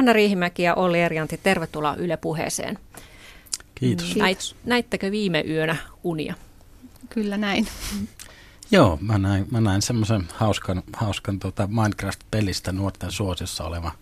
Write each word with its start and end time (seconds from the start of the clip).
Anna 0.00 0.12
Riihimäki 0.12 0.62
ja 0.62 0.74
Olli 0.74 1.00
Erjanti, 1.00 1.40
tervetuloa 1.42 1.94
Yle 1.94 2.16
Puheeseen. 2.16 2.78
Kiitos. 3.74 4.16
Näit, 4.16 4.38
näittekö 4.64 5.10
viime 5.10 5.44
yönä 5.48 5.76
unia? 6.04 6.34
Kyllä 7.08 7.36
näin. 7.36 7.66
Joo, 8.70 8.98
mä 9.00 9.18
näin, 9.18 9.46
mä 9.50 9.60
näin 9.60 9.82
semmoisen 9.82 10.28
hauskan, 10.34 10.82
hauskan 10.92 11.38
tota 11.38 11.66
Minecraft-pelistä 11.66 12.72
nuorten 12.72 13.10
suosiossa 13.10 13.64
oleva 13.64 13.92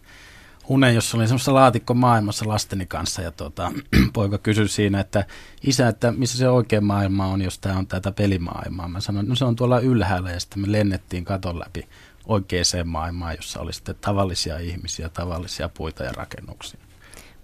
unen, 0.68 0.94
jossa 0.94 1.16
oli 1.16 1.26
semmoista 1.26 1.54
laatikko 1.54 1.94
maailmassa 1.94 2.48
lasteni 2.48 2.86
kanssa 2.86 3.22
ja 3.22 3.30
tota, 3.30 3.72
poika 4.12 4.38
kysyi 4.38 4.68
siinä, 4.68 5.00
että 5.00 5.24
isä, 5.66 5.88
että 5.88 6.12
missä 6.12 6.38
se 6.38 6.48
oikea 6.48 6.80
maailma 6.80 7.26
on, 7.26 7.42
jos 7.42 7.58
tämä 7.58 7.78
on 7.78 7.86
tätä 7.86 8.12
pelimaailmaa. 8.12 8.88
Mä 8.88 9.00
sanoin, 9.00 9.28
no 9.28 9.34
se 9.34 9.44
on 9.44 9.56
tuolla 9.56 9.80
ylhäällä 9.80 10.30
ja 10.30 10.40
sitten 10.40 10.62
me 10.62 10.72
lennettiin 10.72 11.24
katon 11.24 11.58
läpi 11.58 11.88
oikeaan 12.28 12.64
maailmaan, 12.84 13.36
jossa 13.36 13.60
oli 13.60 13.72
sitten 13.72 13.94
tavallisia 14.00 14.58
ihmisiä, 14.58 15.08
tavallisia 15.08 15.68
puita 15.68 16.04
ja 16.04 16.12
rakennuksia. 16.12 16.80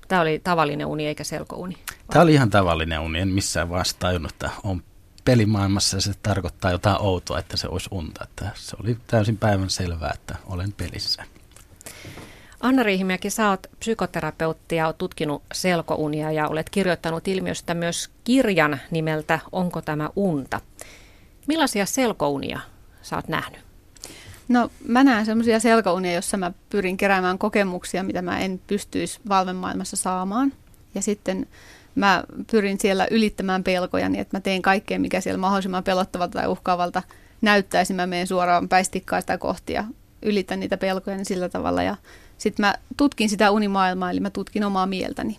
Tämä 0.08 0.20
oli 0.20 0.40
tavallinen 0.44 0.86
uni 0.86 1.06
eikä 1.06 1.24
selkouni? 1.24 1.76
Tämä 2.10 2.22
oli 2.22 2.34
ihan 2.34 2.50
tavallinen 2.50 3.00
uni, 3.00 3.20
en 3.20 3.28
missään 3.28 3.70
vasta 3.70 3.98
tajunnut, 3.98 4.32
että 4.32 4.50
on 4.64 4.82
pelimaailmassa 5.24 5.96
ja 5.96 6.00
se 6.00 6.12
tarkoittaa 6.22 6.70
jotain 6.70 7.02
outoa, 7.02 7.38
että 7.38 7.56
se 7.56 7.68
olisi 7.68 7.88
unta. 7.92 8.24
Että 8.24 8.50
se 8.54 8.76
oli 8.82 8.96
täysin 9.06 9.36
päivän 9.36 9.70
selvää, 9.70 10.10
että 10.14 10.36
olen 10.46 10.72
pelissä. 10.72 11.24
Anna 12.60 12.82
Riihimäki, 12.82 13.30
sä 13.30 13.50
oot 13.50 13.66
psykoterapeutti 13.78 14.76
ja 14.76 14.86
oot 14.86 14.98
tutkinut 14.98 15.42
selkounia 15.54 16.32
ja 16.32 16.48
olet 16.48 16.70
kirjoittanut 16.70 17.28
ilmiöstä 17.28 17.74
myös 17.74 18.10
kirjan 18.24 18.80
nimeltä 18.90 19.38
Onko 19.52 19.82
tämä 19.82 20.10
unta? 20.16 20.60
Millaisia 21.46 21.86
selkounia 21.86 22.60
sä 23.02 23.16
oot 23.16 23.28
nähnyt? 23.28 23.63
No 24.48 24.70
mä 24.88 25.04
näen 25.04 25.26
semmoisia 25.26 25.60
selkounia, 25.60 26.12
jossa 26.12 26.36
mä 26.36 26.52
pyrin 26.70 26.96
keräämään 26.96 27.38
kokemuksia, 27.38 28.02
mitä 28.02 28.22
mä 28.22 28.40
en 28.40 28.60
pystyisi 28.66 29.20
valvemaailmassa 29.28 29.96
saamaan. 29.96 30.52
Ja 30.94 31.02
sitten 31.02 31.46
mä 31.94 32.24
pyrin 32.50 32.80
siellä 32.80 33.08
ylittämään 33.10 33.64
pelkoja 33.64 34.08
niin, 34.08 34.20
että 34.20 34.36
mä 34.36 34.40
teen 34.40 34.62
kaikkea, 34.62 34.98
mikä 34.98 35.20
siellä 35.20 35.38
mahdollisimman 35.38 35.84
pelottavalta 35.84 36.32
tai 36.32 36.48
uhkaavalta 36.48 37.02
näyttäisi. 37.40 37.94
Mä 37.94 38.06
menen 38.06 38.26
suoraan 38.26 38.68
päistikkaa 38.68 39.20
sitä 39.20 39.38
kohti 39.38 39.72
ja 39.72 39.84
ylitän 40.22 40.60
niitä 40.60 40.76
pelkoja 40.76 41.16
niin 41.16 41.24
sillä 41.24 41.48
tavalla. 41.48 41.82
Ja 41.82 41.96
sitten 42.38 42.66
mä 42.66 42.74
tutkin 42.96 43.28
sitä 43.28 43.50
unimaailmaa, 43.50 44.10
eli 44.10 44.20
mä 44.20 44.30
tutkin 44.30 44.64
omaa 44.64 44.86
mieltäni. 44.86 45.38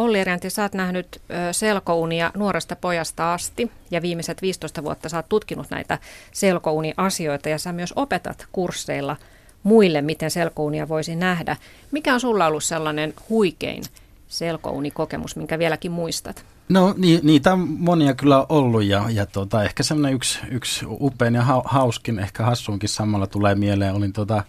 Olli 0.00 0.18
Eränti, 0.18 0.50
sä 0.50 0.62
oot 0.62 0.74
nähnyt 0.74 1.20
selkounia 1.52 2.30
nuoresta 2.36 2.76
pojasta 2.76 3.34
asti 3.34 3.70
ja 3.90 4.02
viimeiset 4.02 4.42
15 4.42 4.84
vuotta 4.84 5.08
sä 5.08 5.16
oot 5.16 5.28
tutkinut 5.28 5.70
näitä 5.70 5.98
selkouni-asioita 6.32 7.48
ja 7.48 7.58
sä 7.58 7.72
myös 7.72 7.92
opetat 7.96 8.46
kursseilla 8.52 9.16
muille, 9.62 10.02
miten 10.02 10.30
selkounia 10.30 10.88
voisi 10.88 11.16
nähdä. 11.16 11.56
Mikä 11.90 12.14
on 12.14 12.20
sulla 12.20 12.46
ollut 12.46 12.64
sellainen 12.64 13.14
huikein 13.28 13.82
selkounikokemus, 14.28 15.36
minkä 15.36 15.58
vieläkin 15.58 15.92
muistat? 15.92 16.44
No 16.68 16.94
ni, 16.96 17.20
niitä 17.22 17.52
on 17.52 17.68
monia 17.68 18.14
kyllä 18.14 18.46
ollut 18.48 18.84
ja, 18.84 19.04
ja 19.10 19.26
tota, 19.26 19.64
ehkä 19.64 19.82
semmoinen 19.82 20.14
yksi, 20.14 20.38
yksi 20.50 20.86
upein 20.88 21.34
ja 21.34 21.44
hauskin, 21.64 22.18
ehkä 22.18 22.44
hassuunkin 22.44 22.88
samalla 22.88 23.26
tulee 23.26 23.54
mieleen. 23.54 23.94
Olin 23.94 24.12
tota, 24.12 24.44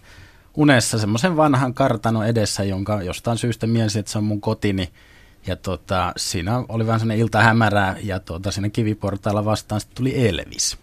unessa 0.54 0.98
semmoisen 0.98 1.36
vanhan 1.36 1.74
kartanon 1.74 2.26
edessä, 2.26 2.64
jonka 2.64 3.02
jostain 3.02 3.38
syystä 3.38 3.66
mielsin, 3.66 4.00
että 4.00 4.12
se 4.12 4.18
on 4.18 4.24
mun 4.24 4.40
kotini. 4.40 4.88
Ja 5.46 5.56
tota, 5.56 6.12
siinä 6.16 6.64
oli 6.68 6.86
vähän 6.86 7.00
sellainen 7.00 7.22
ilta 7.22 7.40
hämärää 7.42 7.96
ja 8.02 8.20
tota, 8.20 8.50
siinä 8.50 8.68
kiviportailla 8.68 9.44
vastaan 9.44 9.80
sitten 9.80 9.96
tuli 9.96 10.28
Elvis. 10.28 10.78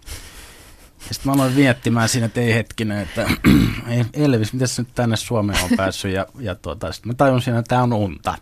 Ja 1.07 1.13
sitten 1.13 1.29
mä 1.29 1.33
aloin 1.33 1.55
viettimään 1.55 2.09
siinä, 2.09 2.25
että 2.25 2.41
ei 2.41 2.53
hetkinen, 2.53 2.99
että 2.99 3.29
Elvis, 4.13 4.53
miten 4.53 4.67
se 4.67 4.81
nyt 4.81 4.95
tänne 4.95 5.15
Suomeen 5.15 5.63
on 5.63 5.69
päässyt? 5.77 6.13
Ja, 6.13 6.25
ja 6.39 6.55
tota, 6.55 6.91
sitten 6.91 7.09
mä 7.09 7.13
tajusin, 7.13 7.55
että 7.55 7.69
tämä 7.69 7.83
on 7.83 7.93
unta. 7.93 8.35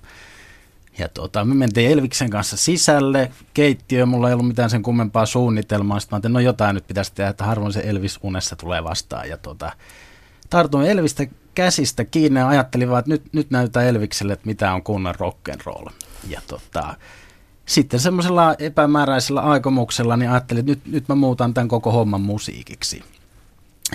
Ja 0.97 1.07
tota, 1.07 1.45
me 1.45 1.53
mentiin 1.53 1.91
Elviksen 1.91 2.29
kanssa 2.29 2.57
sisälle, 2.57 3.31
keittiö, 3.53 4.05
mulla 4.05 4.27
ei 4.27 4.33
ollut 4.33 4.47
mitään 4.47 4.69
sen 4.69 4.83
kummempaa 4.83 5.25
suunnitelmaa. 5.25 5.99
Sitten 5.99 6.15
mä 6.15 6.17
ajattelin, 6.17 6.33
no 6.33 6.39
jotain 6.39 6.73
nyt 6.73 6.87
pitäisi 6.87 7.11
tehdä, 7.15 7.29
että 7.29 7.43
harvoin 7.43 7.73
se 7.73 7.79
Elvis 7.79 8.19
unessa 8.23 8.55
tulee 8.55 8.83
vastaan. 8.83 9.29
Ja 9.29 9.37
tota, 9.37 9.71
tartuin 10.49 10.87
Elvistä 10.87 11.23
käsistä 11.57 12.05
kiinni 12.05 12.39
ja 12.39 12.47
ajattelin 12.47 12.89
vaan, 12.89 12.99
että 12.99 13.11
nyt, 13.11 13.23
nyt 13.33 13.51
näyttää 13.51 13.83
Elvikselle, 13.83 14.33
että 14.33 14.45
mitä 14.45 14.73
on 14.73 14.83
kunnon 14.83 15.15
rock'n'roll. 15.15 15.91
Ja 16.27 16.41
tota, 16.47 16.95
sitten 17.65 17.99
semmoisella 17.99 18.55
epämääräisellä 18.59 19.41
aikomuksella 19.41 20.17
niin 20.17 20.31
ajattelin, 20.31 20.59
että 20.59 20.71
nyt, 20.71 20.85
nyt 20.85 21.07
mä 21.09 21.15
muutan 21.15 21.53
tämän 21.53 21.67
koko 21.67 21.91
homman 21.91 22.21
musiikiksi. 22.21 23.03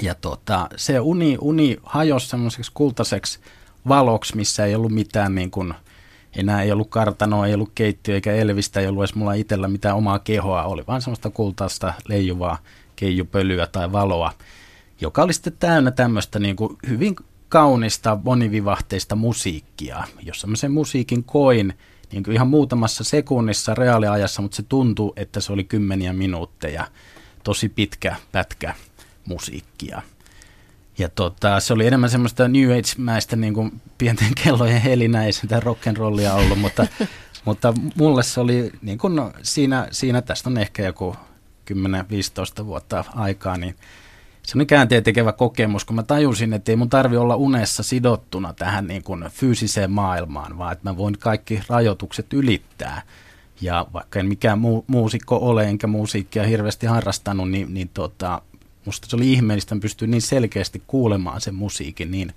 Ja 0.01 0.15
tota, 0.15 0.69
se 0.77 1.01
uni, 1.01 1.37
uni 1.41 1.77
hajosi 1.83 2.29
semmoiseksi 2.29 2.71
kultaiseksi 2.75 3.39
valoksi, 3.89 4.37
missä 4.37 4.65
ei 4.65 4.75
ollut 4.75 4.93
mitään 4.93 5.35
niin 5.35 5.51
kuin, 5.51 5.75
enää 6.37 6.63
ei 6.63 6.73
ollut 6.73 6.91
kartanoa, 6.91 7.47
ei 7.47 7.55
ollut 7.55 7.73
keittiö 7.75 8.15
eikä 8.15 8.33
Elvistä, 8.33 8.81
ei 8.81 8.87
ollut 8.87 9.03
edes 9.03 9.15
mulla 9.15 9.33
itsellä 9.33 9.69
mitään 9.69 9.97
omaa 9.97 10.19
kehoa, 10.19 10.65
oli 10.65 10.85
vaan 10.87 11.03
semmoista 11.03 11.31
kultaista 11.31 11.95
leijuvaa 12.09 12.59
keijupölyä 12.97 13.67
tai 13.67 13.93
valoa 13.93 14.33
joka 15.03 15.23
oli 15.23 15.33
sitten 15.33 15.57
täynnä 15.59 15.91
tämmöistä 15.91 16.39
niin 16.39 16.57
kuin 16.57 16.77
hyvin 16.89 17.17
kaunista, 17.53 18.19
monivivahteista 18.25 19.17
musiikkia, 19.17 20.05
jossa 20.23 20.47
mä 20.47 20.57
sen 20.57 20.73
musiikin 20.73 21.25
koin 21.25 21.75
niin 22.13 22.23
kuin 22.23 22.35
ihan 22.35 22.49
muutamassa 22.49 23.05
sekunnissa 23.05 23.75
reaaliajassa, 23.75 24.43
mutta 24.43 24.57
se 24.57 24.63
tuntui, 24.63 25.13
että 25.17 25.41
se 25.41 25.53
oli 25.53 25.65
kymmeniä 25.65 26.13
minuutteja, 26.13 26.89
tosi 27.45 27.69
pitkä 27.69 28.17
pätkä 28.33 28.75
musiikkia. 29.29 30.03
Ja 30.99 31.09
tota, 31.09 31.61
se 31.61 31.73
oli 31.73 31.87
enemmän 31.87 32.11
semmoista 32.11 32.49
New 32.49 32.71
Age-mäistä 32.71 33.37
niin 33.37 33.55
kuin 33.55 33.81
pienten 33.99 34.33
kellojen 34.45 34.83
helinä, 34.83 35.25
ei 35.25 35.33
sitä 35.33 35.61
rock'n'rollia 35.61 36.33
ollut, 36.33 36.59
mutta, 36.59 36.87
mutta 37.47 37.75
mulle 37.97 38.23
se 38.23 38.41
oli 38.41 38.73
niin 38.83 38.99
kuin, 38.99 39.17
no, 39.17 39.33
siinä, 39.43 39.89
siinä, 39.91 40.23
tästä 40.23 40.51
on 40.51 40.59
ehkä 40.59 40.83
joku 40.83 41.17
10-15 42.63 42.67
vuotta 42.67 43.05
aikaa, 43.15 43.57
niin 43.57 43.75
se 44.47 44.59
oli 44.59 44.67
käänteen 44.67 45.03
tekevä 45.03 45.33
kokemus, 45.33 45.85
kun 45.85 45.97
mä 45.97 46.03
tajusin, 46.03 46.53
että 46.53 46.73
ei 46.73 46.77
mun 46.77 46.91
tarvi 46.91 47.17
olla 47.17 47.37
unessa 47.37 47.83
sidottuna 47.83 48.53
tähän 48.53 48.87
niin 48.87 49.03
kuin 49.03 49.25
fyysiseen 49.31 49.91
maailmaan, 49.91 50.59
vaan 50.59 50.73
että 50.73 50.91
mä 50.91 50.97
voin 50.97 51.19
kaikki 51.19 51.63
rajoitukset 51.69 52.33
ylittää. 52.33 53.03
Ja 53.61 53.87
vaikka 53.93 54.21
en 54.21 54.27
mikään 54.27 54.59
mu- 54.59 54.85
muusikko 54.87 55.37
ole, 55.37 55.65
enkä 55.65 55.87
musiikkia 55.87 56.47
hirveästi 56.47 56.87
harrastanut, 56.87 57.51
niin, 57.51 57.75
niin 57.75 57.91
tota, 57.95 58.43
musta 58.85 59.07
se 59.11 59.17
oli 59.17 59.33
ihmeellistä, 59.33 59.75
että 59.75 59.83
pystyi 59.83 60.09
niin 60.09 60.23
selkeästi 60.23 60.83
kuulemaan 60.87 61.41
sen 61.41 61.55
musiikin 61.55 62.11
niin 62.11 62.33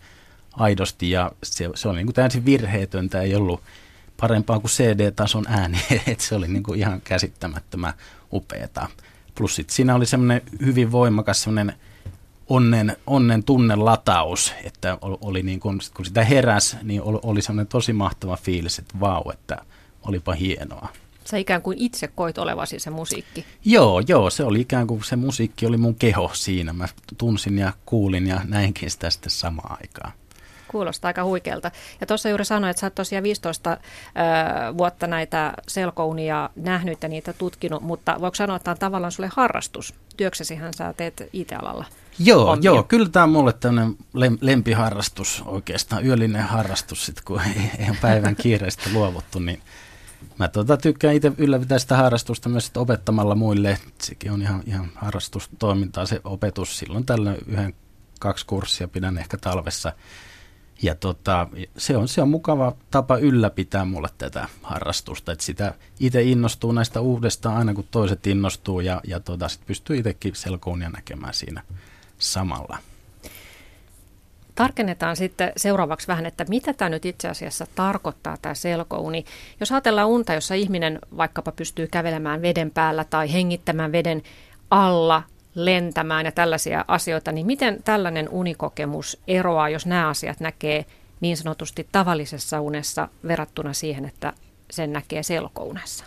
aidosti. 0.54 1.12
Ja 1.12 1.32
se, 1.44 1.70
se 1.76 1.88
oli 1.88 1.98
niin 1.98 2.08
kuin 2.08 2.16
täysin 2.16 2.46
virheetöntä, 2.46 3.22
ei 3.22 3.36
ollut 3.36 3.62
parempaa 4.22 4.60
kuin 4.60 4.72
CD-tason 4.72 5.46
ääni, 5.48 5.78
että 6.08 6.24
se 6.24 6.36
oli 6.36 6.48
niin 6.48 6.64
kuin 6.64 6.80
ihan 6.80 7.02
käsittämättömän 7.02 7.94
upeata. 8.34 8.90
Plus 9.36 9.56
sit 9.56 9.70
siinä 9.70 9.96
oli 9.96 10.06
semmoinen 10.06 10.42
hyvin 10.66 10.92
voimakas 10.92 11.42
semmoinen 11.42 11.76
onnen, 12.50 12.98
onnen 13.08 13.44
tunnelataus, 13.44 14.54
että 14.64 14.98
oli 15.02 15.44
niin 15.44 15.60
kuin, 15.60 15.80
kun 15.96 16.06
sitä 16.06 16.24
heräs, 16.24 16.78
niin 16.84 17.02
oli, 17.02 17.20
oli 17.24 17.42
semmoinen 17.42 17.68
tosi 17.68 17.94
mahtava 17.94 18.38
fiilis, 18.38 18.80
että 18.80 19.00
vau, 19.00 19.30
että 19.34 19.58
olipa 20.08 20.34
hienoa. 20.34 20.90
Sä 21.26 21.38
ikään 21.38 21.62
kuin 21.62 21.78
itse 21.78 22.08
koit 22.08 22.38
olevasi 22.38 22.80
se 22.80 22.90
musiikki. 22.90 23.46
Joo, 23.66 24.02
joo, 24.08 24.30
se 24.30 24.44
oli 24.44 24.62
ikään 24.62 24.88
kuin 24.88 25.04
se 25.04 25.16
musiikki 25.16 25.66
oli 25.66 25.78
mun 25.78 25.96
keho 25.96 26.32
siinä. 26.34 26.74
Mä 26.74 26.88
tunsin 27.18 27.58
ja 27.58 27.74
kuulin 27.86 28.28
ja 28.28 28.42
näinkin 28.44 28.92
sitä 28.92 29.10
sitten 29.10 29.32
samaan 29.32 29.78
aikaan. 29.82 30.12
Kuulostaa 30.76 31.10
aika 31.10 31.24
huikealta. 31.24 31.72
Ja 32.02 32.08
tuossa 32.08 32.30
juuri 32.30 32.46
sanoin, 32.46 32.72
että 32.72 32.80
sä 32.80 32.86
oot 32.86 32.96
tosiaan 32.96 33.24
15 33.24 33.72
äh, 33.72 33.78
vuotta 34.78 35.08
näitä 35.08 35.54
selkounia 35.68 36.50
nähnyt 36.56 37.04
ja 37.04 37.10
niitä 37.10 37.34
tutkinut, 37.34 37.84
mutta 37.84 38.18
voiko 38.22 38.36
sanoa, 38.36 38.56
että 38.56 38.64
tämä 38.64 38.74
on 38.74 38.80
tavallaan 38.80 39.12
sulle 39.12 39.30
harrastus? 39.36 39.94
Työksesihän 40.18 40.74
sä 40.74 40.94
teet 40.94 41.30
IT-alalla. 41.34 41.86
Joo, 42.20 42.46
hommia. 42.46 42.72
joo, 42.72 42.84
kyllä 42.84 43.10
tämä 43.10 43.24
on 43.24 43.30
mulle 43.30 43.54
tämmöinen 43.54 43.96
lempiharrastus 44.42 45.44
oikeastaan, 45.46 46.06
yöllinen 46.06 46.44
harrastus, 46.44 47.06
sit, 47.06 47.22
kun 47.22 47.42
ei, 47.42 47.72
ei 47.80 47.90
ole 47.90 47.98
päivän 48.02 48.36
kiireistä 48.36 48.90
luovuttu, 48.94 49.40
niin 49.40 49.62
mä 50.40 50.48
tota, 50.48 50.78
tykkään 50.78 51.16
itse 51.16 51.32
ylläpitää 51.38 51.80
sitä 51.80 51.98
harrastusta 51.98 52.50
myös 52.50 52.66
sit 52.66 52.78
opettamalla 52.78 53.36
muille. 53.36 53.78
Sekin 54.02 54.32
on 54.32 54.42
ihan, 54.42 54.64
ihan 54.66 54.92
harrastustoimintaa 54.96 56.06
se 56.06 56.22
opetus. 56.24 56.80
Silloin 56.80 57.06
tällä 57.06 57.36
yhden, 57.48 57.74
kaksi 58.20 58.46
kurssia 58.46 58.88
pidän 58.88 59.18
ehkä 59.18 59.38
talvessa. 59.38 59.94
Ja 60.82 60.96
tota, 60.96 61.48
se, 61.78 61.98
on, 61.98 62.08
se 62.08 62.22
on 62.22 62.30
mukava 62.30 62.76
tapa 62.92 63.18
ylläpitää 63.18 63.86
mulle 63.86 64.10
tätä 64.18 64.48
harrastusta, 64.64 65.32
että 65.32 65.46
sitä 65.46 65.74
itse 66.00 66.22
innostuu 66.24 66.72
näistä 66.72 67.02
uudestaan 67.02 67.58
aina 67.58 67.74
kun 67.74 67.88
toiset 67.92 68.28
innostuu 68.28 68.80
ja, 68.80 69.02
ja 69.08 69.20
tota, 69.20 69.48
sit 69.48 69.62
pystyy 69.66 69.98
itsekin 69.98 70.36
selkounia 70.36 70.90
näkemään 70.90 71.34
siinä 71.34 71.62
samalla. 72.18 72.78
Tarkennetaan 74.56 75.16
sitten 75.16 75.52
seuraavaksi 75.58 76.08
vähän, 76.08 76.26
että 76.26 76.46
mitä 76.50 76.74
tämä 76.74 76.90
nyt 76.90 77.06
itse 77.06 77.30
asiassa 77.30 77.68
tarkoittaa 77.76 78.38
tämä 78.42 78.56
selkouni. 78.56 79.26
Jos 79.60 79.72
ajatellaan 79.72 80.08
unta, 80.08 80.34
jossa 80.34 80.56
ihminen 80.56 81.00
vaikkapa 81.18 81.52
pystyy 81.52 81.88
kävelemään 81.88 82.42
veden 82.42 82.72
päällä 82.72 83.04
tai 83.04 83.34
hengittämään 83.34 83.92
veden 83.92 84.22
alla, 84.72 85.24
lentämään 85.56 86.26
ja 86.26 86.32
tällaisia 86.32 86.86
asioita, 86.88 87.32
niin 87.32 87.46
miten 87.46 87.84
tällainen 87.84 88.30
unikokemus 88.30 89.22
eroaa, 89.28 89.70
jos 89.70 89.86
nämä 89.86 90.10
asiat 90.10 90.40
näkee 90.40 90.86
niin 91.22 91.38
sanotusti 91.38 91.88
tavallisessa 91.92 92.62
unessa 92.62 93.08
verrattuna 93.28 93.74
siihen, 93.74 94.06
että 94.06 94.34
sen 94.72 94.94
näkee 94.94 95.24
selkounessa? 95.24 96.06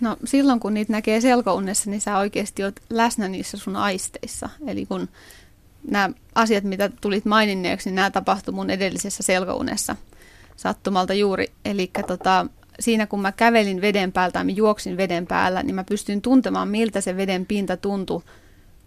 No 0.00 0.16
silloin 0.24 0.60
kun 0.60 0.74
niitä 0.74 0.92
näkee 0.92 1.20
selkounessa, 1.20 1.90
niin 1.90 2.00
sä 2.00 2.18
oikeasti 2.18 2.64
oot 2.64 2.80
läsnä 2.90 3.28
niissä 3.28 3.56
sun 3.56 3.76
aisteissa. 3.76 4.48
Eli 4.66 4.86
kun 4.86 5.08
nämä 5.88 6.10
asiat, 6.34 6.64
mitä 6.64 6.90
tulit 7.00 7.24
maininneeksi, 7.24 7.88
niin 7.88 7.94
nämä 7.94 8.10
tapahtui 8.10 8.54
mun 8.54 8.70
edellisessä 8.70 9.22
selkounessa 9.22 9.96
sattumalta 10.56 11.14
juuri. 11.14 11.46
Eli 11.64 11.90
tota, 12.06 12.46
siinä 12.80 13.06
kun 13.06 13.20
mä 13.20 13.32
kävelin 13.32 13.80
veden 13.80 14.12
päältä 14.12 14.32
tai 14.32 14.44
mä 14.44 14.50
juoksin 14.50 14.96
veden 14.96 15.26
päällä, 15.26 15.62
niin 15.62 15.74
mä 15.74 15.84
pystyin 15.84 16.22
tuntemaan, 16.22 16.68
miltä 16.68 17.00
se 17.00 17.16
veden 17.16 17.46
pinta 17.46 17.76
tuntui, 17.76 18.22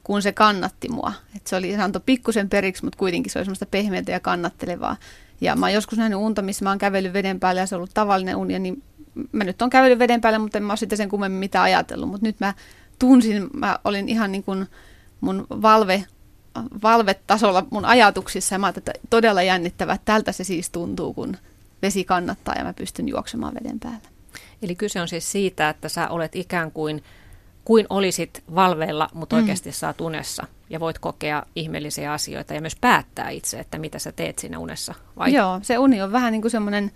kun 0.04 0.22
se 0.22 0.32
kannatti 0.32 0.90
mua. 0.90 1.14
Et 1.36 1.48
se, 1.48 1.56
oli, 1.56 1.76
se 1.76 1.82
antoi 1.82 2.02
pikkusen 2.06 2.50
periksi, 2.50 2.84
mutta 2.84 2.98
kuitenkin 2.98 3.32
se 3.32 3.40
oli 3.40 3.46
semmoista 3.46 3.66
pehmeää 3.66 4.04
ja 4.08 4.20
kannattelevaa. 4.20 4.98
Ja 5.42 5.56
mä 5.56 5.66
oon 5.66 5.74
joskus 5.74 5.98
nähnyt 5.98 6.20
unta, 6.20 6.42
missä 6.42 6.66
mä 6.66 6.70
oon 6.70 6.78
kävellyt 6.78 7.14
veden 7.14 7.40
päällä 7.40 7.62
ja 7.62 7.68
se 7.68 7.76
on 7.76 7.80
ollut 7.80 7.94
tavallinen 7.94 8.36
uni, 8.36 8.60
niin 8.60 8.84
mä 9.32 9.44
nyt 9.44 9.62
on 9.62 9.70
kävellyt 9.70 10.00
veden 10.00 10.22
päällä, 10.22 10.40
mutta 10.40 10.58
en 10.58 10.64
mä 10.64 10.72
ole 10.72 10.78
sitten 10.78 10.98
sen 10.98 11.10
kummemmin 11.10 11.40
mitään 11.40 11.64
ajatellut. 11.64 12.10
Mutta 12.10 12.26
nyt 12.26 12.40
mä 12.40 12.54
tunsin, 13.00 13.50
mä 13.54 13.80
olin 13.84 14.10
ihan 14.10 14.32
niin 14.32 14.44
kuin 14.44 14.68
mun 15.22 15.48
valve, 15.50 16.06
valvetasolla 16.84 17.66
mun 17.70 17.86
ajatuksissa 17.86 18.56
ja 18.56 18.60
mä 18.60 18.74
että 18.78 18.94
todella 19.10 19.42
jännittävää, 19.42 19.96
että 19.96 20.06
tältä 20.06 20.32
se 20.32 20.44
siis 20.44 20.70
tuntuu, 20.70 21.14
kun 21.14 21.38
vesi 21.82 22.04
kannattaa 22.04 22.56
ja 22.58 22.64
mä 22.64 22.74
pystyn 22.74 23.08
juoksemaan 23.08 23.54
veden 23.54 23.80
päällä. 23.80 24.14
Eli 24.62 24.76
kyse 24.76 25.02
on 25.02 25.08
siis 25.08 25.32
siitä, 25.32 25.70
että 25.70 25.90
sä 25.90 26.10
olet 26.10 26.36
ikään 26.36 26.72
kuin, 26.72 27.04
kuin 27.65 27.86
olisit 27.89 28.44
valveilla, 28.56 29.10
mutta 29.13 29.36
mm. 29.36 29.42
oikeasti 29.42 29.71
saat 29.71 30.01
unessa 30.01 30.48
ja 30.69 30.80
voit 30.80 31.00
kokea 31.00 31.44
ihmeellisiä 31.56 32.13
asioita 32.13 32.54
ja 32.54 32.62
myös 32.62 32.75
päättää 32.75 33.30
itse, 33.30 33.60
että 33.60 33.77
mitä 33.77 34.00
sä 34.00 34.12
teet 34.12 34.39
siinä 34.39 34.60
unessa. 34.60 34.94
Vai? 35.18 35.33
Joo, 35.33 35.60
se 35.62 35.77
uni 35.77 36.01
on 36.01 36.12
vähän 36.12 36.31
niin 36.31 36.42
kuin 36.42 36.51
semmoinen 36.51 36.92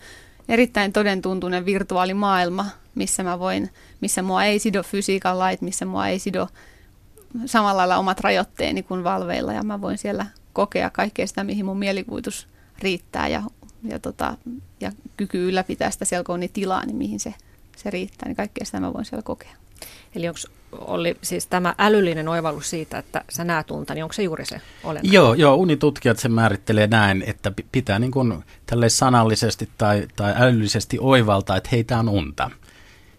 erittäin 0.50 0.94
todentuntuinen 0.94 1.66
virtuaalimaailma, 1.66 2.66
missä 2.96 3.24
mä 3.24 3.40
voin, 3.40 3.70
missä 4.02 4.22
mua 4.22 4.44
ei 4.44 4.60
sido 4.60 4.84
fysiikan 4.84 5.40
lait, 5.40 5.62
missä 5.62 5.86
mua 5.86 6.08
ei 6.08 6.20
sido 6.20 6.48
samalla 7.46 7.78
lailla 7.78 7.98
omat 7.98 8.20
rajoitteeni 8.20 8.84
kuin 8.84 9.04
valveilla 9.04 9.54
ja 9.54 9.64
mä 9.64 9.82
voin 9.82 9.98
siellä 9.98 10.26
kokea 10.54 10.90
kaikkea 10.90 11.28
sitä, 11.28 11.44
mihin 11.44 11.66
mun 11.66 11.80
mielikuvitus 11.80 12.48
riittää 12.80 13.28
ja, 13.28 13.44
ja, 13.84 14.00
tota, 14.00 14.38
ja 14.80 14.92
kyky 15.18 15.50
ylläpitää 15.50 15.92
sitä 15.92 16.06
selkooni 16.06 16.48
tilaa, 16.48 16.86
niin 16.86 16.98
mihin 16.98 17.20
se, 17.20 17.34
se 17.78 17.90
riittää, 17.90 18.30
niin 18.30 18.36
kaikkea 18.36 18.66
sitä 18.66 18.80
mä 18.80 18.94
voin 18.94 19.06
siellä 19.06 19.24
kokea. 19.24 19.56
Eli 20.16 20.28
onko 20.28 20.40
oli 20.72 21.18
siis 21.22 21.48
tämä 21.48 21.76
älyllinen 21.78 22.28
oivallus 22.28 22.70
siitä, 22.70 22.98
että 22.98 23.24
sä 23.30 23.44
näet 23.44 23.72
unta, 23.72 23.94
niin 23.94 24.04
onko 24.04 24.14
se 24.14 24.24
juuri 24.24 24.46
se 24.46 24.62
olennainen? 24.84 25.14
Joo, 25.14 25.34
joo, 25.34 25.56
unitutkijat 25.56 26.20
se 26.20 26.30
määrittelee 26.30 26.88
näin, 26.88 27.24
että 27.28 27.52
pitää 27.72 28.00
niin 28.00 28.12
kuin 28.12 28.44
sanallisesti 28.88 29.70
tai, 29.78 30.08
tai 30.16 30.34
älyllisesti 30.38 30.98
oivaltaa, 31.02 31.58
että 31.58 31.70
heitä 31.72 32.00
on 32.00 32.10
unta. 32.10 32.52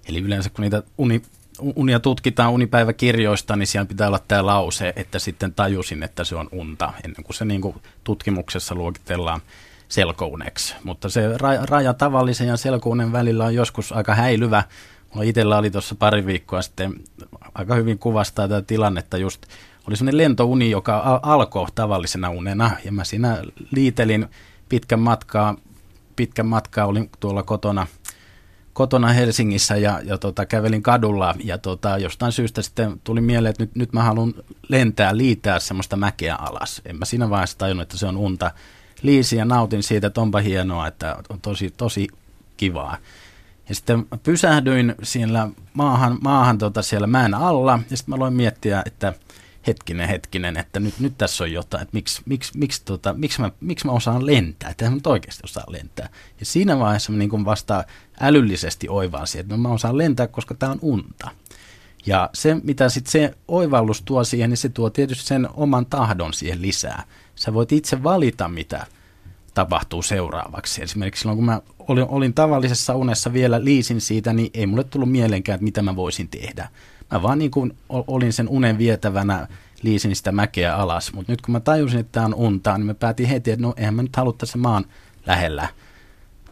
Eli 0.08 0.18
yleensä 0.18 0.50
kun 0.50 0.62
niitä 0.62 0.82
uni, 0.98 1.22
unia 1.60 2.00
tutkitaan 2.00 2.52
unipäiväkirjoista, 2.52 3.56
niin 3.56 3.66
siellä 3.66 3.86
pitää 3.86 4.08
olla 4.08 4.20
tämä 4.28 4.46
lause, 4.46 4.92
että 4.96 5.18
sitten 5.18 5.54
tajusin, 5.54 6.02
että 6.02 6.24
se 6.24 6.36
on 6.36 6.48
unta, 6.52 6.92
ennen 7.04 7.24
kuin 7.24 7.36
se 7.36 7.44
niin 7.44 7.60
kuin 7.60 7.76
tutkimuksessa 8.04 8.74
luokitellaan 8.74 9.40
selkouneksi. 9.88 10.74
Mutta 10.84 11.08
se 11.08 11.20
raja 11.68 11.94
tavallisen 11.94 12.48
ja 12.48 12.56
selkounen 12.56 13.12
välillä 13.12 13.44
on 13.44 13.54
joskus 13.54 13.92
aika 13.92 14.14
häilyvä, 14.14 14.62
Mulla 15.14 15.28
itsellä 15.28 15.58
oli 15.58 15.70
tuossa 15.70 15.94
pari 15.94 16.26
viikkoa 16.26 16.62
sitten, 16.62 16.94
aika 17.54 17.74
hyvin 17.74 17.98
kuvastaa 17.98 18.48
tätä 18.48 18.66
tilannetta 18.66 19.16
just, 19.16 19.46
oli 19.88 19.96
sellainen 19.96 20.18
lentouni, 20.18 20.70
joka 20.70 21.20
alkoi 21.22 21.66
tavallisena 21.74 22.30
unena, 22.30 22.70
ja 22.84 22.92
mä 22.92 23.04
siinä 23.04 23.42
liitelin 23.70 24.26
pitkän 24.68 25.00
matkaa, 25.00 25.56
pitkän 26.16 26.46
matkaa 26.46 26.86
olin 26.86 27.10
tuolla 27.20 27.42
kotona, 27.42 27.86
kotona 28.72 29.08
Helsingissä 29.08 29.76
ja, 29.76 30.00
ja 30.04 30.18
tota, 30.18 30.46
kävelin 30.46 30.82
kadulla 30.82 31.34
ja 31.44 31.58
tota, 31.58 31.98
jostain 31.98 32.32
syystä 32.32 32.62
sitten 32.62 33.00
tuli 33.04 33.20
mieleen, 33.20 33.50
että 33.50 33.62
nyt, 33.62 33.76
nyt 33.76 33.92
mä 33.92 34.02
haluan 34.02 34.34
lentää, 34.68 35.16
liitää 35.16 35.60
semmoista 35.60 35.96
mäkeä 35.96 36.34
alas. 36.36 36.82
En 36.84 36.96
mä 36.96 37.04
siinä 37.04 37.30
vaiheessa 37.30 37.58
tajunnut, 37.58 37.82
että 37.82 37.98
se 37.98 38.06
on 38.06 38.16
unta. 38.16 38.50
Liisin 39.02 39.38
ja 39.38 39.44
nautin 39.44 39.82
siitä, 39.82 40.06
että 40.06 40.20
onpa 40.20 40.38
hienoa, 40.38 40.86
että 40.86 41.16
on 41.28 41.40
tosi, 41.40 41.70
tosi 41.76 42.08
kivaa. 42.56 42.96
Ja 43.68 43.74
sitten 43.74 44.06
pysähdyin 44.22 44.94
siellä 45.02 45.48
maahan, 45.74 46.18
maahan 46.20 46.58
tota 46.58 46.82
siellä 46.82 47.06
mäen 47.06 47.34
alla 47.34 47.80
ja 47.90 47.96
sitten 47.96 48.12
mä 48.12 48.16
aloin 48.16 48.34
miettiä, 48.34 48.82
että 48.86 49.12
hetkinen, 49.66 50.08
hetkinen, 50.08 50.56
että 50.56 50.80
nyt, 50.80 51.00
nyt 51.00 51.18
tässä 51.18 51.44
on 51.44 51.52
jotain, 51.52 51.82
että 51.82 51.94
miksi, 51.94 52.22
miksi, 52.26 52.58
miksi, 52.58 52.82
tota, 52.84 53.14
miksi, 53.14 53.40
mä, 53.40 53.50
miksi 53.60 53.86
mä 53.86 53.92
osaan 53.92 54.26
lentää, 54.26 54.70
että 54.70 54.90
mä 54.90 54.96
oikeasti 55.06 55.42
osaan 55.44 55.72
lentää. 55.72 56.08
Ja 56.40 56.46
siinä 56.46 56.78
vaiheessa 56.78 57.12
mä 57.12 57.18
niin 57.18 57.44
vasta 57.44 57.84
älyllisesti 58.20 58.88
oivasin, 58.88 59.40
että 59.40 59.56
no 59.56 59.62
mä 59.62 59.68
osaan 59.68 59.98
lentää, 59.98 60.26
koska 60.26 60.54
tämä 60.54 60.72
on 60.72 60.78
unta. 60.82 61.30
Ja 62.06 62.30
se, 62.34 62.56
mitä 62.62 62.88
sitten 62.88 63.10
se 63.10 63.34
oivallus 63.48 64.02
tuo 64.02 64.24
siihen, 64.24 64.50
niin 64.50 64.56
se 64.56 64.68
tuo 64.68 64.90
tietysti 64.90 65.26
sen 65.26 65.48
oman 65.54 65.86
tahdon 65.86 66.34
siihen 66.34 66.62
lisää. 66.62 67.04
Sä 67.38 67.54
voit 67.54 67.72
itse 67.72 68.02
valita, 68.02 68.48
mitä 68.48 68.86
tapahtuu 69.54 70.02
seuraavaksi. 70.02 70.82
Esimerkiksi 70.82 71.20
silloin, 71.20 71.36
kun 71.36 71.44
mä 71.44 71.60
olin, 71.78 72.06
olin 72.08 72.34
tavallisessa 72.34 72.94
unessa 72.94 73.32
vielä 73.32 73.64
liisin 73.64 74.00
siitä, 74.00 74.32
niin 74.32 74.50
ei 74.54 74.66
mulle 74.66 74.84
tullut 74.84 75.10
mieleenkään, 75.10 75.54
että 75.54 75.64
mitä 75.64 75.82
mä 75.82 75.96
voisin 75.96 76.28
tehdä. 76.28 76.68
Mä 77.10 77.22
vaan 77.22 77.38
niin 77.38 77.50
kuin 77.50 77.76
olin 77.88 78.32
sen 78.32 78.48
unen 78.48 78.78
vietävänä, 78.78 79.48
liisin 79.82 80.16
sitä 80.16 80.32
mäkeä 80.32 80.76
alas. 80.76 81.12
Mutta 81.12 81.32
nyt 81.32 81.40
kun 81.40 81.52
mä 81.52 81.60
tajusin, 81.60 82.00
että 82.00 82.12
tämä 82.12 82.26
on 82.26 82.34
unta, 82.34 82.78
niin 82.78 82.86
mä 82.86 82.94
päätin 82.94 83.26
heti, 83.26 83.50
että 83.50 83.66
no 83.66 83.74
eihän 83.76 83.94
mä 83.94 84.02
nyt 84.02 84.16
halua 84.16 84.32
tässä 84.32 84.58
maan 84.58 84.84
lähellä 85.26 85.68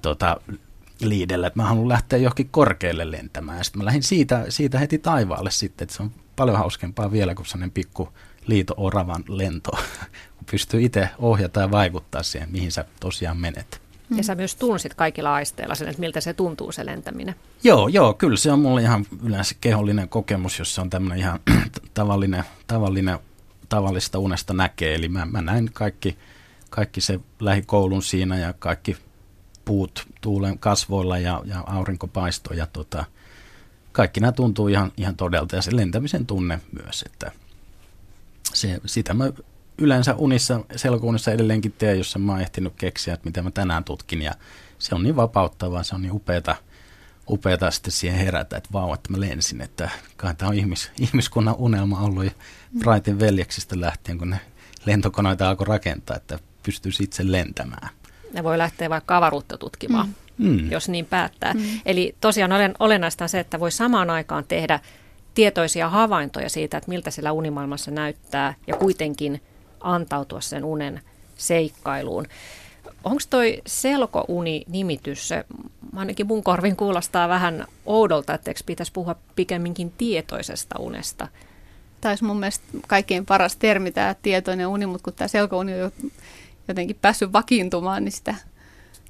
tota, 0.03 0.41
liidellä, 1.01 1.47
että 1.47 1.61
mä 1.61 1.69
haluan 1.69 1.89
lähteä 1.89 2.19
johonkin 2.19 2.49
korkealle 2.49 3.11
lentämään. 3.11 3.65
Sitten 3.65 3.81
mä 3.81 3.85
lähdin 3.85 4.03
siitä, 4.03 4.45
siitä 4.49 4.79
heti 4.79 4.99
taivaalle 4.99 5.51
sitten, 5.51 5.85
että 5.85 5.97
se 5.97 6.03
on 6.03 6.11
paljon 6.37 6.59
hauskempaa 6.59 7.13
vielä 7.13 7.35
kuin 7.35 7.47
sellainen 7.47 7.71
pikku 7.71 8.09
liito-oravan 8.47 9.25
lento, 9.29 9.71
pystyy 10.51 10.83
itse 10.83 11.09
ohjata 11.19 11.61
ja 11.61 11.71
vaikuttaa 11.71 12.23
siihen, 12.23 12.49
mihin 12.53 12.73
sä 12.73 12.85
tosiaan 13.01 13.37
menet. 13.37 13.81
Ja 14.17 14.25
sä 14.25 14.35
myös 14.35 14.57
tunsit 14.57 14.95
kaikilla 14.95 15.35
aisteilla 15.35 15.75
sen, 15.75 15.89
että 15.89 16.01
miltä 16.01 16.21
se 16.21 16.35
tuntuu 16.35 16.73
se 16.73 16.87
lentäminen. 16.87 17.35
Joo, 17.65 17.89
joo, 17.89 18.15
kyllä 18.15 18.37
se 18.37 18.53
on 18.53 18.61
mulle 18.61 18.83
ihan 18.83 19.07
yleensä 19.25 19.55
kehollinen 19.61 20.09
kokemus, 20.09 20.59
jos 20.59 20.75
se 20.75 20.81
on 20.81 20.91
tämmöinen 20.91 21.19
ihan 21.19 21.41
tavallinen, 21.95 22.45
tavallinen, 22.67 23.19
tavallista 23.69 24.19
unesta 24.19 24.55
näkee. 24.55 24.95
Eli 24.95 25.09
mä, 25.09 25.27
mä 25.27 25.43
näin 25.43 25.71
kaikki, 25.73 26.17
kaikki 26.71 27.01
se 27.01 27.21
lähikoulun 27.41 28.03
siinä 28.03 28.39
ja 28.39 28.53
kaikki 28.53 28.97
puut 29.65 30.07
tuulen 30.21 30.59
kasvoilla 30.59 31.19
ja, 31.19 31.43
ja 31.45 31.65
aurinkopaisto 31.67 32.55
ja 32.55 32.67
tota, 32.67 33.05
kaikki 33.93 34.21
nämä 34.21 34.33
tuntuu 34.33 34.69
ihan, 34.69 34.93
ihan 34.97 35.17
todelta 35.17 35.57
ja 35.57 35.63
se 35.63 35.77
lentämisen 35.77 36.27
tunne 36.27 36.61
myös, 36.83 37.03
että 37.03 37.33
se, 38.55 38.81
sitä 38.87 39.15
mä 39.15 39.33
yleensä 39.79 40.15
unissa, 40.15 40.61
selkounissa 40.77 41.33
edelleenkin 41.33 41.75
teen, 41.79 41.99
jos 41.99 42.19
mä 42.19 42.33
oon 42.33 42.41
ehtinyt 42.41 42.73
keksiä, 42.77 43.15
että 43.15 43.27
mitä 43.27 43.43
mä 43.43 43.51
tänään 43.51 43.85
tutkin. 43.85 44.23
Ja 44.23 44.33
se 44.79 44.95
on 44.95 45.03
niin 45.03 45.17
vapauttavaa, 45.17 45.83
se 45.83 45.95
on 45.95 46.03
niin 46.03 46.13
upeata, 46.13 46.57
upeata 47.31 47.71
sitten 47.71 47.93
siihen 47.93 48.19
herätä, 48.19 48.57
että 48.57 48.71
vau, 48.73 48.95
että 48.95 49.13
mä 49.13 49.21
lensin. 49.21 49.61
Että 49.61 49.91
kai 50.17 50.35
tämä 50.35 50.49
on 50.49 50.55
ihmis, 50.55 50.91
ihmiskunnan 51.01 51.55
unelma 51.59 52.01
ollut 52.01 52.25
ja 52.25 52.31
Brightin 52.79 53.21
veljeksistä 53.21 53.81
lähtien, 53.81 54.19
kun 54.19 54.31
ne 54.31 54.41
lentokoneita 54.87 55.49
alkoi 55.49 55.67
rakentaa, 55.67 56.17
että 56.17 56.39
pystyisi 56.63 57.03
itse 57.03 57.33
lentämään. 57.33 57.89
Ne 58.33 58.45
voi 58.45 58.59
lähteä 58.59 58.91
vaikka 58.91 59.17
avaruutta 59.17 59.59
tutkimaan, 59.59 60.09
mm. 60.39 60.49
mm. 60.49 60.71
jos 60.71 60.89
niin 60.89 61.07
päättää. 61.07 61.55
Mm. 61.55 61.63
Eli 61.87 62.17
tosiaan 62.21 62.53
olen, 62.53 62.75
olennaista 62.79 63.25
on 63.25 63.29
se, 63.29 63.41
että 63.41 63.61
voi 63.61 63.71
samaan 63.71 64.11
aikaan 64.11 64.45
tehdä 64.45 64.81
tietoisia 65.35 65.89
havaintoja 65.89 66.49
siitä, 66.49 66.77
että 66.77 66.89
miltä 66.89 67.11
siellä 67.11 67.33
unimaailmassa 67.33 67.91
näyttää 67.91 68.55
ja 68.67 68.77
kuitenkin– 68.77 69.41
antautua 69.81 70.41
sen 70.41 70.65
unen 70.65 71.01
seikkailuun. 71.37 72.27
Onko 73.05 73.23
toi 73.31 73.63
selkouni-nimitys, 73.67 75.29
se 75.29 75.45
ainakin 75.97 76.27
mun 76.27 76.43
korvin 76.43 76.77
kuulostaa 76.77 77.29
vähän 77.29 77.67
oudolta, 77.87 78.35
että 78.35 78.51
eikö 78.51 78.61
pitäisi 78.67 78.93
puhua 78.93 79.17
pikemminkin 79.37 79.93
tietoisesta 79.99 80.79
unesta? 80.79 81.29
Taisi 82.01 82.25
mun 82.25 82.41
mielestä 82.41 82.65
kaikkein 82.89 83.27
paras 83.27 83.57
termi 83.57 83.93
tämä 83.93 84.15
tietoinen 84.23 84.67
uni, 84.67 84.87
mutta 84.87 85.05
kun 85.05 85.13
tämä 85.13 85.29
selkouni 85.29 85.83
on 85.83 85.93
jotenkin 86.69 86.99
päässyt 87.03 87.33
vakiintumaan, 87.33 88.05
niin 88.05 88.13
sitä 88.13 88.35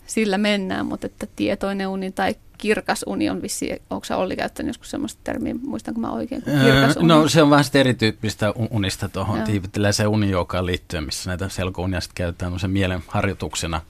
sillä 0.07 0.39
mennään, 0.39 0.87
mutta 0.87 1.07
että 1.07 1.27
tietoinen 1.37 1.89
uni 1.89 2.13
tai 2.13 2.35
kirkas 2.59 3.05
uni 3.07 3.31
on 3.31 3.43
vissi, 3.43 3.83
onko 3.91 4.05
sä 4.05 4.17
Olli 4.17 4.37
käyttänyt 4.37 4.69
joskus 4.69 4.91
sellaista 4.91 5.21
termiä, 5.25 5.55
muistanko 5.63 6.01
mä 6.01 6.11
oikein? 6.11 6.43
Kirkas 6.43 6.97
uni? 6.97 7.09
No 7.09 7.29
se 7.29 7.43
on 7.43 7.51
vähän 7.51 7.65
erityyppistä 7.75 8.53
unista 8.71 9.09
tuohon 9.09 9.43
se 9.91 10.07
unijoukkaan 10.07 10.67
liittyen, 10.67 11.05
missä 11.05 11.31
näitä 11.31 11.49
selkounia 11.49 12.01
sitten 12.01 12.15
käytetään 12.15 12.61
se 12.61 12.69
mielen 12.69 13.03
harjoituksena. 13.09 13.81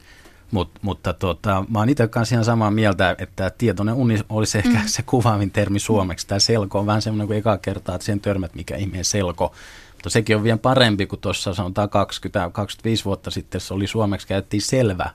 Mut, 0.50 0.70
mutta 0.82 1.12
tota, 1.12 1.64
mä 1.68 1.78
oon 1.78 1.88
itse 1.88 2.08
kanssa 2.08 2.34
ihan 2.34 2.44
samaa 2.44 2.70
mieltä, 2.70 3.16
että 3.18 3.50
tietoinen 3.58 3.94
uni 3.94 4.18
olisi 4.28 4.58
ehkä 4.58 4.78
mm. 4.78 4.86
se 4.86 5.02
kuvaavin 5.02 5.50
termi 5.50 5.78
suomeksi. 5.78 6.26
Tämä 6.26 6.38
selko 6.38 6.78
on 6.78 6.86
vähän 6.86 7.02
semmoinen 7.02 7.26
kuin 7.26 7.38
eka 7.38 7.58
kertaa, 7.58 7.94
että 7.94 8.04
sen 8.04 8.20
törmät, 8.20 8.54
mikä 8.54 8.76
ihmeen 8.76 9.04
selko. 9.04 9.52
Mutta 9.92 10.10
sekin 10.10 10.36
on 10.36 10.42
vielä 10.42 10.58
parempi 10.58 11.06
kuin 11.06 11.20
tuossa 11.20 11.54
sanotaan 11.54 11.88
20-25 11.88 13.04
vuotta 13.04 13.30
sitten, 13.30 13.60
se 13.60 13.74
oli 13.74 13.86
suomeksi 13.86 14.26
käytettiin 14.26 14.62
selvä 14.62 15.10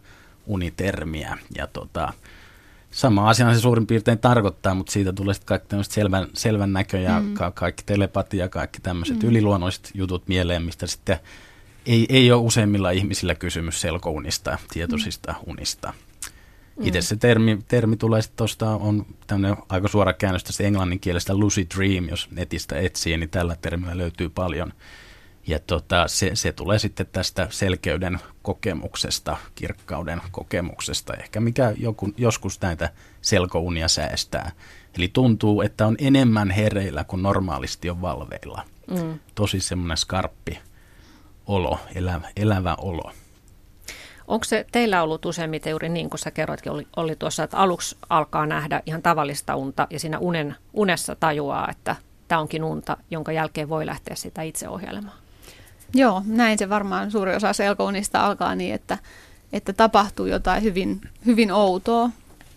unitermiä. 0.46 1.38
Ja 1.55 1.67
tota, 1.67 2.13
sama 2.91 3.29
asia 3.29 3.53
se 3.53 3.60
suurin 3.60 3.88
piirtein 3.88 4.19
tarkoittaa, 4.19 4.75
mutta 4.75 4.91
siitä 4.91 5.13
tulee 5.13 5.33
sitten 5.33 5.48
kaikki 5.48 5.75
selvän, 5.81 6.27
selvän 6.33 6.74
näkö 6.74 7.00
ja 7.00 7.19
mm. 7.19 7.33
ka- 7.33 7.51
kaikki 7.51 7.83
telepatia, 7.86 8.50
kaikki 8.50 8.81
tämmöiset 8.81 9.24
mm. 9.24 9.29
yliluonnolliset 9.29 9.91
jutut 9.93 10.27
mieleen, 10.27 10.63
mistä 10.63 10.88
sitten 10.88 11.19
ei, 11.86 12.05
ei 12.10 12.31
ole 12.31 12.41
useimmilla 12.41 12.91
ihmisillä 12.91 13.36
kysymys 13.36 13.81
selkounista, 13.81 14.57
tietoisista 14.74 15.31
mm. 15.31 15.51
unista. 15.51 15.93
Mm. 16.77 16.88
Itse 16.88 17.01
se 17.01 17.15
termi, 17.15 17.60
termi 17.67 17.98
tulee 17.98 18.21
sitten 18.21 18.38
tuosta, 18.38 18.69
on 18.69 19.05
tämmöinen 19.27 19.57
aika 19.69 19.88
suora 19.88 20.13
käännös 20.13 20.43
tästä 20.43 20.63
englanninkielestä 20.63 21.36
lucid 21.38 21.67
dream, 21.75 22.10
jos 22.10 22.31
netistä 22.31 22.79
etsii, 22.79 23.17
niin 23.17 23.29
tällä 23.29 23.55
termillä 23.62 23.98
löytyy 23.98 24.29
paljon. 24.29 24.74
Ja 25.48 25.60
tota, 25.60 26.07
se, 26.07 26.31
se 26.33 26.51
tulee 26.51 26.79
sitten 26.79 27.07
tästä 27.12 27.48
selkeyden 27.50 28.19
kokemuksesta, 28.41 29.38
kirkkauden 29.55 30.21
kokemuksesta, 30.31 31.13
ehkä 31.13 31.39
mikä 31.39 31.74
joku, 31.77 32.10
joskus 32.17 32.62
näitä 32.62 32.89
selkounia 33.21 33.88
säästää. 33.88 34.51
Eli 34.98 35.07
tuntuu, 35.07 35.62
että 35.62 35.88
on 35.88 35.95
enemmän 36.00 36.51
hereillä 36.51 37.03
kuin 37.03 37.24
normaalisti 37.24 37.89
on 37.89 38.01
valveilla. 38.01 38.63
Mm. 38.88 39.19
Tosi 39.36 39.60
semmoinen 39.60 39.98
skarppi 39.98 40.60
olo, 41.45 41.79
elävä, 41.95 42.29
elävä 42.36 42.75
olo. 42.75 43.12
Onko 44.27 44.43
se 44.43 44.65
teillä 44.71 45.03
ollut 45.03 45.25
useimmiten 45.25 45.71
juuri 45.71 45.89
niin 45.89 46.10
kuin 46.10 46.19
sä 46.19 46.31
kerroitkin, 46.31 46.71
oli, 46.71 46.88
oli 46.95 47.15
tuossa, 47.15 47.43
että 47.43 47.57
aluksi 47.57 47.98
alkaa 48.10 48.45
nähdä 48.45 48.81
ihan 48.86 49.01
tavallista 49.01 49.55
unta 49.55 49.88
ja 49.89 50.00
siinä 50.00 50.19
unen, 50.19 50.55
unessa 50.74 51.15
tajuaa, 51.15 51.67
että 51.71 51.95
tämä 52.27 52.41
onkin 52.41 52.63
unta, 52.63 52.98
jonka 53.10 53.31
jälkeen 53.31 53.69
voi 53.69 53.86
lähteä 53.86 54.15
sitä 54.15 54.41
itse 54.41 54.69
ohjelmaan? 54.69 55.17
Joo, 55.93 56.24
näin 56.25 56.57
se 56.57 56.69
varmaan 56.69 57.12
suuri 57.12 57.36
osa 57.36 57.53
selkounista 57.53 58.25
alkaa 58.25 58.55
niin, 58.55 58.75
että, 58.75 58.98
että 59.53 59.74
tapahtuu 59.74 60.25
jotain 60.25 60.63
hyvin, 60.63 61.01
hyvin 61.25 61.51
outoa, 61.51 62.10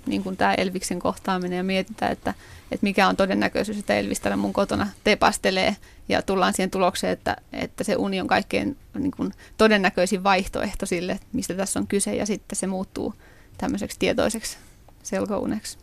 niin 0.06 0.22
kuin 0.22 0.36
tämä 0.36 0.54
Elviksen 0.54 0.98
kohtaaminen 0.98 1.56
ja 1.56 1.64
mietitään, 1.64 2.12
että, 2.12 2.34
että 2.72 2.84
mikä 2.84 3.08
on 3.08 3.16
todennäköisyys, 3.16 3.78
että 3.78 3.94
Elvis 3.94 4.20
täällä 4.20 4.36
mun 4.36 4.52
kotona 4.52 4.86
tepastelee 5.04 5.76
ja 6.08 6.22
tullaan 6.22 6.52
siihen 6.52 6.70
tulokseen, 6.70 7.12
että, 7.12 7.36
että 7.52 7.84
se 7.84 7.96
uni 7.96 8.20
on 8.20 8.26
kaikkein 8.26 8.76
niin 8.98 9.10
kuin, 9.10 9.32
todennäköisin 9.58 10.24
vaihtoehto 10.24 10.86
sille, 10.86 11.20
mistä 11.32 11.54
tässä 11.54 11.80
on 11.80 11.86
kyse 11.86 12.16
ja 12.16 12.26
sitten 12.26 12.56
se 12.56 12.66
muuttuu 12.66 13.14
tämmöiseksi 13.58 13.98
tietoiseksi 13.98 14.56
selkouneksi. 15.02 15.78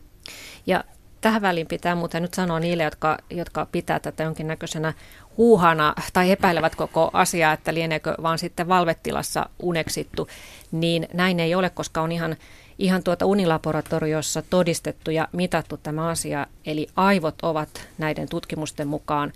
Ja 0.67 0.83
tähän 1.21 1.41
väliin 1.41 1.67
pitää 1.67 1.95
muuten 1.95 2.21
nyt 2.21 2.33
sanoa 2.33 2.59
niille, 2.59 2.83
jotka, 2.83 3.17
jotka 3.29 3.67
pitää 3.71 3.99
tätä 3.99 4.23
jonkinnäköisenä 4.23 4.93
huuhana 5.37 5.93
tai 6.13 6.31
epäilevät 6.31 6.75
koko 6.75 7.09
asiaa, 7.13 7.53
että 7.53 7.73
lieneekö 7.73 8.15
vaan 8.21 8.39
sitten 8.39 8.67
valvettilassa 8.67 9.49
uneksittu, 9.59 10.27
niin 10.71 11.07
näin 11.13 11.39
ei 11.39 11.55
ole, 11.55 11.69
koska 11.69 12.01
on 12.01 12.11
ihan, 12.11 12.35
ihan 12.79 13.03
tuota 13.03 13.25
unilaboratoriossa 13.25 14.43
todistettu 14.49 15.11
ja 15.11 15.27
mitattu 15.31 15.77
tämä 15.77 16.07
asia. 16.07 16.47
Eli 16.65 16.87
aivot 16.95 17.35
ovat 17.41 17.87
näiden 17.97 18.29
tutkimusten 18.29 18.87
mukaan 18.87 19.33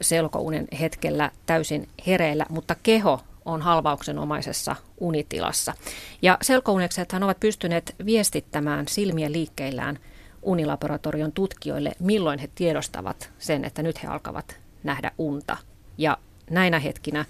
selkounen 0.00 0.68
hetkellä 0.80 1.30
täysin 1.46 1.88
hereillä, 2.06 2.46
mutta 2.48 2.76
keho 2.82 3.20
on 3.44 3.62
halvauksenomaisessa 3.62 4.76
unitilassa. 5.00 5.74
Ja 6.22 6.38
selkouneksethan 6.42 7.22
ovat 7.22 7.40
pystyneet 7.40 7.94
viestittämään 8.06 8.88
silmien 8.88 9.32
liikkeillään 9.32 9.98
unilaboratorion 10.42 11.32
tutkijoille, 11.32 11.92
milloin 12.00 12.38
he 12.38 12.48
tiedostavat 12.54 13.30
sen, 13.38 13.64
että 13.64 13.82
nyt 13.82 14.02
he 14.02 14.08
alkavat 14.08 14.63
nähdä 14.84 15.10
unta. 15.18 15.56
Ja 15.98 16.18
näinä 16.50 16.78
hetkinä 16.78 17.24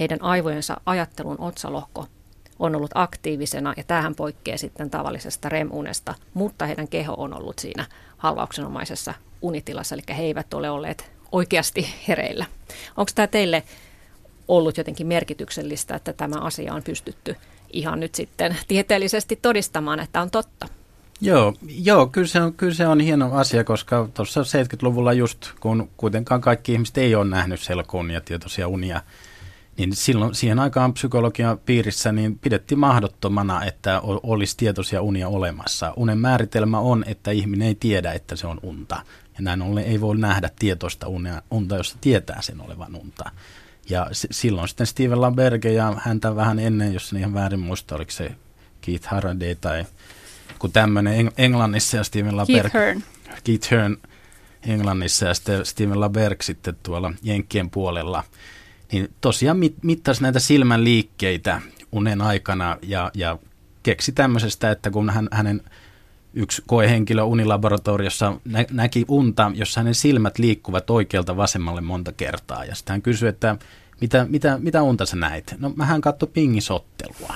heidän 0.00 0.22
aivojensa 0.22 0.80
ajattelun 0.86 1.40
otsalohko 1.40 2.06
on 2.58 2.76
ollut 2.76 2.90
aktiivisena 2.94 3.74
ja 3.76 3.84
tähän 3.84 4.14
poikkeaa 4.14 4.58
sitten 4.58 4.90
tavallisesta 4.90 5.48
REM-unesta, 5.48 6.14
mutta 6.34 6.66
heidän 6.66 6.88
keho 6.88 7.14
on 7.16 7.34
ollut 7.34 7.58
siinä 7.58 7.86
halvauksenomaisessa 8.16 9.14
unitilassa, 9.42 9.94
eli 9.94 10.02
he 10.16 10.22
eivät 10.22 10.54
ole 10.54 10.70
olleet 10.70 11.10
oikeasti 11.32 11.86
hereillä. 12.08 12.46
Onko 12.96 13.12
tämä 13.14 13.26
teille 13.26 13.62
ollut 14.48 14.78
jotenkin 14.78 15.06
merkityksellistä, 15.06 15.94
että 15.94 16.12
tämä 16.12 16.36
asia 16.40 16.74
on 16.74 16.82
pystytty 16.82 17.36
ihan 17.72 18.00
nyt 18.00 18.14
sitten 18.14 18.56
tieteellisesti 18.68 19.38
todistamaan, 19.42 20.00
että 20.00 20.20
on 20.20 20.30
totta? 20.30 20.68
Joo, 21.24 21.54
joo 21.68 22.06
kyllä, 22.06 22.26
se 22.26 22.40
on, 22.40 22.54
kyllä 22.54 22.74
se 22.74 22.86
on 22.86 23.00
hieno 23.00 23.34
asia, 23.34 23.64
koska 23.64 24.08
tuossa 24.14 24.42
70-luvulla 24.42 25.12
just, 25.12 25.50
kun 25.60 25.90
kuitenkaan 25.96 26.40
kaikki 26.40 26.72
ihmiset 26.72 26.98
ei 26.98 27.14
ole 27.14 27.24
nähnyt 27.24 27.60
selkounia, 27.60 28.20
tietoisia 28.20 28.68
unia, 28.68 29.02
niin 29.76 29.96
silloin 29.96 30.34
siihen 30.34 30.58
aikaan 30.58 30.92
psykologian 30.92 31.58
piirissä 31.58 32.12
niin 32.12 32.38
pidettiin 32.38 32.78
mahdottomana, 32.78 33.64
että 33.64 34.00
olisi 34.02 34.56
tietoisia 34.56 35.02
unia 35.02 35.28
olemassa. 35.28 35.92
Unen 35.96 36.18
määritelmä 36.18 36.78
on, 36.78 37.04
että 37.06 37.30
ihminen 37.30 37.68
ei 37.68 37.74
tiedä, 37.74 38.12
että 38.12 38.36
se 38.36 38.46
on 38.46 38.60
unta. 38.62 38.96
Ja 39.34 39.42
näin 39.42 39.62
ollen 39.62 39.84
ei 39.84 40.00
voi 40.00 40.16
nähdä 40.16 40.50
tietoista 40.58 41.08
unia, 41.08 41.42
unta, 41.50 41.76
josta 41.76 41.98
tietää 42.00 42.42
sen 42.42 42.60
olevan 42.60 42.96
unta. 42.96 43.30
Ja 43.88 44.06
s- 44.12 44.26
silloin 44.30 44.68
sitten 44.68 44.86
Steven 44.86 45.20
Lamberge 45.20 45.72
ja 45.72 45.94
häntä 45.98 46.36
vähän 46.36 46.58
ennen, 46.58 46.94
jos 46.94 47.12
en 47.12 47.18
ihan 47.18 47.34
väärin 47.34 47.60
muista, 47.60 47.94
oliko 47.94 48.10
se 48.10 48.32
Keith 48.80 49.06
Haraday 49.08 49.54
tai 49.54 49.84
kun 50.62 50.72
tämmöinen 50.72 51.26
Eng- 51.26 51.32
Englannissa 51.38 51.96
ja 51.96 52.04
Steven 52.04 52.36
Laberg. 52.36 52.72
Keith 52.72 52.74
Hearn. 52.74 53.02
Keith 53.44 53.70
Hearn 53.70 53.96
Englannissa 54.66 55.26
ja 55.26 55.34
sitten 55.34 55.66
Steven 55.66 56.00
Laberg 56.00 56.42
sitten 56.42 56.76
tuolla 56.82 57.12
Jenkkien 57.22 57.70
puolella. 57.70 58.24
Niin 58.92 59.08
tosiaan 59.20 59.56
mit, 59.56 59.74
mittasi 59.82 60.22
näitä 60.22 60.38
silmän 60.38 60.84
liikkeitä 60.84 61.60
unen 61.92 62.20
aikana 62.20 62.78
ja, 62.82 63.10
ja 63.14 63.38
keksi 63.82 64.12
tämmöisestä, 64.12 64.70
että 64.70 64.90
kun 64.90 65.10
hän, 65.10 65.28
hänen 65.32 65.62
yksi 66.34 66.62
koehenkilö 66.66 67.22
unilaboratoriossa 67.22 68.36
nä, 68.44 68.64
näki 68.70 69.04
unta, 69.08 69.52
jossa 69.54 69.80
hänen 69.80 69.94
silmät 69.94 70.38
liikkuvat 70.38 70.90
oikealta 70.90 71.36
vasemmalle 71.36 71.80
monta 71.80 72.12
kertaa. 72.12 72.64
Ja 72.64 72.74
sitten 72.74 72.94
hän 72.94 73.02
kysyi, 73.02 73.28
että 73.28 73.56
mitä, 74.00 74.26
mitä, 74.28 74.58
mitä 74.58 74.82
unta 74.82 75.06
sä 75.06 75.16
näit? 75.16 75.54
No 75.58 75.74
hän 75.78 76.00
katsoi 76.00 76.28
pingisottelua. 76.32 77.34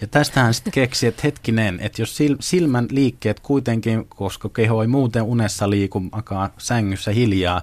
Ja 0.00 0.06
tästähän 0.06 0.54
sitten 0.54 0.72
keksi, 0.72 1.06
että 1.06 1.22
hetkinen, 1.24 1.80
että 1.80 2.02
jos 2.02 2.18
silmän 2.40 2.86
liikkeet 2.90 3.40
kuitenkin, 3.40 4.06
koska 4.08 4.48
keho 4.48 4.82
ei 4.82 4.88
muuten 4.88 5.22
unessa 5.22 5.70
liiku, 5.70 6.00
makaa 6.00 6.50
sängyssä 6.58 7.10
hiljaa, 7.10 7.62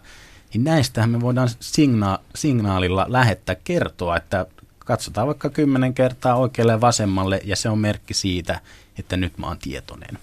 niin 0.53 0.63
näistähän 0.63 1.09
me 1.09 1.21
voidaan 1.21 1.49
signa- 1.59 2.19
signaalilla 2.35 3.05
lähettää 3.09 3.55
kertoa, 3.63 4.17
että 4.17 4.45
katsotaan 4.79 5.27
vaikka 5.27 5.49
kymmenen 5.49 5.93
kertaa 5.93 6.35
oikealle 6.35 6.71
ja 6.71 6.81
vasemmalle, 6.81 7.41
ja 7.43 7.55
se 7.55 7.69
on 7.69 7.79
merkki 7.79 8.13
siitä, 8.13 8.61
että 8.99 9.17
nyt 9.17 9.37
mä 9.37 9.47
oon 9.47 9.57
tietoinen. 9.57 10.17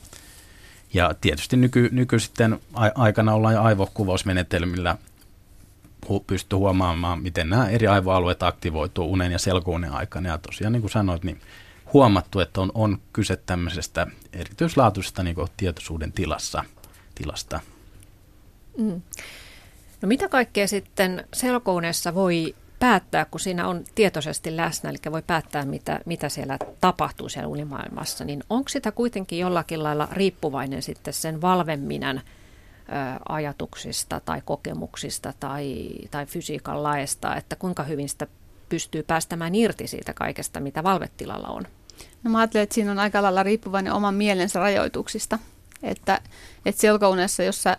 Ja 0.94 1.14
tietysti 1.20 1.56
nyky, 1.56 1.88
nyky 1.92 2.18
sitten 2.18 2.60
aikana 2.94 3.34
ollaan 3.34 3.54
jo 3.54 3.62
aivokuvausmenetelmillä 3.62 4.96
pysty 6.26 6.56
huomaamaan, 6.56 7.22
miten 7.22 7.50
nämä 7.50 7.68
eri 7.68 7.86
aivoalueet 7.86 8.42
aktivoituu 8.42 9.12
unen 9.12 9.32
ja 9.32 9.38
selkounen 9.38 9.92
aikana. 9.92 10.28
Ja 10.28 10.38
tosiaan 10.38 10.72
niin 10.72 10.80
kuin 10.80 10.90
sanoit, 10.90 11.24
niin 11.24 11.40
huomattu, 11.94 12.40
että 12.40 12.60
on, 12.60 12.72
on 12.74 12.98
kyse 13.12 13.36
tämmöisestä 13.36 14.06
erityislaatuisesta 14.32 15.22
niin 15.22 15.36
tietoisuuden 15.56 16.12
tilassa, 16.12 16.64
tilasta. 17.14 17.60
Mm. 18.78 19.02
No 20.02 20.08
mitä 20.08 20.28
kaikkea 20.28 20.68
sitten 20.68 21.26
selkounessa 21.32 22.14
voi 22.14 22.54
päättää, 22.78 23.24
kun 23.24 23.40
siinä 23.40 23.68
on 23.68 23.84
tietoisesti 23.94 24.56
läsnä, 24.56 24.90
eli 24.90 24.98
voi 25.12 25.22
päättää, 25.22 25.64
mitä, 25.64 26.00
mitä 26.06 26.28
siellä 26.28 26.58
tapahtuu 26.80 27.28
siellä 27.28 27.48
unimaailmassa, 27.48 28.24
niin 28.24 28.44
onko 28.50 28.68
sitä 28.68 28.92
kuitenkin 28.92 29.38
jollakin 29.38 29.82
lailla 29.82 30.08
riippuvainen 30.12 30.82
sitten 30.82 31.14
sen 31.14 31.40
valvemminän 31.40 32.22
ajatuksista 33.28 34.20
tai 34.20 34.42
kokemuksista 34.44 35.32
tai, 35.40 35.88
tai 36.10 36.26
fysiikan 36.26 36.82
laesta, 36.82 37.36
että 37.36 37.56
kuinka 37.56 37.82
hyvin 37.82 38.08
sitä 38.08 38.26
pystyy 38.68 39.02
päästämään 39.02 39.54
irti 39.54 39.86
siitä 39.86 40.14
kaikesta, 40.14 40.60
mitä 40.60 40.82
valvetilalla 40.82 41.48
on? 41.48 41.66
No 42.22 42.30
mä 42.30 42.38
ajattelen, 42.38 42.62
että 42.62 42.74
siinä 42.74 42.90
on 42.90 42.98
aika 42.98 43.22
lailla 43.22 43.42
riippuvainen 43.42 43.92
oman 43.92 44.14
mielensä 44.14 44.60
rajoituksista. 44.60 45.38
Että, 45.82 46.20
että 46.66 46.80
selkounessa, 46.80 47.42
jossa 47.42 47.76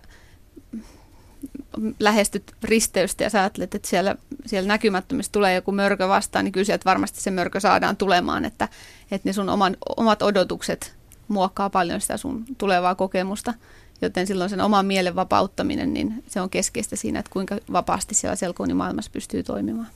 lähestyt 1.99 2.53
risteystä 2.63 3.23
ja 3.23 3.29
sä 3.29 3.39
ajattelet, 3.39 3.75
että 3.75 3.87
siellä, 3.87 4.15
siellä 4.45 4.67
näkymättömissä 4.67 5.31
tulee 5.31 5.53
joku 5.53 5.71
mörkö 5.71 6.07
vastaan, 6.07 6.45
niin 6.45 6.51
kyllä 6.51 6.65
sieltä 6.65 6.85
varmasti 6.85 7.21
se 7.21 7.31
mörkö 7.31 7.59
saadaan 7.59 7.97
tulemaan, 7.97 8.45
että, 8.45 8.69
että 9.11 9.29
ne 9.29 9.33
sun 9.33 9.49
oman, 9.49 9.77
omat 9.97 10.21
odotukset 10.21 10.95
muokkaa 11.27 11.69
paljon 11.69 12.01
sitä 12.01 12.17
sun 12.17 12.45
tulevaa 12.57 12.95
kokemusta. 12.95 13.53
Joten 14.01 14.27
silloin 14.27 14.49
sen 14.49 14.61
oman 14.61 14.85
mielen 14.85 15.15
vapauttaminen, 15.15 15.93
niin 15.93 16.23
se 16.27 16.41
on 16.41 16.49
keskeistä 16.49 16.95
siinä, 16.95 17.19
että 17.19 17.31
kuinka 17.31 17.57
vapaasti 17.71 18.15
siellä 18.15 18.35
selkounimaailmassa 18.35 19.11
pystyy 19.11 19.43
toimimaan. 19.43 19.87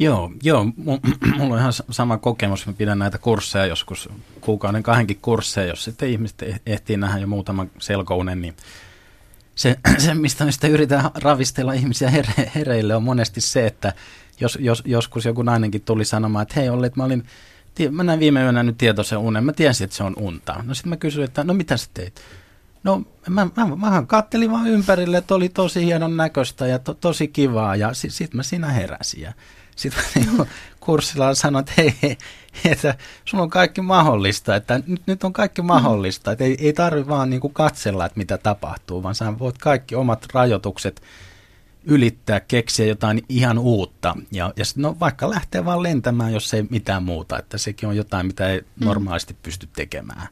Joo, 0.00 0.32
joo, 0.42 0.64
mulla 1.36 1.54
on 1.54 1.58
ihan 1.58 1.72
sama 1.90 2.18
kokemus. 2.18 2.66
Mä 2.66 2.72
pidän 2.72 2.98
näitä 2.98 3.18
kursseja 3.18 3.66
joskus, 3.66 4.08
kuukauden 4.40 4.82
kahdenkin 4.82 5.18
kursseja, 5.22 5.68
jos 5.68 5.84
sitten 5.84 6.08
ihmiset 6.08 6.42
eh-, 6.42 6.60
ehtii 6.66 6.96
nähdä 6.96 7.18
jo 7.18 7.26
muutaman 7.26 7.70
selkounen, 7.78 8.40
niin 8.42 8.56
se, 9.54 9.76
se 9.98 10.14
mistä 10.14 10.44
me 10.44 10.68
yritetään 10.68 11.10
ravistella 11.14 11.72
ihmisiä 11.72 12.10
here, 12.10 12.50
hereille, 12.54 12.96
on 12.96 13.02
monesti 13.02 13.40
se, 13.40 13.66
että 13.66 13.92
jos, 14.40 14.58
jos, 14.60 14.82
joskus 14.86 15.24
joku 15.24 15.42
nainenkin 15.42 15.82
tuli 15.82 16.04
sanomaan, 16.04 16.42
että 16.42 16.60
hei 16.60 16.68
Olli, 16.68 16.86
että 16.86 17.00
mä 17.00 17.04
olin 17.04 17.24
mä 17.90 18.04
näin 18.04 18.20
viime 18.20 18.42
yönä 18.42 18.62
nyt 18.62 18.78
tietoisen 18.78 19.18
unen, 19.18 19.44
mä 19.44 19.52
tiesin, 19.52 19.84
että 19.84 19.96
se 19.96 20.04
on 20.04 20.14
unta. 20.18 20.62
No 20.66 20.74
sitten 20.74 20.90
mä 20.90 20.96
kysyin, 20.96 21.24
että 21.24 21.44
no 21.44 21.54
mitä 21.54 21.76
sä 21.76 21.90
teit? 21.94 22.20
No 22.84 23.02
mä, 23.28 23.46
mä, 23.56 23.76
mähän 23.76 24.06
kattelin 24.06 24.50
vaan 24.50 24.66
ympärille, 24.66 25.16
että 25.16 25.34
oli 25.34 25.48
tosi 25.48 25.84
hienon 25.84 26.16
näköistä 26.16 26.66
ja 26.66 26.78
to, 26.78 26.94
tosi 26.94 27.28
kivaa 27.28 27.76
ja 27.76 27.94
sitten 27.94 28.16
sit 28.16 28.34
mä 28.34 28.42
siinä 28.42 28.68
heräsin. 28.68 29.28
Sitten 29.76 30.04
niin 30.14 30.46
kurssilla 30.80 31.34
sanoin, 31.34 31.62
että 31.68 31.72
hei, 31.76 31.94
hei, 32.02 32.16
että 32.64 32.94
sulla 33.24 33.42
on 33.42 33.50
kaikki 33.50 33.80
mahdollista, 33.80 34.56
että 34.56 34.80
nyt, 34.86 35.02
nyt 35.06 35.24
on 35.24 35.32
kaikki 35.32 35.62
mahdollista, 35.62 36.32
että 36.32 36.44
ei, 36.44 36.56
ei 36.60 36.72
tarvitse 36.72 37.08
vaan 37.08 37.30
niin 37.30 37.40
kuin 37.40 37.54
katsella, 37.54 38.06
että 38.06 38.18
mitä 38.18 38.38
tapahtuu, 38.38 39.02
vaan 39.02 39.14
sä 39.14 39.38
voit 39.38 39.58
kaikki 39.58 39.94
omat 39.94 40.26
rajoitukset 40.34 41.02
ylittää, 41.84 42.40
keksiä 42.40 42.86
jotain 42.86 43.24
ihan 43.28 43.58
uutta. 43.58 44.16
Ja, 44.32 44.52
ja 44.56 44.64
sit, 44.64 44.76
no, 44.76 44.96
vaikka 45.00 45.30
lähtee 45.30 45.64
vaan 45.64 45.82
lentämään, 45.82 46.32
jos 46.32 46.54
ei 46.54 46.64
mitään 46.70 47.02
muuta, 47.02 47.38
että 47.38 47.58
sekin 47.58 47.88
on 47.88 47.96
jotain, 47.96 48.26
mitä 48.26 48.48
ei 48.48 48.60
mm. 48.60 48.86
normaalisti 48.86 49.36
pysty 49.42 49.68
tekemään. 49.76 50.28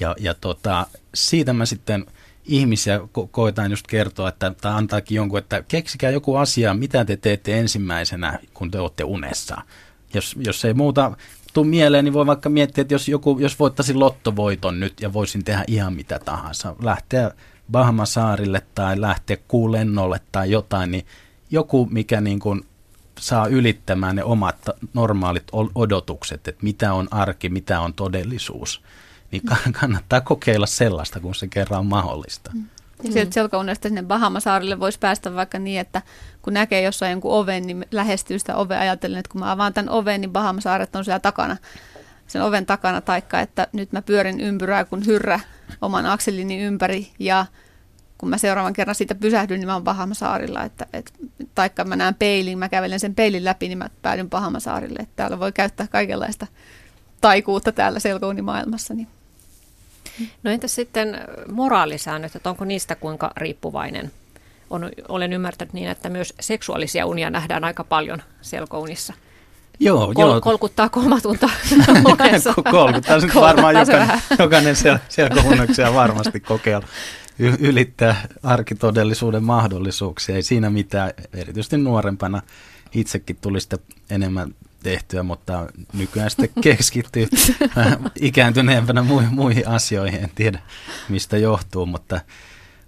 Ja, 0.00 0.16
ja 0.20 0.34
tota, 0.34 0.86
siitä 1.14 1.52
mä 1.52 1.66
sitten 1.66 2.06
ihmisiä 2.44 2.98
ko- 2.98 3.28
koitan 3.30 3.70
just 3.70 3.86
kertoa, 3.86 4.28
että, 4.28 4.54
tai 4.60 4.72
antaakin 4.72 5.16
jonkun, 5.16 5.38
että 5.38 5.62
keksikää 5.68 6.10
joku 6.10 6.36
asia, 6.36 6.74
mitä 6.74 7.04
te 7.04 7.16
teette 7.16 7.58
ensimmäisenä, 7.58 8.38
kun 8.54 8.70
te 8.70 8.78
olette 8.80 9.04
unessa. 9.04 9.62
Jos, 10.14 10.36
jos 10.44 10.64
ei 10.64 10.74
muuta 10.74 11.16
tule 11.52 11.66
mieleen, 11.66 12.04
niin 12.04 12.12
voi 12.12 12.26
vaikka 12.26 12.48
miettiä, 12.48 12.82
että 12.82 12.94
jos, 12.94 13.08
joku, 13.08 13.38
jos 13.38 13.58
voittaisin 13.58 14.00
lottovoiton 14.00 14.80
nyt 14.80 15.00
ja 15.00 15.12
voisin 15.12 15.44
tehdä 15.44 15.64
ihan 15.66 15.94
mitä 15.94 16.18
tahansa, 16.18 16.76
lähteä 16.82 17.30
Bahamasaarille 17.70 18.62
tai 18.74 19.00
lähteä 19.00 19.36
kuulennolle 19.48 20.20
tai 20.32 20.50
jotain, 20.50 20.90
niin 20.90 21.06
joku, 21.50 21.88
mikä 21.90 22.20
niin 22.20 22.38
kuin 22.38 22.64
saa 23.18 23.46
ylittämään 23.46 24.16
ne 24.16 24.24
omat 24.24 24.56
normaalit 24.94 25.44
odotukset, 25.74 26.48
että 26.48 26.64
mitä 26.64 26.94
on 26.94 27.08
arki, 27.10 27.48
mitä 27.48 27.80
on 27.80 27.94
todellisuus, 27.94 28.82
niin 29.32 29.42
kannattaa 29.80 30.20
kokeilla 30.20 30.66
sellaista, 30.66 31.20
kun 31.20 31.34
se 31.34 31.48
kerran 31.48 31.80
on 31.80 31.86
mahdollista. 31.86 32.50
Mm. 32.54 32.64
Sieltä 33.10 33.34
selkäunesta 33.34 33.88
sinne 33.88 34.02
Bahamasaarille 34.02 34.80
voisi 34.80 34.98
päästä 34.98 35.34
vaikka 35.34 35.58
niin, 35.58 35.80
että 35.80 36.02
kun 36.42 36.52
näkee 36.52 36.82
jossain 36.82 37.10
jonkun 37.10 37.32
oven, 37.32 37.62
niin 37.62 37.86
lähestyy 37.90 38.38
sitä 38.38 38.56
ovea 38.56 38.80
ajatellen, 38.80 39.18
että 39.18 39.32
kun 39.32 39.40
mä 39.40 39.52
avaan 39.52 39.72
tämän 39.72 39.90
oven, 39.90 40.20
niin 40.20 40.30
Bahamasaaret 40.30 40.96
on 40.96 41.04
siellä 41.04 41.20
takana, 41.20 41.56
sen 42.26 42.42
oven 42.42 42.66
takana, 42.66 43.00
taikka 43.00 43.40
että 43.40 43.66
nyt 43.72 43.92
mä 43.92 44.02
pyörin 44.02 44.40
ympyrää 44.40 44.84
kun 44.84 45.06
hyrrä 45.06 45.40
oman 45.80 46.06
akselini 46.06 46.62
ympäri 46.62 47.08
ja 47.18 47.46
kun 48.18 48.28
mä 48.28 48.38
seuraavan 48.38 48.72
kerran 48.72 48.94
siitä 48.94 49.14
pysähdyn, 49.14 49.60
niin 49.60 49.68
mä 49.68 49.74
oon 49.74 49.84
Bahamasaarilla, 49.84 50.62
että, 50.62 50.86
et, 50.92 51.12
taikka 51.54 51.84
mä 51.84 51.96
näen 51.96 52.14
peilin, 52.14 52.58
mä 52.58 52.68
kävelen 52.68 53.00
sen 53.00 53.14
peilin 53.14 53.44
läpi, 53.44 53.68
niin 53.68 53.78
mä 53.78 53.90
päädyn 54.02 54.30
Bahamasaarille, 54.30 54.98
että 55.02 55.16
täällä 55.16 55.38
voi 55.38 55.52
käyttää 55.52 55.86
kaikenlaista 55.86 56.46
taikuutta 57.20 57.72
täällä 57.72 57.98
selkounimaailmassa. 57.98 58.94
Niin. 58.94 59.08
No 60.42 60.50
entäs 60.50 60.74
sitten 60.74 61.20
moraalisäännöt, 61.52 62.36
että 62.36 62.50
onko 62.50 62.64
niistä 62.64 62.94
kuinka 62.94 63.32
riippuvainen? 63.36 64.12
On, 64.70 64.90
olen 65.08 65.32
ymmärtänyt 65.32 65.72
niin, 65.72 65.88
että 65.88 66.08
myös 66.08 66.34
seksuaalisia 66.40 67.06
unia 67.06 67.30
nähdään 67.30 67.64
aika 67.64 67.84
paljon 67.84 68.22
selkounissa. 68.40 69.14
Joo, 69.80 70.12
Kol- 70.14 70.30
joo. 70.30 70.40
Kolkuttaa 70.40 70.88
komatunta 70.88 71.50
Kolkuttaa 72.70 73.18
nyt 73.18 73.34
varmaan 73.34 73.74
jokainen, 73.74 74.22
jokainen 74.38 74.76
sel- 74.76 75.94
varmasti 75.94 76.40
kokeilla 76.40 76.86
ylittää 77.38 78.28
arkitodellisuuden 78.42 79.44
mahdollisuuksia. 79.44 80.36
Ei 80.36 80.42
siinä 80.42 80.70
mitään, 80.70 81.10
erityisesti 81.32 81.78
nuorempana 81.78 82.42
itsekin 82.94 83.36
tuli 83.40 83.60
sitä 83.60 83.78
enemmän 84.10 84.54
tehtyä, 84.82 85.22
mutta 85.22 85.66
nykyään 85.92 86.30
sitten 86.30 86.50
keskittyy 86.62 87.28
ikääntyneempänä 88.20 89.02
muihin, 89.02 89.34
muihin 89.34 89.68
asioihin. 89.68 90.24
En 90.24 90.30
tiedä, 90.34 90.58
mistä 91.08 91.36
johtuu, 91.38 91.86
mutta, 91.86 92.20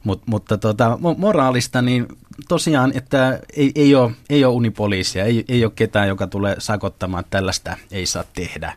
mutta, 0.04 0.24
mutta 0.26 0.58
tota, 0.58 0.98
moraalista, 1.16 1.82
niin 1.82 2.06
tosiaan, 2.48 2.92
että 2.94 3.40
ei, 3.56 3.72
ei, 3.74 3.94
ole, 3.94 4.12
ei 4.30 4.44
ole 4.44 4.54
unipoliisia, 4.54 5.24
ei, 5.24 5.44
ei 5.48 5.64
ole 5.64 5.72
ketään, 5.76 6.08
joka 6.08 6.26
tulee 6.26 6.56
sakottamaan, 6.58 7.20
että 7.20 7.38
tällaista 7.38 7.76
ei 7.90 8.06
saa 8.06 8.24
tehdä. 8.32 8.72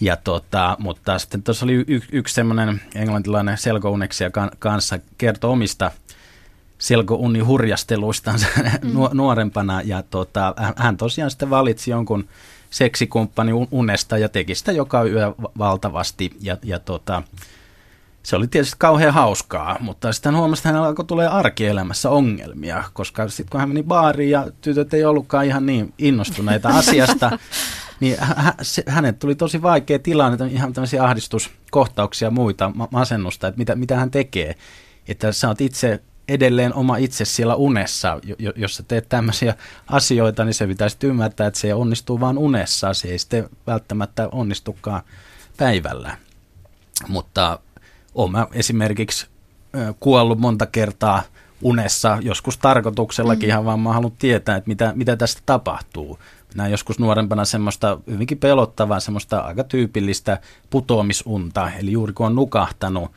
Ja 0.00 0.16
tota, 0.16 0.76
mutta 0.78 1.18
sitten 1.18 1.42
tuossa 1.42 1.66
oli 1.66 1.84
y- 1.86 2.00
yksi 2.12 2.34
semmoinen 2.34 2.80
englantilainen 2.94 3.58
selkouneksia 3.58 4.30
kanssa 4.58 4.98
kertoi 5.18 5.50
omista 5.50 5.90
selkounni 6.78 7.40
hurjasteluistaan 7.40 8.38
mm. 8.82 8.92
nuorempana. 9.12 9.80
Ja 9.84 10.02
tota, 10.02 10.54
hän 10.76 10.96
tosiaan 10.96 11.30
sitten 11.30 11.50
valitsi 11.50 11.90
jonkun 11.90 12.28
seksikumppani 12.70 13.52
unesta 13.70 14.18
ja 14.18 14.28
teki 14.28 14.54
sitä 14.54 14.72
joka 14.72 15.04
yö 15.04 15.34
valtavasti. 15.58 16.30
Ja, 16.40 16.56
ja 16.62 16.78
tota, 16.78 17.22
se 18.22 18.36
oli 18.36 18.46
tietysti 18.46 18.76
kauhean 18.78 19.14
hauskaa, 19.14 19.76
mutta 19.80 20.12
sitten 20.12 20.36
huomasi, 20.36 20.60
että 20.60 20.68
hän 20.68 20.82
alkoi 20.82 21.04
tulee 21.04 21.26
arkielämässä 21.26 22.10
ongelmia, 22.10 22.84
koska 22.92 23.28
sitten 23.28 23.50
kun 23.50 23.60
hän 23.60 23.68
meni 23.68 23.82
baariin 23.82 24.30
ja 24.30 24.46
tytöt 24.60 24.94
ei 24.94 25.04
ollutkaan 25.04 25.46
ihan 25.46 25.66
niin 25.66 25.94
innostuneita 25.98 26.68
asiasta, 26.78 27.38
niin 28.00 28.16
hä, 28.20 28.54
se, 28.62 28.82
hänet 28.86 29.18
tuli 29.18 29.34
tosi 29.34 29.62
vaikea 29.62 29.98
tilanne, 29.98 30.46
ihan 30.46 30.72
tämmöisiä 30.72 31.04
ahdistuskohtauksia 31.04 32.26
ja 32.26 32.30
muita, 32.30 32.72
masennusta, 32.90 33.48
että 33.48 33.58
mitä, 33.58 33.74
mitä 33.74 33.96
hän 33.96 34.10
tekee. 34.10 34.54
Että 35.08 35.32
sä 35.32 35.48
oot 35.48 35.60
itse 35.60 36.00
edelleen 36.28 36.74
oma 36.74 36.96
itse 36.96 37.24
siellä 37.24 37.54
unessa, 37.54 38.20
jos 38.56 38.76
sä 38.76 38.82
teet 38.82 39.08
tämmöisiä 39.08 39.54
asioita, 39.86 40.44
niin 40.44 40.54
se 40.54 40.66
pitäisi 40.66 40.96
ymmärtää, 41.02 41.46
että 41.46 41.60
se 41.60 41.74
onnistuu 41.74 42.20
vain 42.20 42.38
unessa, 42.38 42.94
se 42.94 43.08
ei 43.08 43.18
sitten 43.18 43.48
välttämättä 43.66 44.28
onnistukaan 44.32 45.02
päivällä. 45.56 46.16
Mutta 47.08 47.58
olen 48.14 48.32
mä 48.32 48.46
esimerkiksi 48.52 49.26
kuollut 50.00 50.38
monta 50.38 50.66
kertaa 50.66 51.22
unessa, 51.62 52.18
joskus 52.22 52.58
tarkoituksellakin 52.58 53.48
mm. 53.48 53.50
ihan 53.50 53.64
vaan 53.64 53.80
mä 53.80 53.92
haluan 53.92 54.12
tietää, 54.18 54.56
että 54.56 54.68
mitä, 54.68 54.92
mitä 54.96 55.16
tästä 55.16 55.42
tapahtuu 55.46 56.18
näin 56.54 56.70
joskus 56.70 56.98
nuorempana 56.98 57.44
semmoista 57.44 57.98
hyvinkin 58.06 58.38
pelottavaa, 58.38 59.00
semmoista 59.00 59.38
aika 59.38 59.64
tyypillistä 59.64 60.38
putoamisunta. 60.70 61.70
Eli 61.70 61.92
juuri 61.92 62.12
kun 62.12 62.26
on 62.26 62.34
nukahtanut, 62.34 63.12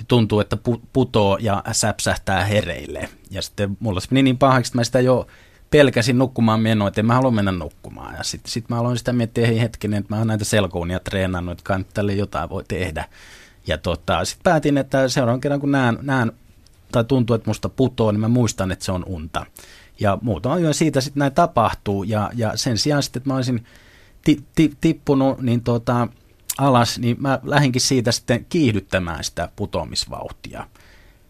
niin 0.00 0.06
tuntuu, 0.06 0.40
että 0.40 0.56
putoo 0.92 1.38
ja 1.40 1.64
säpsähtää 1.72 2.44
hereille. 2.44 3.08
Ja 3.30 3.42
sitten 3.42 3.76
mulla 3.80 4.00
se 4.00 4.08
meni 4.10 4.22
niin 4.22 4.38
pahaksi, 4.38 4.70
että 4.70 4.78
mä 4.78 4.84
sitä 4.84 5.00
jo 5.00 5.26
pelkäsin 5.70 6.18
nukkumaan 6.18 6.60
menoa, 6.60 6.88
että 6.88 7.00
en 7.00 7.06
mä 7.06 7.14
halua 7.14 7.30
mennä 7.30 7.52
nukkumaan. 7.52 8.14
Ja 8.14 8.24
sitten 8.24 8.52
sit 8.52 8.68
mä 8.68 8.78
aloin 8.78 8.98
sitä 8.98 9.12
miettiä, 9.12 9.46
hei 9.46 9.60
hetkinen, 9.60 9.98
että 10.00 10.14
mä 10.14 10.18
oon 10.18 10.26
näitä 10.26 10.44
selkounia 10.44 11.00
treenannut, 11.00 11.52
että 11.52 11.64
kai 11.64 11.84
tälle 11.94 12.14
jotain 12.14 12.50
voi 12.50 12.64
tehdä. 12.68 13.04
Ja 13.66 13.78
tota, 13.78 14.24
sitten 14.24 14.42
päätin, 14.42 14.78
että 14.78 15.08
seuraavan 15.08 15.40
kerran 15.40 15.60
kun 15.60 15.72
näen, 15.72 15.98
näen 16.02 16.32
tai 16.92 17.04
tuntuu, 17.04 17.36
että 17.36 17.50
musta 17.50 17.68
putoo, 17.68 18.12
niin 18.12 18.20
mä 18.20 18.28
muistan, 18.28 18.72
että 18.72 18.84
se 18.84 18.92
on 18.92 19.04
unta. 19.04 19.46
Ja 20.00 20.18
muutama 20.22 20.58
yön 20.58 20.74
siitä 20.74 21.00
sitten 21.00 21.20
näin 21.20 21.32
tapahtuu 21.32 22.02
ja, 22.02 22.30
ja 22.34 22.56
sen 22.56 22.78
sijaan 22.78 23.02
sitten, 23.02 23.20
että 23.20 23.30
mä 23.30 23.36
olisin 23.36 23.64
ti, 24.24 24.44
ti, 24.54 24.72
tippunut 24.80 25.40
niin 25.40 25.62
tota, 25.62 26.08
alas, 26.60 26.98
niin 26.98 27.16
mä 27.20 27.38
lähdinkin 27.42 27.80
siitä 27.80 28.12
sitten 28.12 28.46
kiihdyttämään 28.48 29.24
sitä 29.24 29.48
putoamisvauhtia. 29.56 30.66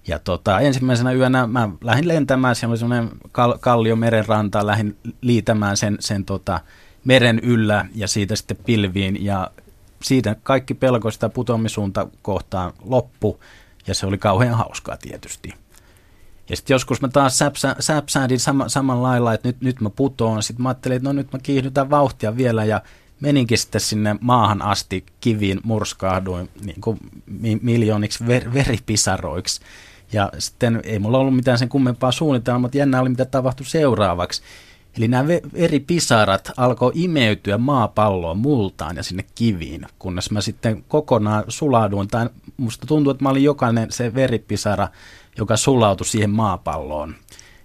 Ja 0.07 0.19
tota, 0.19 0.61
ensimmäisenä 0.61 1.13
yönä 1.13 1.47
mä 1.47 1.69
lähdin 1.81 2.09
lentämään, 2.09 2.57
siellä 2.57 2.73
oli 2.73 2.79
semmoinen 2.79 3.09
kal- 3.33 3.59
kallio 3.61 3.97
merenranta, 3.97 4.67
lähdin 4.67 4.97
liitämään 5.21 5.77
sen, 5.77 5.97
sen 6.01 6.25
tota, 6.25 6.61
meren 7.05 7.39
yllä 7.39 7.87
ja 7.95 8.09
siitä 8.09 8.37
sitten 8.37 8.57
pilviin 8.57 9.25
ja 9.25 9.51
siitä 10.03 10.37
kaikki 10.43 10.75
pelko 10.75 11.11
sitä 11.11 11.29
putoamisuunta 11.29 12.07
kohtaan 12.23 12.73
loppu 12.85 13.41
ja 13.87 13.95
se 13.95 14.07
oli 14.07 14.19
kauhean 14.19 14.55
hauskaa 14.55 14.97
tietysti. 14.97 15.55
Ja 16.49 16.57
sitten 16.57 16.75
joskus 16.75 17.01
mä 17.01 17.09
taas 17.09 17.39
säpsä, 17.39 17.77
säpsäädin 17.81 18.41
sama, 18.41 18.69
samalla 18.69 19.09
lailla, 19.09 19.35
että 19.35 19.49
nyt, 19.49 19.61
nyt 19.61 19.81
mä 19.81 19.91
putoon. 19.91 20.43
Sitten 20.43 20.63
mä 20.63 20.69
ajattelin, 20.69 20.97
että 20.97 21.09
no 21.09 21.13
nyt 21.13 21.33
mä 21.33 21.39
kiihdytän 21.39 21.91
vauhtia 21.91 22.37
vielä 22.37 22.65
ja 22.65 22.83
meninkin 23.21 23.59
sitten 23.59 23.81
sinne 23.81 24.17
maahan 24.21 24.63
asti 24.63 25.05
kiviin 25.21 25.61
murskahduin 25.65 26.49
niin 26.65 26.81
kuin 26.81 26.99
miljooniksi 27.63 28.27
ver, 28.27 28.53
veripisaroiksi. 28.53 29.61
Ja 30.13 30.33
sitten 30.39 30.81
ei 30.85 30.99
mulla 30.99 31.19
ollut 31.19 31.37
mitään 31.37 31.59
sen 31.59 31.69
kummempaa 31.69 32.13
suunnitelmaa, 32.13 32.59
mutta 32.59 32.79
jännä 32.79 33.01
oli 33.01 33.09
mitä 33.09 33.25
tapahtui 33.25 33.67
seuraavaksi. 33.67 34.43
Eli 34.97 35.09
nämä 35.09 35.25
eri 35.55 35.81
pisarat 35.81 36.51
alkoi 36.57 36.93
imeytyä 36.95 37.59
maapalloon 37.59 38.39
multaan 38.39 38.97
ja 38.97 39.03
sinne 39.03 39.25
kiviin, 39.35 39.87
kunnes 39.99 40.31
mä 40.31 40.41
sitten 40.41 40.85
kokonaan 40.89 41.45
suladuin. 41.49 42.09
Tai 42.09 42.31
musta 42.57 42.87
tuntuu, 42.87 43.11
että 43.11 43.25
mä 43.25 43.29
olin 43.29 43.45
jokainen 43.45 43.93
se 43.93 44.15
veripisara 44.15 44.89
joka 45.39 45.57
sulautui 45.57 46.07
siihen 46.07 46.31
maapalloon. 46.31 47.15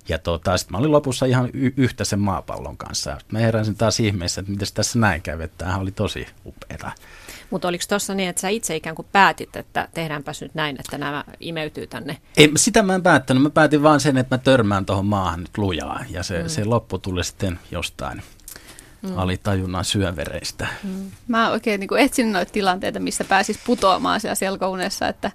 Ja 0.10 0.20
tota, 0.20 0.58
sitten 0.58 0.72
mä 0.74 0.78
olin 0.78 0.91
lopussa 0.91 1.26
ihan 1.26 1.50
y- 1.54 1.74
yhtä 1.78 2.04
sen 2.04 2.20
maapallon 2.20 2.78
kanssa. 2.78 3.18
Mä 3.32 3.39
heräsin 3.39 3.76
taas 3.76 4.00
ihmeessä, 4.00 4.41
että 4.41 4.52
miten 4.52 4.68
tässä 4.74 5.00
näin 5.00 5.22
kävi, 5.22 5.44
että 5.44 5.58
tämähän 5.58 5.82
oli 5.82 5.91
tosi 5.91 6.28
upeaa. 6.46 6.91
Mutta 7.50 7.68
oliko 7.68 7.84
tuossa 7.89 8.13
niin, 8.13 8.30
että 8.30 8.41
sä 8.41 8.50
itse 8.50 8.76
ikään 8.76 8.96
kuin 8.96 9.08
päätit, 9.12 9.56
että 9.56 9.88
tehdäänpäs 9.94 10.41
nyt 10.41 10.56
näin, 10.56 10.76
että 10.80 10.98
nämä 10.98 11.24
imeytyy 11.39 11.88
tänne? 11.88 12.18
Ei, 12.38 12.52
sitä 12.56 12.84
mä 12.84 12.96
en 12.96 13.04
päättänyt. 13.04 13.44
Mä 13.44 13.50
päätin 13.50 13.84
vaan 13.84 14.00
sen, 14.00 14.18
että 14.18 14.36
mä 14.36 14.39
törmään 14.44 14.86
tuohon 14.86 15.06
maahan 15.06 15.39
nyt 15.39 15.58
lujaa. 15.58 16.06
Ja 16.10 16.24
se, 16.24 16.44
mm. 16.44 16.50
se 16.50 16.65
loppu 16.65 16.98
tuli 16.98 17.24
sitten 17.24 17.60
jostain 17.72 18.22
mm. 19.02 19.18
alitajunnan 19.18 19.86
syövereistä. 19.86 20.68
Mm. 20.84 21.12
Mä 21.28 21.52
oikein 21.52 21.80
niin 21.80 21.98
etsin 21.98 22.32
noita 22.32 22.52
tilanteita, 22.52 23.00
missä 23.00 23.24
pääsis 23.24 23.60
putoamaan 23.65 24.22
siellä 24.22 24.36
selkounessa, 24.36 25.08
että 25.08 25.32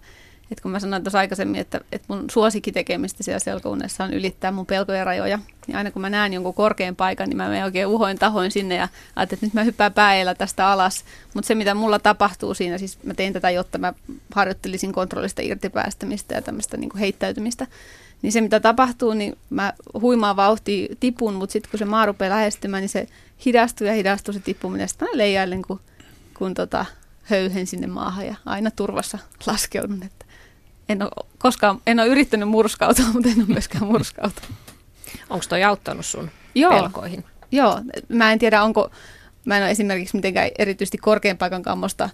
että 0.51 0.63
kun 0.63 0.71
mä 0.71 0.81
sanoin 0.81 1.03
tuossa 1.03 1.19
aikaisemmin, 1.19 1.61
että, 1.61 1.81
että 1.93 2.07
mun 2.09 2.25
suosikkitekemistä 2.31 3.23
siellä 3.23 3.39
selkounessa 3.39 4.05
on 4.05 4.13
ylittää 4.13 4.53
mun 4.53 4.67
pelkojen 4.67 5.07
rajoja, 5.07 5.39
niin 5.67 5.77
aina 5.77 5.91
kun 5.91 6.03
mä 6.03 6.11
näen 6.11 6.33
jonkun 6.33 6.55
korkean 6.55 6.97
paikan, 6.97 7.29
niin 7.29 7.37
mä 7.37 7.49
menen 7.49 7.65
oikein 7.65 7.87
uhoin 7.87 8.19
tahoin 8.19 8.51
sinne 8.51 8.75
ja 8.75 8.89
ajattelin, 9.17 9.39
että 9.39 9.47
nyt 9.47 9.55
mä 9.55 9.65
hyppään 9.65 9.93
päällä 9.93 10.35
tästä 10.35 10.69
alas. 10.69 11.05
Mutta 11.35 11.49
se, 11.49 11.55
mitä 11.55 11.75
mulla 11.75 11.99
tapahtuu 11.99 12.55
siinä, 12.55 12.79
siis 12.79 12.99
mä 13.03 13.15
tein 13.15 13.33
tätä, 13.33 13.51
jotta 13.51 13.79
mä 13.79 13.93
harjoittelisin 14.35 14.93
kontrollista 14.93 15.43
irtipäästämistä 15.43 16.35
ja 16.35 16.43
tämmöistä 16.43 16.77
niin 16.77 16.99
heittäytymistä, 16.99 17.67
niin 18.23 18.33
se, 18.33 18.41
mitä 18.41 18.61
tapahtuu, 18.61 19.15
niin 19.15 19.39
mä 19.51 19.73
huimaa 20.01 20.37
vauhtia 20.37 20.97
tipun, 21.01 21.35
mutta 21.35 21.53
sitten 21.53 21.71
kun 21.71 21.79
se 21.79 21.85
maa 21.85 22.07
rupeaa 22.07 22.31
lähestymään, 22.31 22.81
niin 22.81 22.89
se 22.89 23.07
hidastuu 23.45 23.87
ja 23.87 23.93
hidastuu 23.93 24.35
se 24.35 24.41
tippuminen. 24.41 24.89
Sitten 24.89 25.09
mä 25.09 25.19
leijailen, 25.19 25.63
kun, 25.63 25.81
kun 26.39 26.55
tota, 26.55 26.85
höyhen 27.23 27.67
sinne 27.67 27.87
maahan 27.87 28.27
ja 28.27 28.35
aina 28.47 28.71
turvassa 28.71 29.19
laskeudun. 29.47 30.03
Että 30.03 30.25
en 30.91 31.03
ole, 31.03 31.27
koskaan, 31.39 31.81
en 31.87 32.01
ole 32.01 32.09
yrittänyt 32.09 32.49
murskautua, 32.49 33.07
mutta 33.13 33.29
en 33.29 33.39
ole 33.39 33.47
myöskään 33.47 33.87
murskautunut. 33.87 34.51
Onko 35.31 35.45
toi 35.49 35.65
auttanut 35.65 36.07
sun 36.07 36.31
Joo. 36.55 36.71
pelkoihin? 36.71 37.25
Joo, 37.53 37.81
mä 38.09 38.33
en 38.33 38.39
tiedä 38.39 38.63
onko, 38.63 38.91
mä 39.45 39.57
en 39.57 39.63
ole 39.63 39.71
esimerkiksi 39.71 40.17
mitenkään 40.17 40.51
erityisesti 40.59 40.99
korkean 40.99 41.39
paikan 41.39 41.63
kammosta 41.63 42.11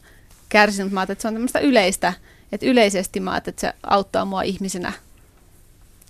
kärsinyt, 0.48 0.86
mutta 0.86 0.94
mä 0.94 1.02
että 1.02 1.22
se 1.22 1.28
on 1.28 1.34
tämmöistä 1.34 1.58
yleistä, 1.58 2.12
että 2.52 2.66
yleisesti 2.66 3.20
mä 3.20 3.36
että 3.36 3.52
se 3.56 3.72
auttaa 3.82 4.24
mua 4.24 4.42
ihmisenä, 4.42 4.92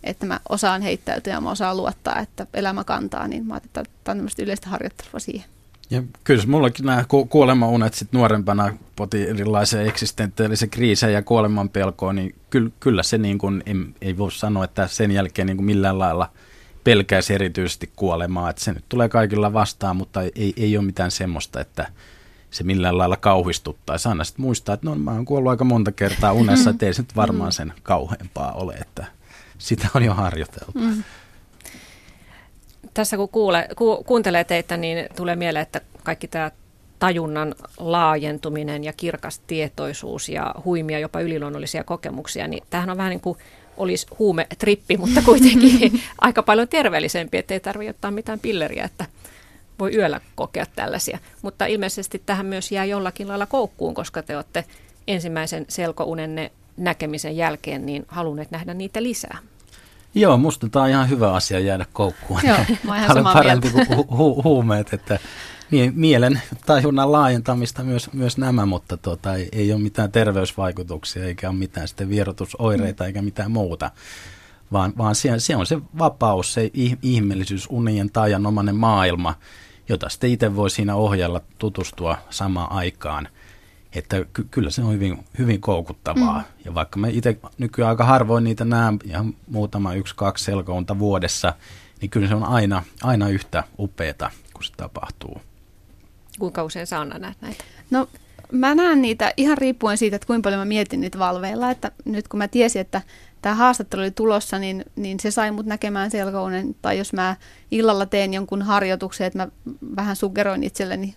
että 0.04 0.26
mä 0.26 0.40
osaan 0.48 0.82
heittäytyä 0.82 1.32
ja 1.32 1.40
mä 1.40 1.50
osaan 1.50 1.76
luottaa, 1.76 2.18
että 2.18 2.46
elämä 2.54 2.84
kantaa, 2.84 3.28
niin 3.28 3.46
mä 3.46 3.56
että 3.56 3.68
tämä 3.72 3.84
on 4.12 4.16
tämmöistä 4.16 4.42
yleistä 4.42 4.68
harjoittelua 4.68 5.18
siihen. 5.18 5.55
Ja 5.90 6.02
kyllä 6.24 6.42
mullakin 6.46 6.86
nämä 6.86 7.04
ku- 7.08 7.26
kuolemaunet 7.26 7.94
sit 7.94 8.12
nuorempana 8.12 8.74
poti 8.96 9.28
erilaisia 9.28 9.82
eksistentiaalisia 9.82 10.68
kriisejä 10.68 11.12
ja 11.12 11.22
kuoleman 11.22 11.68
pelkoa, 11.68 12.12
niin 12.12 12.34
kyllä, 12.50 12.70
kyllä 12.80 13.02
se 13.02 13.18
niin 13.18 13.38
kuin, 13.38 13.62
ei, 13.66 13.74
ei 14.00 14.18
voi 14.18 14.32
sanoa, 14.32 14.64
että 14.64 14.86
sen 14.86 15.10
jälkeen 15.10 15.46
niin 15.46 15.56
kuin 15.56 15.66
millään 15.66 15.98
lailla 15.98 16.30
pelkäisi 16.84 17.34
erityisesti 17.34 17.90
kuolemaa, 17.96 18.50
että 18.50 18.64
se 18.64 18.72
nyt 18.72 18.84
tulee 18.88 19.08
kaikilla 19.08 19.52
vastaan, 19.52 19.96
mutta 19.96 20.22
ei, 20.22 20.54
ei 20.56 20.76
ole 20.76 20.86
mitään 20.86 21.10
semmoista, 21.10 21.60
että 21.60 21.88
se 22.50 22.64
millään 22.64 22.98
lailla 22.98 23.16
kauhistuttaisi. 23.16 24.08
Aina 24.08 24.24
sitten 24.24 24.42
muistaa, 24.42 24.74
että 24.74 24.86
no 24.86 24.94
mä 24.94 25.10
oon 25.10 25.24
kuollut 25.24 25.50
aika 25.50 25.64
monta 25.64 25.92
kertaa 25.92 26.32
unessa, 26.32 26.70
että 26.70 26.86
ei 26.86 26.94
se 26.94 27.02
nyt 27.02 27.16
varmaan 27.16 27.52
sen 27.52 27.72
kauheampaa 27.82 28.52
ole, 28.52 28.74
että 28.74 29.04
sitä 29.58 29.88
on 29.94 30.02
jo 30.02 30.14
harjoiteltu. 30.14 30.72
Mm 30.74 31.02
tässä 32.96 33.16
kun 33.16 33.28
kuule, 33.28 33.68
ku, 33.76 34.04
kuuntelee 34.06 34.44
teitä, 34.44 34.76
niin 34.76 35.06
tulee 35.16 35.36
mieleen, 35.36 35.62
että 35.62 35.80
kaikki 36.04 36.28
tämä 36.28 36.50
tajunnan 36.98 37.54
laajentuminen 37.78 38.84
ja 38.84 38.92
kirkas 38.92 39.38
tietoisuus 39.38 40.28
ja 40.28 40.54
huimia 40.64 40.98
jopa 40.98 41.20
yliluonnollisia 41.20 41.84
kokemuksia, 41.84 42.48
niin 42.48 42.62
tämähän 42.70 42.90
on 42.90 42.96
vähän 42.96 43.10
niin 43.10 43.20
kuin 43.20 43.38
olisi 43.76 44.06
huumetrippi, 44.18 44.96
mutta 44.96 45.22
kuitenkin 45.22 46.00
aika 46.18 46.42
paljon 46.42 46.68
terveellisempi, 46.68 47.38
että 47.38 47.54
ei 47.54 47.60
tarvitse 47.60 47.90
ottaa 47.90 48.10
mitään 48.10 48.40
pilleriä, 48.40 48.84
että 48.84 49.06
voi 49.78 49.94
yöllä 49.94 50.20
kokea 50.34 50.66
tällaisia. 50.76 51.18
Mutta 51.42 51.66
ilmeisesti 51.66 52.22
tähän 52.26 52.46
myös 52.46 52.72
jää 52.72 52.84
jollakin 52.84 53.28
lailla 53.28 53.46
koukkuun, 53.46 53.94
koska 53.94 54.22
te 54.22 54.36
olette 54.36 54.64
ensimmäisen 55.08 55.64
selkounenne 55.68 56.52
näkemisen 56.76 57.36
jälkeen 57.36 57.86
niin 57.86 58.04
halunneet 58.08 58.50
nähdä 58.50 58.74
niitä 58.74 59.02
lisää. 59.02 59.38
Joo, 60.16 60.36
musta 60.36 60.68
tämä 60.68 60.82
on 60.82 60.90
ihan 60.90 61.08
hyvä 61.08 61.32
asia 61.32 61.58
jäädä 61.58 61.86
koukkuun. 61.92 62.40
Joo, 62.44 62.56
mä 62.84 62.96
ihan 62.96 63.16
samaa 63.16 63.32
parempi 63.32 63.70
mieltä. 63.70 63.94
kuin 63.94 64.06
hu- 64.06 64.12
hu- 64.12 64.44
huumeet, 64.44 64.92
että 64.92 65.18
mielen 65.94 66.42
tajunnan 66.66 67.12
laajentamista 67.12 67.84
myös, 67.84 68.12
myös 68.12 68.38
nämä, 68.38 68.66
mutta 68.66 68.96
tuota, 68.96 69.34
ei, 69.34 69.48
ei 69.52 69.72
ole 69.72 69.80
mitään 69.80 70.12
terveysvaikutuksia 70.12 71.24
eikä 71.24 71.48
ole 71.48 71.56
mitään 71.56 71.88
sitten 71.88 72.08
vierotusoireita 72.08 73.04
mm. 73.04 73.06
eikä 73.06 73.22
mitään 73.22 73.50
muuta. 73.50 73.90
Vaan, 74.72 74.92
vaan 74.98 75.14
se, 75.14 75.38
se 75.38 75.56
on 75.56 75.66
se 75.66 75.78
vapaus, 75.98 76.54
se 76.54 76.70
ihmeellisyys, 77.02 77.66
unien 77.70 78.10
tajanomainen 78.10 78.76
maailma, 78.76 79.34
jota 79.88 80.08
sitten 80.08 80.30
itse 80.30 80.56
voi 80.56 80.70
siinä 80.70 80.94
ohjella 80.94 81.40
tutustua 81.58 82.16
samaan 82.30 82.72
aikaan– 82.72 83.28
että 83.92 84.24
ky- 84.32 84.46
kyllä 84.50 84.70
se 84.70 84.82
on 84.82 84.92
hyvin, 84.92 85.24
hyvin 85.38 85.60
koukuttavaa. 85.60 86.38
Mm. 86.38 86.44
Ja 86.64 86.74
vaikka 86.74 86.98
me 86.98 87.10
itse 87.10 87.38
nykyään 87.58 87.88
aika 87.90 88.04
harvoin 88.04 88.44
niitä 88.44 88.64
näen, 88.64 88.98
ihan 89.04 89.34
muutama 89.50 89.94
yksi, 89.94 90.14
kaksi 90.16 90.44
selkounta 90.44 90.98
vuodessa, 90.98 91.54
niin 92.00 92.10
kyllä 92.10 92.28
se 92.28 92.34
on 92.34 92.44
aina, 92.44 92.82
aina 93.02 93.28
yhtä 93.28 93.64
upeata, 93.78 94.30
kun 94.52 94.64
se 94.64 94.72
tapahtuu. 94.76 95.40
Kuinka 96.38 96.64
usein 96.64 96.86
saa 96.86 97.04
nähdä 97.04 97.34
näitä? 97.40 97.64
No 97.90 98.08
mä 98.52 98.74
näen 98.74 99.02
niitä 99.02 99.32
ihan 99.36 99.58
riippuen 99.58 99.98
siitä, 99.98 100.16
että 100.16 100.26
kuinka 100.26 100.46
paljon 100.46 100.60
mä 100.60 100.64
mietin 100.64 101.00
niitä 101.00 101.18
valveilla. 101.18 101.70
Että 101.70 101.92
nyt 102.04 102.28
kun 102.28 102.38
mä 102.38 102.48
tiesin, 102.48 102.80
että 102.80 103.02
tämä 103.46 103.56
haastattelu 103.56 104.02
oli 104.02 104.10
tulossa, 104.10 104.58
niin, 104.58 104.84
niin 104.96 105.20
se 105.20 105.30
sai 105.30 105.50
mut 105.50 105.66
näkemään 105.66 106.10
selkounen. 106.10 106.76
Tai 106.82 106.98
jos 106.98 107.12
mä 107.12 107.36
illalla 107.70 108.06
teen 108.06 108.34
jonkun 108.34 108.62
harjoituksen, 108.62 109.26
että 109.26 109.38
mä 109.38 109.48
vähän 109.96 110.16
sugeroin 110.16 110.64
itselleni 110.64 111.14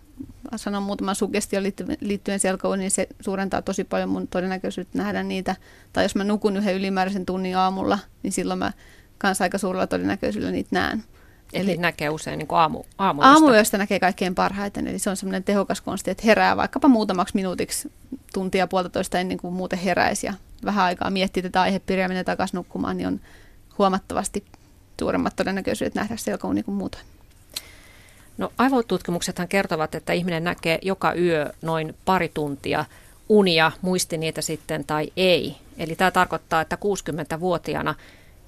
sanon 0.55 0.83
muutaman 0.83 1.15
sugestion 1.15 1.63
liittyen, 2.01 2.39
selkoon, 2.39 2.79
niin 2.79 2.91
se 2.91 3.07
suurentaa 3.21 3.61
tosi 3.61 3.83
paljon 3.83 4.09
mun 4.09 4.27
todennäköisyyttä 4.27 4.97
nähdä 4.97 5.23
niitä. 5.23 5.55
Tai 5.93 6.05
jos 6.05 6.15
mä 6.15 6.23
nukun 6.23 6.57
yhden 6.57 6.75
ylimääräisen 6.75 7.25
tunnin 7.25 7.57
aamulla, 7.57 7.99
niin 8.23 8.31
silloin 8.31 8.59
mä 8.59 8.71
kanssa 9.17 9.43
aika 9.43 9.57
suurella 9.57 9.87
todennäköisyydellä 9.87 10.51
niitä 10.51 10.69
näen. 10.71 11.03
Eli, 11.53 11.71
Eli 11.71 11.77
näkee 11.77 12.09
usein 12.09 12.37
niin 12.37 12.47
aamu, 12.51 12.83
aamuyöstä. 12.97 13.33
Aamuyöstä 13.33 13.77
näkee 13.77 13.99
kaikkein 13.99 14.35
parhaiten, 14.35 14.87
eli 14.87 14.99
se 14.99 15.09
on 15.09 15.17
semmoinen 15.17 15.43
tehokas 15.43 15.81
konsti, 15.81 16.11
että 16.11 16.23
herää 16.25 16.57
vaikkapa 16.57 16.87
muutamaksi 16.87 17.35
minuutiksi 17.35 17.91
tuntia 18.33 18.67
puolitoista 18.67 19.19
ennen 19.19 19.37
kuin 19.37 19.53
muuten 19.53 19.79
heräisi 19.79 20.27
ja 20.27 20.33
vähän 20.65 20.85
aikaa 20.85 21.09
miettii 21.09 21.43
tätä 21.43 21.61
aihepiiriä 21.61 22.05
ja 22.05 22.09
menee 22.09 22.23
takaisin 22.23 22.57
nukkumaan, 22.57 22.97
niin 22.97 23.07
on 23.07 23.19
huomattavasti 23.77 24.43
suuremmat 24.99 25.35
todennäköisyydet 25.35 25.95
nähdä 25.95 26.17
selkouni 26.17 26.63
kuin 26.63 26.75
muutoin. 26.75 27.03
No 28.37 28.51
aivotutkimuksethan 28.57 29.47
kertovat, 29.47 29.95
että 29.95 30.13
ihminen 30.13 30.43
näkee 30.43 30.79
joka 30.81 31.13
yö 31.13 31.53
noin 31.61 31.95
pari 32.05 32.29
tuntia 32.33 32.85
unia, 33.29 33.71
muisti 33.81 34.17
niitä 34.17 34.41
sitten 34.41 34.85
tai 34.85 35.11
ei. 35.17 35.55
Eli 35.77 35.95
tämä 35.95 36.11
tarkoittaa, 36.11 36.61
että 36.61 36.75
60-vuotiaana 36.75 37.95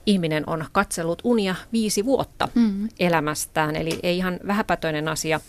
ihminen 0.06 0.50
on 0.50 0.66
katsellut 0.72 1.22
unia 1.24 1.56
viisi 1.74 2.06
vuotta 2.06 2.48
mm-hmm. 2.56 2.90
elämästään. 3.00 3.76
Eli 3.76 4.00
ei 4.04 4.18
ihan 4.18 4.40
vähäpätöinen 4.48 5.08
asia, 5.08 5.40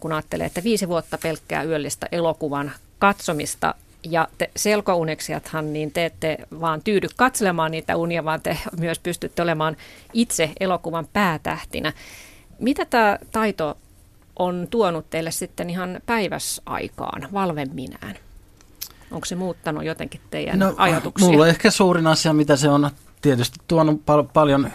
kun 0.00 0.12
ajattelee, 0.12 0.46
että 0.46 0.64
viisi 0.64 0.88
vuotta 0.88 1.18
pelkkää 1.18 1.62
yöllistä 1.62 2.06
elokuvan 2.12 2.72
katsomista. 2.98 3.74
Ja 4.02 4.28
te 4.38 4.50
selkouneksijathan, 4.56 5.72
niin 5.72 5.92
te 5.92 6.04
ette 6.04 6.38
vaan 6.60 6.80
tyydy 6.84 7.08
katselemaan 7.16 7.70
niitä 7.70 7.96
unia, 7.96 8.24
vaan 8.24 8.40
te 8.40 8.58
myös 8.78 8.98
pystytte 8.98 9.42
olemaan 9.42 9.76
itse 10.12 10.52
elokuvan 10.60 11.08
päätähtinä. 11.12 11.92
Mitä 12.58 12.84
tämä 12.84 13.18
taito 13.32 13.78
on 14.38 14.66
tuonut 14.70 15.10
teille 15.10 15.30
sitten 15.30 15.70
ihan 15.70 16.00
päiväsaikaan, 16.06 17.28
valvemminään? 17.32 18.16
Onko 19.10 19.24
se 19.24 19.34
muuttanut 19.34 19.84
jotenkin 19.84 20.20
teidän 20.30 20.58
no, 20.58 20.74
ajatuksia? 20.76 21.28
Mulla 21.28 21.42
on 21.42 21.48
ehkä 21.48 21.70
suurin 21.70 22.06
asia, 22.06 22.32
mitä 22.32 22.56
se 22.56 22.68
on 22.68 22.90
tietysti 23.22 23.58
tuonut 23.68 24.06
pal- 24.06 24.22
paljon 24.32 24.70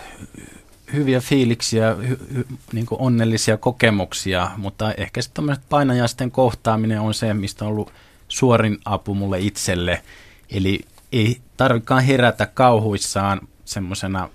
hyviä 0.93 1.19
fiiliksiä, 1.19 1.95
hy- 2.01 2.37
hy- 2.37 2.55
niin 2.73 2.85
onnellisia 2.91 3.57
kokemuksia, 3.57 4.51
mutta 4.57 4.93
ehkä 4.93 5.21
sitten 5.21 5.57
painajaisten 5.69 6.31
kohtaaminen 6.31 6.99
on 6.99 7.13
se, 7.13 7.33
mistä 7.33 7.65
on 7.65 7.71
ollut 7.71 7.91
suorin 8.33 8.77
apu 8.85 9.15
mulle 9.15 9.39
itselle. 9.39 10.03
Eli 10.49 10.79
ei 11.11 11.41
tarvikaan 11.57 12.03
herätä 12.03 12.45
kauhuissaan 12.45 13.41
semmoisena 13.65 14.29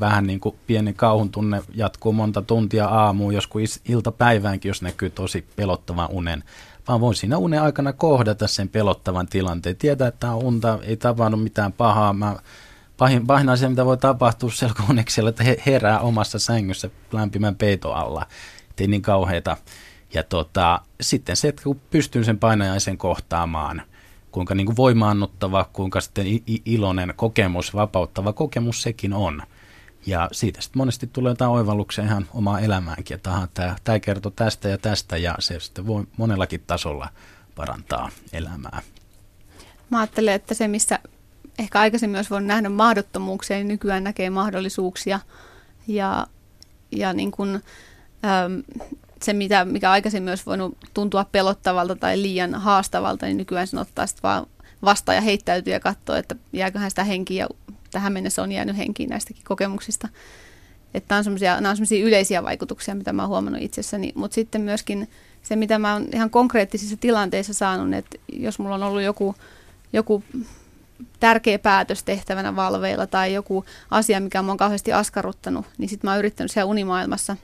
vähän 0.00 0.26
niin 0.26 0.40
kuin 0.40 0.56
pieni 0.66 0.92
kauhun 0.92 1.30
tunne 1.30 1.62
jatkuu 1.74 2.12
monta 2.12 2.42
tuntia 2.42 2.86
aamuun, 2.86 3.34
joskus 3.34 3.80
iltapäiväänkin, 3.88 4.68
jos 4.68 4.82
näkyy 4.82 5.10
tosi 5.10 5.46
pelottavan 5.56 6.08
unen. 6.10 6.44
Vaan 6.88 7.00
voin 7.00 7.14
siinä 7.14 7.38
unen 7.38 7.62
aikana 7.62 7.92
kohdata 7.92 8.46
sen 8.46 8.68
pelottavan 8.68 9.26
tilanteen. 9.26 9.76
Tietää, 9.76 10.08
että 10.08 10.30
on 10.30 10.42
unta, 10.42 10.78
ei 10.82 10.96
tapahdu 10.96 11.36
mitään 11.36 11.72
pahaa. 11.72 12.12
Mä, 12.12 12.36
pahin, 12.96 13.26
pahin 13.26 13.48
asia, 13.48 13.68
mitä 13.68 13.84
voi 13.84 13.96
tapahtua 13.96 14.50
selkoneksella, 14.50 15.30
että 15.30 15.44
he 15.44 15.62
herää 15.66 16.00
omassa 16.00 16.38
sängyssä 16.38 16.90
lämpimän 17.12 17.56
peiton 17.56 17.96
alla. 17.96 18.26
Ei 18.78 18.86
niin 18.86 19.02
kauheita. 19.02 19.56
Ja 20.14 20.22
tota, 20.22 20.80
sitten 21.00 21.36
se, 21.36 21.48
että 21.48 21.62
kun 21.62 21.80
pystyy 21.90 22.24
sen 22.24 22.38
painajaisen 22.38 22.98
kohtaamaan– 22.98 23.82
kuinka 24.34 24.54
niin 24.54 24.66
kuin 24.66 24.76
voimaannuttava, 24.76 25.68
kuinka 25.72 26.00
sitten 26.00 26.26
iloinen 26.64 27.14
kokemus, 27.16 27.74
vapauttava 27.74 28.32
kokemus 28.32 28.82
sekin 28.82 29.12
on. 29.12 29.42
Ja 30.06 30.28
siitä 30.32 30.60
sitten 30.62 30.80
monesti 30.80 31.06
tulee 31.06 31.30
jotain 31.30 31.50
oivalluksia 31.50 32.04
ihan 32.04 32.26
omaa 32.34 32.60
elämäänkin, 32.60 33.14
että 33.14 33.48
tämä, 33.54 33.76
tämä 33.84 34.00
kertoo 34.00 34.32
tästä 34.36 34.68
ja 34.68 34.78
tästä 34.78 35.16
ja 35.16 35.34
se 35.38 35.60
sitten 35.60 35.86
voi 35.86 36.04
monellakin 36.16 36.62
tasolla 36.66 37.08
parantaa 37.54 38.10
elämää. 38.32 38.82
Mä 39.90 40.00
ajattelen, 40.00 40.34
että 40.34 40.54
se 40.54 40.68
missä 40.68 40.98
ehkä 41.58 41.80
aikaisemmin 41.80 42.16
olisi 42.16 42.30
voinut 42.30 42.48
nähdä 42.48 42.68
mahdottomuuksia, 42.68 43.56
niin 43.56 43.68
nykyään 43.68 44.04
näkee 44.04 44.30
mahdollisuuksia. 44.30 45.20
Ja, 45.86 46.26
ja 46.92 47.12
niin 47.12 47.30
että 47.30 47.60
se, 49.24 49.32
mitä, 49.32 49.64
mikä 49.64 49.90
aikaisemmin 49.90 50.28
olisi 50.28 50.46
voinut 50.46 50.78
tuntua 50.94 51.24
pelottavalta 51.32 51.96
tai 51.96 52.22
liian 52.22 52.54
haastavalta, 52.54 53.26
niin 53.26 53.36
nykyään 53.36 53.66
sen 53.66 53.80
ottaa 53.80 54.06
sitten 54.06 54.22
vaan 54.22 54.46
vastaan 54.84 55.16
ja 55.16 55.22
heittäytyy 55.22 55.72
ja 55.72 55.80
katsoo, 55.80 56.16
että 56.16 56.36
jääköhän 56.52 56.90
sitä 56.90 57.04
henkiä. 57.04 57.44
Ja 57.44 57.48
tähän 57.90 58.12
mennessä 58.12 58.42
on 58.42 58.52
jäänyt 58.52 58.76
henkiin 58.76 59.08
näistäkin 59.08 59.44
kokemuksista. 59.44 60.08
Että 60.94 61.14
nämä 61.14 61.70
on 61.70 61.76
sellaisia 61.76 62.06
yleisiä 62.06 62.42
vaikutuksia, 62.42 62.94
mitä 62.94 63.12
mä 63.12 63.22
oon 63.22 63.28
huomannut 63.28 63.62
itsessäni. 63.62 64.12
Mutta 64.14 64.34
sitten 64.34 64.60
myöskin 64.60 65.08
se, 65.42 65.56
mitä 65.56 65.78
mä 65.78 65.92
oon 65.92 66.06
ihan 66.14 66.30
konkreettisissa 66.30 66.96
tilanteissa 66.96 67.54
saanut, 67.54 67.94
että 67.94 68.18
jos 68.32 68.58
mulla 68.58 68.74
on 68.74 68.82
ollut 68.82 69.02
joku, 69.02 69.34
joku 69.92 70.24
tärkeä 71.20 71.58
päätös 71.58 72.02
tehtävänä 72.02 72.56
valveilla 72.56 73.06
tai 73.06 73.34
joku 73.34 73.64
asia, 73.90 74.20
mikä 74.20 74.42
mä 74.42 74.50
oon 74.50 74.58
kauheasti 74.58 74.92
askarruttanut, 74.92 75.66
niin 75.78 75.88
sitten 75.88 76.08
mä 76.08 76.12
oon 76.12 76.18
yrittänyt 76.18 76.52
siellä 76.52 76.70
unimaailmassa 76.70 77.36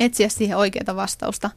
etsiä 0.00 0.28
siihen 0.28 0.56
oikeaa 0.56 0.96
vastausta. 0.96 1.50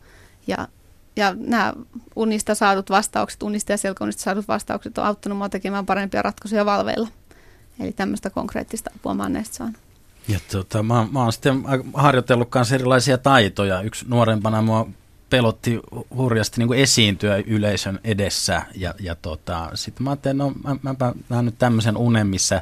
Ja, 0.47 0.67
ja 1.15 1.35
nämä 1.37 1.73
unista 2.15 2.55
saadut 2.55 2.89
vastaukset, 2.89 3.43
unista 3.43 3.71
ja 3.71 3.77
selkounista 3.77 4.23
saadut 4.23 4.47
vastaukset 4.47 4.97
on 4.97 5.05
auttanut 5.05 5.37
mua 5.37 5.49
tekemään 5.49 5.85
parempia 5.85 6.21
ratkaisuja 6.21 6.65
valveilla. 6.65 7.07
Eli 7.79 7.91
tämmöistä 7.91 8.29
konkreettista 8.29 8.91
apua 8.95 9.13
mä 9.13 9.23
oon 9.23 9.33
näistä 9.33 9.55
saanut. 9.55 9.77
Ja 10.27 10.39
tota, 10.51 10.83
mä, 10.83 11.07
mä 11.11 11.23
oon 11.23 11.33
sitten 11.33 11.63
harjoitellut 11.93 12.49
myös 12.55 12.71
erilaisia 12.71 13.17
taitoja. 13.17 13.81
Yksi 13.81 14.05
nuorempana 14.09 14.61
mua 14.61 14.87
pelotti 15.29 15.79
hurjasti 16.15 16.61
niin 16.61 16.67
kuin 16.67 16.79
esiintyä 16.79 17.43
yleisön 17.47 17.99
edessä. 18.03 18.61
Ja, 18.75 18.93
ja 18.99 19.15
tota, 19.15 19.69
sitten 19.73 20.03
mä 20.03 20.09
ajattelin, 20.09 20.37
no 20.37 20.53
mä, 20.63 20.75
mä, 20.81 20.95
mä 20.99 21.13
näen 21.29 21.45
nyt 21.45 21.57
tämmöisen 21.57 21.97
unen, 21.97 22.27
missä 22.27 22.61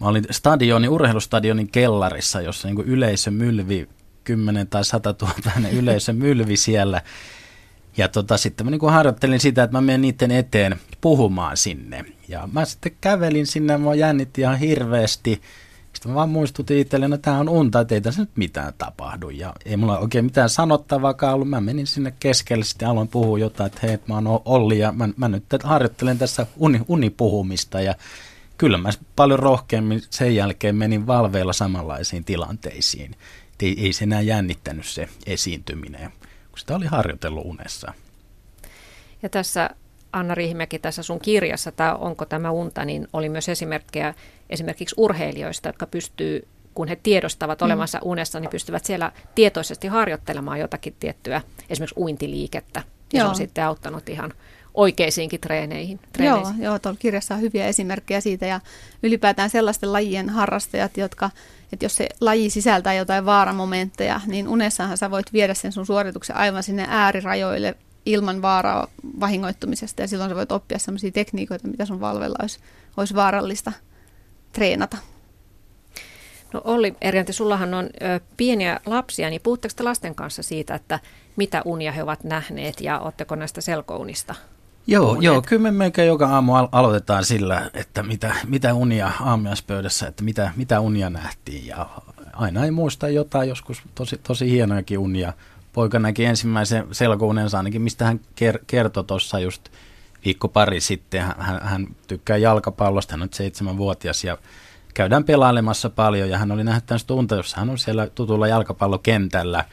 mä 0.00 0.06
olin 0.08 0.26
stadionin, 0.30 0.90
urheilustadionin 0.90 1.68
kellarissa, 1.68 2.40
jossa 2.40 2.68
niin 2.68 2.76
kuin 2.76 2.88
yleisö 2.88 3.30
mylvi 3.30 3.88
10 4.26 4.68
tai 4.68 4.84
100 4.84 5.14
000 5.22 5.68
yleisö 5.78 6.12
mylvi 6.12 6.56
siellä. 6.56 7.02
Ja 7.96 8.08
tota, 8.08 8.36
sitten 8.36 8.66
mä 8.66 8.70
niin 8.70 8.90
harjoittelin 8.90 9.40
sitä, 9.40 9.62
että 9.62 9.76
mä 9.76 9.80
menen 9.80 10.02
niiden 10.02 10.30
eteen 10.30 10.76
puhumaan 11.00 11.56
sinne. 11.56 12.04
Ja 12.28 12.48
mä 12.52 12.64
sitten 12.64 12.96
kävelin 13.00 13.46
sinne, 13.46 13.78
mä 13.78 13.94
jännitti 13.94 14.40
ihan 14.40 14.58
hirveästi. 14.58 15.42
Sitten 15.92 16.12
mä 16.12 16.14
vaan 16.14 16.28
muistutin 16.28 16.78
itselleen, 16.78 17.12
että 17.12 17.24
tämä 17.24 17.40
on 17.40 17.48
unta, 17.48 17.80
että 17.80 17.94
ei 17.94 18.00
tässä 18.00 18.22
nyt 18.22 18.36
mitään 18.36 18.72
tapahdu. 18.78 19.30
Ja 19.30 19.54
ei 19.64 19.76
mulla 19.76 19.98
oikein 19.98 20.24
mitään 20.24 20.48
sanottavaakaan 20.48 21.34
ollut. 21.34 21.48
Mä 21.48 21.60
menin 21.60 21.86
sinne 21.86 22.14
keskelle, 22.20 22.64
sitten 22.64 22.88
aloin 22.88 23.08
puhua 23.08 23.38
jotain, 23.38 23.66
että 23.66 23.86
hei, 23.86 23.98
mä 24.08 24.14
oon 24.14 24.40
Olli 24.44 24.78
ja 24.78 24.92
mä, 24.92 25.08
mä 25.16 25.28
nyt 25.28 25.44
harjoittelen 25.64 26.18
tässä 26.18 26.46
uni, 26.56 26.80
unipuhumista. 26.88 27.80
Ja 27.80 27.94
kyllä 28.58 28.78
mä 28.78 28.90
paljon 29.16 29.38
rohkeammin 29.38 30.02
sen 30.10 30.34
jälkeen 30.34 30.76
menin 30.76 31.06
valveilla 31.06 31.52
samanlaisiin 31.52 32.24
tilanteisiin. 32.24 33.16
Ei, 33.62 33.84
ei 33.84 33.92
se 33.92 34.04
enää 34.04 34.20
jännittänyt 34.20 34.86
se 34.86 35.08
esiintyminen, 35.26 36.10
kun 36.50 36.58
sitä 36.58 36.76
oli 36.76 36.86
harjoitellut 36.86 37.46
unessa. 37.46 37.92
Ja 39.22 39.28
tässä 39.28 39.70
Anna 40.12 40.34
Riihimäki 40.34 40.78
tässä 40.78 41.02
sun 41.02 41.20
kirjassa, 41.20 41.72
tämä 41.72 41.94
Onko 41.94 42.24
tämä 42.24 42.50
unta, 42.50 42.84
niin 42.84 43.08
oli 43.12 43.28
myös 43.28 43.48
esimerkkejä 43.48 44.14
esimerkiksi 44.50 44.94
urheilijoista, 44.98 45.68
jotka 45.68 45.86
pystyy, 45.86 46.48
kun 46.74 46.88
he 46.88 46.96
tiedostavat 46.96 47.60
mm. 47.60 47.64
olemassa 47.64 47.98
unessa, 48.02 48.40
niin 48.40 48.50
pystyvät 48.50 48.84
siellä 48.84 49.12
tietoisesti 49.34 49.88
harjoittelemaan 49.88 50.60
jotakin 50.60 50.96
tiettyä, 51.00 51.42
esimerkiksi 51.70 52.00
uintiliikettä. 52.00 52.82
Ja 53.12 53.20
se 53.20 53.28
on 53.28 53.36
sitten 53.36 53.64
auttanut 53.64 54.08
ihan 54.08 54.32
oikeisiinkin 54.76 55.40
treeneihin. 55.40 56.00
Joo, 56.18 56.52
joo, 56.58 56.78
tuolla 56.78 56.98
kirjassa 56.98 57.34
on 57.34 57.40
hyviä 57.40 57.66
esimerkkejä 57.66 58.20
siitä 58.20 58.46
ja 58.46 58.60
ylipäätään 59.02 59.50
sellaisten 59.50 59.92
lajien 59.92 60.28
harrastajat, 60.28 60.96
jotka, 60.96 61.30
että 61.72 61.84
jos 61.84 61.96
se 61.96 62.08
laji 62.20 62.50
sisältää 62.50 62.94
jotain 62.94 63.26
vaaramomentteja, 63.26 64.20
niin 64.26 64.48
unessahan 64.48 64.98
sä 64.98 65.10
voit 65.10 65.32
viedä 65.32 65.54
sen 65.54 65.72
sun 65.72 65.86
suorituksen 65.86 66.36
aivan 66.36 66.62
sinne 66.62 66.86
äärirajoille 66.88 67.74
ilman 68.06 68.42
vaaraa 68.42 68.88
vahingoittumisesta 69.20 70.02
ja 70.02 70.08
silloin 70.08 70.30
sä 70.30 70.36
voit 70.36 70.52
oppia 70.52 70.78
sellaisia 70.78 71.10
tekniikoita, 71.10 71.68
mitä 71.68 71.84
sun 71.84 72.00
valvella 72.00 72.36
olisi, 72.40 72.60
olisi 72.96 73.14
vaarallista 73.14 73.72
treenata. 74.52 74.96
No 76.52 76.60
Olli 76.64 76.94
Erjanti, 77.00 77.32
sullahan 77.32 77.74
on 77.74 77.84
ö, 77.84 78.20
pieniä 78.36 78.80
lapsia, 78.86 79.30
niin 79.30 79.40
puhutteko 79.40 79.74
te 79.76 79.82
lasten 79.82 80.14
kanssa 80.14 80.42
siitä, 80.42 80.74
että 80.74 81.00
mitä 81.36 81.62
unia 81.64 81.92
he 81.92 82.02
ovat 82.02 82.24
nähneet 82.24 82.80
ja 82.80 82.98
oletteko 82.98 83.34
näistä 83.34 83.60
selkounista? 83.60 84.34
Joo, 84.86 85.16
joo, 85.20 85.42
kyllä 85.42 85.70
me 85.70 85.92
joka 86.06 86.28
aamu 86.28 86.52
aloitetaan 86.72 87.24
sillä, 87.24 87.70
että 87.74 88.02
mitä, 88.02 88.34
mitä 88.46 88.74
unia 88.74 89.12
aamiaispöydässä, 89.20 90.06
että 90.06 90.24
mitä, 90.24 90.52
mitä 90.56 90.80
unia 90.80 91.10
nähtiin. 91.10 91.66
Ja 91.66 91.86
aina 92.32 92.64
ei 92.64 92.70
muista 92.70 93.08
jotain, 93.08 93.48
joskus 93.48 93.82
tosi, 93.94 94.20
tosi 94.22 94.50
hienojakin 94.50 94.98
unia. 94.98 95.32
Poika 95.72 95.98
näki 95.98 96.24
ensimmäisen 96.24 96.86
selkounensa 96.92 97.56
ainakin, 97.56 97.82
mistä 97.82 98.04
hän 98.04 98.20
ker- 98.20 98.64
kertoi 98.66 99.04
tuossa 99.04 99.38
just 99.38 99.68
viikko 100.24 100.48
pari 100.48 100.80
sitten. 100.80 101.22
Hän, 101.38 101.60
hän 101.62 101.86
tykkää 102.06 102.36
jalkapallosta, 102.36 103.12
hän 103.12 103.22
on 103.22 103.28
seitsemänvuotias 103.32 104.24
ja 104.24 104.38
käydään 104.94 105.24
pelailemassa 105.24 105.90
paljon. 105.90 106.30
Ja 106.30 106.38
hän 106.38 106.52
oli 106.52 106.64
nähnyt 106.64 106.86
tämmöistä 106.86 107.14
unta, 107.14 107.34
jossa 107.34 107.56
hän 107.60 107.70
on 107.70 107.78
siellä 107.78 108.06
tutulla 108.06 108.48
jalkapallokentällä 108.48 109.64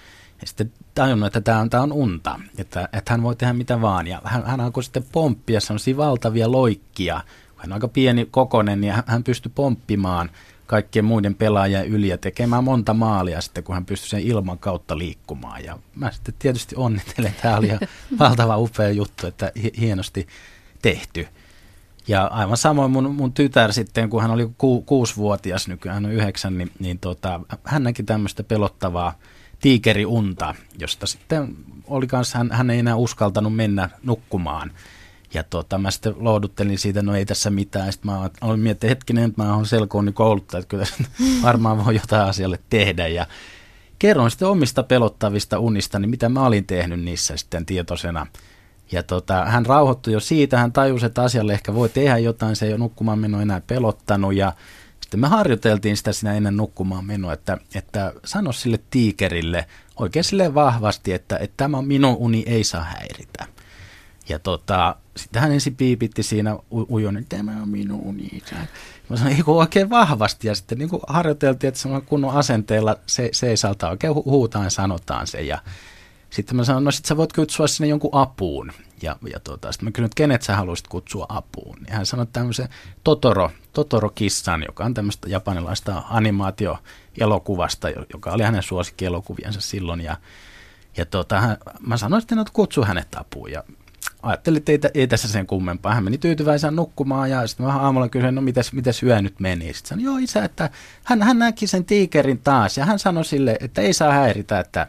ja 0.43 0.47
sitten 0.47 0.71
tajunnut, 0.95 1.27
että 1.27 1.41
tämä 1.41 1.59
on, 1.59 1.69
tämä 1.69 1.83
on 1.83 1.91
unta, 1.91 2.39
että, 2.57 2.89
että 2.93 3.13
hän 3.13 3.23
voi 3.23 3.35
tehdä 3.35 3.53
mitä 3.53 3.81
vaan. 3.81 4.07
Ja 4.07 4.21
hän, 4.23 4.45
hän 4.45 4.61
alkoi 4.61 4.83
sitten 4.83 5.05
pomppia 5.11 5.59
sellaisia 5.59 5.97
valtavia 5.97 6.51
loikkia. 6.51 7.21
Hän 7.55 7.71
on 7.71 7.73
aika 7.73 7.87
pieni 7.87 8.27
kokonen, 8.31 8.81
niin 8.81 8.93
hän, 8.93 9.03
hän 9.07 9.23
pystyi 9.23 9.51
pomppimaan– 9.55 10.29
kaikkien 10.73 11.05
muiden 11.05 11.35
pelaajien 11.35 11.87
yli 11.87 12.07
ja 12.07 12.17
tekemään 12.17 12.63
monta 12.63 12.93
maalia 12.93 13.41
sitten, 13.41 13.63
kun 13.63 13.75
hän 13.75 13.85
pystyi 13.85 14.09
sen 14.09 14.19
ilman 14.19 14.59
kautta 14.59 14.97
liikkumaan. 14.97 15.63
Ja 15.63 15.79
mä 15.95 16.11
sitten 16.11 16.33
tietysti 16.39 16.75
onnittelen, 16.75 17.35
tämä 17.41 17.57
oli 17.57 17.69
valtava 18.19 18.57
upea 18.57 18.91
juttu, 18.91 19.27
että 19.27 19.51
hienosti 19.79 20.27
tehty. 20.81 21.27
Ja 22.07 22.25
aivan 22.25 22.57
samoin 22.57 22.91
mun, 22.91 23.15
mun 23.15 23.33
tytär 23.33 23.73
sitten, 23.73 24.09
kun 24.09 24.21
hän 24.21 24.31
oli 24.31 24.51
ku, 24.57 24.81
kuusivuotias, 24.81 25.67
nykyään 25.67 25.93
hän 25.93 26.05
on 26.05 26.11
yhdeksän, 26.11 26.57
niin, 26.57 26.71
niin 26.79 26.99
tota, 26.99 27.39
hän 27.63 27.83
näki 27.83 28.03
tämmöistä 28.03 28.43
pelottavaa 28.43 29.13
tiikeriunta, 29.63 30.55
josta 30.79 31.07
sitten 31.07 31.55
oli 31.87 32.07
kanssa, 32.07 32.37
hän, 32.37 32.51
hän 32.51 32.69
ei 32.69 32.79
enää 32.79 32.95
uskaltanut 32.95 33.55
mennä 33.55 33.89
nukkumaan– 34.03 34.71
ja 35.33 35.43
tota, 35.43 35.77
mä 35.77 35.91
sitten 35.91 36.15
lohduttelin 36.17 36.79
siitä, 36.79 37.01
no 37.01 37.15
ei 37.15 37.25
tässä 37.25 37.49
mitään. 37.49 37.93
Sitten 37.93 38.11
mä 38.11 38.29
olin 38.41 38.59
miettinyt, 38.59 38.89
hetkinen, 38.89 39.29
että 39.29 39.43
mä 39.43 39.55
oon 39.55 39.65
selkoon 39.65 40.05
niin 40.05 40.13
kouluttaa, 40.13 40.59
että 40.59 40.69
kyllä 40.69 40.85
varmaan 41.43 41.85
voi 41.85 41.95
jotain 41.95 42.29
asialle 42.29 42.59
tehdä. 42.69 43.07
Ja 43.07 43.27
kerron 43.99 44.31
sitten 44.31 44.47
omista 44.47 44.83
pelottavista 44.83 45.59
unista, 45.59 45.99
niin 45.99 46.09
mitä 46.09 46.29
mä 46.29 46.45
olin 46.45 46.65
tehnyt 46.65 46.99
niissä 46.99 47.37
sitten 47.37 47.65
tietoisena. 47.65 48.27
Ja 48.91 49.03
tota, 49.03 49.45
hän 49.45 49.65
rauhoittui 49.65 50.13
jo 50.13 50.19
siitä, 50.19 50.57
hän 50.57 50.71
tajusi, 50.71 51.05
että 51.05 51.23
asialle 51.23 51.53
ehkä 51.53 51.73
voi 51.73 51.89
tehdä 51.89 52.17
jotain, 52.17 52.55
se 52.55 52.65
ei 52.65 52.71
ole 52.71 52.79
nukkumaan 52.79 53.19
menoa 53.19 53.41
enää 53.41 53.61
pelottanut. 53.67 54.35
Ja 54.35 54.53
sitten 55.13 55.21
me 55.21 55.27
harjoiteltiin 55.27 55.97
sitä 55.97 56.13
siinä 56.13 56.33
ennen 56.33 56.57
nukkumaan 56.57 57.05
menoa, 57.05 57.33
että, 57.33 57.57
että 57.75 58.13
sano 58.25 58.51
sille 58.51 58.79
tiikerille 58.89 59.65
oikein 59.99 60.23
sille 60.23 60.53
vahvasti, 60.53 61.13
että, 61.13 61.37
että 61.37 61.53
tämä 61.57 61.81
minun 61.81 62.15
uni 62.19 62.43
ei 62.47 62.63
saa 62.63 62.83
häiritä. 62.83 63.45
Ja 64.29 64.39
tota, 64.39 64.95
sitten 65.17 65.41
hän 65.41 65.51
ensin 65.51 65.75
piipitti 65.75 66.23
siinä 66.23 66.57
ujon, 66.71 67.17
että 67.17 67.37
tämä 67.37 67.61
on 67.61 67.69
minun 67.69 68.01
uni. 68.01 68.41
Mä 69.09 69.17
sanoin 69.17 69.35
niin 69.35 69.43
oikein 69.47 69.89
vahvasti 69.89 70.47
ja 70.47 70.55
sitten 70.55 70.77
niin 70.77 70.89
kuin 70.89 71.01
harjoiteltiin, 71.07 71.67
että 71.67 71.79
semmoinen 71.79 72.07
kunnon 72.07 72.35
asenteella 72.35 72.95
se, 73.05 73.29
seisalta 73.33 73.89
oikein 73.89 74.13
hu- 74.13 74.25
huutaan 74.25 74.71
sanotaan 74.71 75.27
se. 75.27 75.41
Ja 75.41 75.57
sitten 76.29 76.55
mä 76.55 76.63
sanoin, 76.63 76.83
no 76.83 76.91
sit 76.91 77.05
sä 77.05 77.17
voit 77.17 77.33
kutsua 77.33 77.67
sinne 77.67 77.87
jonkun 77.87 78.13
apuun. 78.13 78.71
Ja, 79.03 79.15
ja 79.33 79.39
tota, 79.39 79.71
sitten 79.71 79.87
mä 79.87 79.91
kysyin, 79.91 80.05
että 80.05 80.15
kenet 80.15 80.41
sä 80.41 80.55
haluaisit 80.55 80.87
kutsua 80.87 81.25
apuun. 81.29 81.77
Ja 81.87 81.95
hän 81.95 82.05
sanoi 82.05 82.27
tämmöisen 82.33 82.69
Totoro, 83.03 83.51
Totoro-kissan, 83.73 84.63
joka 84.67 84.85
on 84.85 84.93
tämmöistä 84.93 85.29
japanilaista 85.29 86.03
animaatioelokuvasta, 86.09 87.89
joka 87.89 88.31
oli 88.31 88.43
hänen 88.43 88.63
suosikkielokuviensa 88.63 89.61
silloin. 89.61 90.01
Ja, 90.01 90.17
ja 90.97 91.05
tota, 91.05 91.41
hän, 91.41 91.57
mä 91.79 91.97
sanoin 91.97 92.21
sitten, 92.21 92.39
että 92.39 92.53
kutsu 92.53 92.83
hänet 92.83 93.07
apuun. 93.15 93.51
Ja 93.51 93.63
ajattelin, 94.21 94.57
että 94.57 94.71
ei, 94.71 95.01
ei 95.01 95.07
tässä 95.07 95.27
sen 95.27 95.47
kummempaa. 95.47 95.93
Hän 95.93 96.03
meni 96.03 96.17
tyytyväisenä 96.17 96.71
nukkumaan 96.71 97.29
ja 97.29 97.47
sitten 97.47 97.65
mä 97.65 97.79
aamulla 97.79 98.09
kysyin, 98.09 98.35
no 98.35 98.41
mitäs, 98.41 98.73
mitäs 98.73 99.03
yö 99.03 99.21
nyt 99.21 99.39
meni. 99.39 99.73
Sitten 99.73 99.89
sanoin, 99.89 100.05
joo 100.05 100.17
isä, 100.17 100.45
että 100.45 100.69
hän, 101.03 101.21
hän 101.21 101.39
näki 101.39 101.67
sen 101.67 101.85
tiikerin 101.85 102.39
taas 102.39 102.77
ja 102.77 102.85
hän 102.85 102.99
sanoi 102.99 103.25
sille, 103.25 103.57
että 103.59 103.81
ei 103.81 103.93
saa 103.93 104.11
häiritä, 104.11 104.59
että 104.59 104.87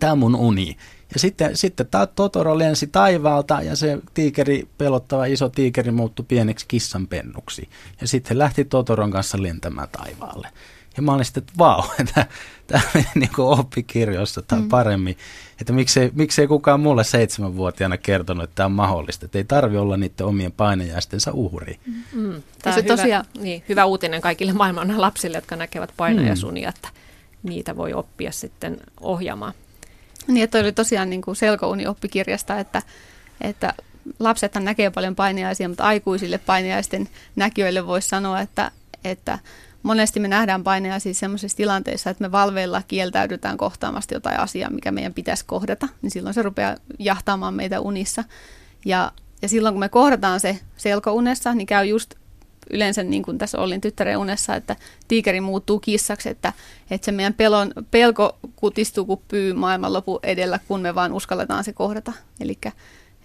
tämä 0.00 0.12
on 0.12 0.18
mun 0.18 0.36
uni. 0.36 0.76
Ja 1.14 1.20
sitten, 1.20 1.56
sitten 1.56 1.86
Totoro 2.14 2.58
lensi 2.58 2.86
taivaalta 2.86 3.62
ja 3.62 3.76
se 3.76 3.98
tiikeri, 4.14 4.68
pelottava 4.78 5.24
iso 5.24 5.48
tiikeri 5.48 5.90
muuttui 5.90 6.24
pieneksi 6.28 6.66
kissanpennuksi. 6.68 7.68
Ja 8.00 8.08
sitten 8.08 8.38
lähti 8.38 8.64
Totoron 8.64 9.10
kanssa 9.10 9.42
lentämään 9.42 9.88
taivaalle. 9.92 10.48
Ja 10.96 11.02
mä 11.02 11.12
olin 11.12 11.24
sitten, 11.24 11.40
että 11.40 11.52
vau, 11.58 11.82
tämä 12.66 12.82
meni 12.94 13.06
niin 13.14 13.30
kuin 13.36 13.58
oppikirjoissa 13.58 14.42
tai 14.42 14.60
mm. 14.60 14.68
paremmin. 14.68 15.16
Että 15.60 15.72
miksei, 15.72 16.10
miksei 16.14 16.46
kukaan 16.46 16.80
mulle 16.80 17.04
seitsemänvuotiaana 17.04 17.96
kertonut, 17.96 18.44
että 18.44 18.54
tämä 18.54 18.64
on 18.64 18.72
mahdollista. 18.72 19.26
Että 19.26 19.38
ei 19.38 19.44
tarvi 19.44 19.76
olla 19.76 19.96
niiden 19.96 20.26
omien 20.26 20.52
painajaistensa 20.52 21.30
uhri. 21.32 21.80
Mm. 21.86 21.92
mm. 22.12 22.42
Tämä 22.62 22.76
on 22.76 22.84
hyvä, 22.84 22.96
tosiaan... 22.96 23.24
niin, 23.38 23.62
hyvä 23.68 23.84
uutinen 23.84 24.20
kaikille 24.20 24.52
maailman 24.52 25.00
lapsille, 25.00 25.36
jotka 25.36 25.56
näkevät 25.56 25.92
painajasunia, 25.96 26.68
mm. 26.68 26.74
että 26.74 26.88
niitä 27.42 27.76
voi 27.76 27.92
oppia 27.92 28.32
sitten 28.32 28.80
ohjaamaan. 29.00 29.54
Niin, 30.26 30.44
että 30.44 30.58
oli 30.58 30.72
tosiaan 30.72 31.10
niin 31.10 31.22
kuin 31.22 31.36
selkouni-oppikirjasta, 31.36 32.58
että, 32.58 32.82
että 33.40 33.74
lapsethan 34.18 34.64
näkee 34.64 34.90
paljon 34.90 35.16
painajaisia, 35.16 35.68
mutta 35.68 35.84
aikuisille 35.84 36.38
painajaisten 36.38 37.08
näkijöille 37.36 37.86
voisi 37.86 38.08
sanoa, 38.08 38.40
että, 38.40 38.70
että 39.04 39.38
monesti 39.82 40.20
me 40.20 40.28
nähdään 40.28 40.64
painajaisia 40.64 41.14
sellaisissa 41.14 41.56
tilanteissa, 41.56 42.10
että 42.10 42.24
me 42.24 42.32
valveilla 42.32 42.82
kieltäydytään 42.88 43.56
kohtaamasta 43.56 44.14
jotain 44.14 44.40
asiaa, 44.40 44.70
mikä 44.70 44.92
meidän 44.92 45.14
pitäisi 45.14 45.44
kohdata, 45.44 45.88
niin 46.02 46.10
silloin 46.10 46.34
se 46.34 46.42
rupeaa 46.42 46.76
jahtaamaan 46.98 47.54
meitä 47.54 47.80
unissa. 47.80 48.24
Ja, 48.84 49.12
ja 49.42 49.48
silloin 49.48 49.74
kun 49.74 49.80
me 49.80 49.88
kohdataan 49.88 50.40
se 50.40 50.58
selkounessa, 50.76 51.54
niin 51.54 51.66
käy 51.66 51.84
just 51.84 52.14
yleensä 52.70 53.02
niin 53.02 53.22
kuin 53.22 53.38
tässä 53.38 53.58
Ollin 53.58 53.80
tyttären 53.80 54.18
unessa, 54.18 54.56
että 54.56 54.76
tiikeri 55.08 55.40
muuttuu 55.40 55.80
kissaksi, 55.80 56.28
että, 56.28 56.52
että 56.90 57.04
se 57.04 57.12
meidän 57.12 57.34
pelon, 57.34 57.72
pelko 57.90 58.38
kutistuu 58.56 59.04
kuin 59.04 59.20
pyy 59.28 59.52
maailmanlopu 59.52 60.20
edellä, 60.22 60.60
kun 60.68 60.80
me 60.80 60.94
vaan 60.94 61.12
uskalletaan 61.12 61.64
se 61.64 61.72
kohdata. 61.72 62.12
Elikkä, 62.40 62.72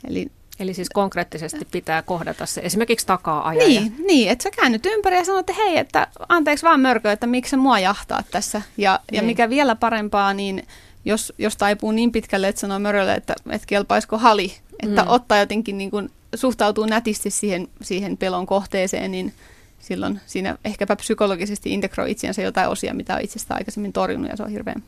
eli 0.07 0.31
Eli 0.59 0.73
siis 0.73 0.89
konkreettisesti 0.89 1.67
pitää 1.71 2.01
kohdata 2.01 2.45
se 2.45 2.61
esimerkiksi 2.61 3.05
takaa 3.05 3.47
ajaja. 3.47 3.67
Niin, 3.67 3.95
niin, 4.07 4.29
että 4.29 4.43
sä 4.43 4.49
käännyt 4.51 4.85
ympäri 4.85 5.17
ja 5.17 5.25
sanot, 5.25 5.39
että 5.39 5.53
hei, 5.63 5.77
että 5.77 6.07
anteeksi 6.29 6.65
vaan 6.65 6.79
mörkö, 6.79 7.11
että 7.11 7.27
miksi 7.27 7.49
se 7.49 7.57
mua 7.57 7.79
jahtaa 7.79 8.23
tässä. 8.31 8.61
Ja, 8.77 8.99
niin. 9.11 9.17
ja 9.17 9.23
mikä 9.23 9.49
vielä 9.49 9.75
parempaa, 9.75 10.33
niin 10.33 10.67
jos, 11.05 11.33
jos 11.37 11.57
taipuu 11.57 11.91
niin 11.91 12.11
pitkälle, 12.11 12.47
että 12.47 12.61
sanoo 12.61 12.79
mörölle, 12.79 13.13
että, 13.13 13.35
että 13.49 13.67
kelpaisiko 13.67 14.17
hali, 14.17 14.53
että 14.83 15.01
mm. 15.01 15.09
ottaa 15.09 15.39
jotenkin 15.39 15.77
niin 15.77 15.91
kuin, 15.91 16.09
suhtautuu 16.35 16.85
nätisti 16.85 17.29
siihen, 17.29 17.67
siihen 17.81 18.17
pelon 18.17 18.45
kohteeseen, 18.45 19.11
niin 19.11 19.33
silloin 19.79 20.21
siinä 20.25 20.57
ehkäpä 20.65 20.95
psykologisesti 20.95 21.73
integroi 21.73 22.11
itseänsä 22.11 22.41
jotain 22.41 22.69
osia, 22.69 22.93
mitä 22.93 23.15
on 23.15 23.21
itsestä 23.21 23.53
aikaisemmin 23.53 23.93
torjunut, 23.93 24.29
ja 24.29 24.37
se 24.37 24.43
on 24.43 24.49
hirveän 24.49 24.83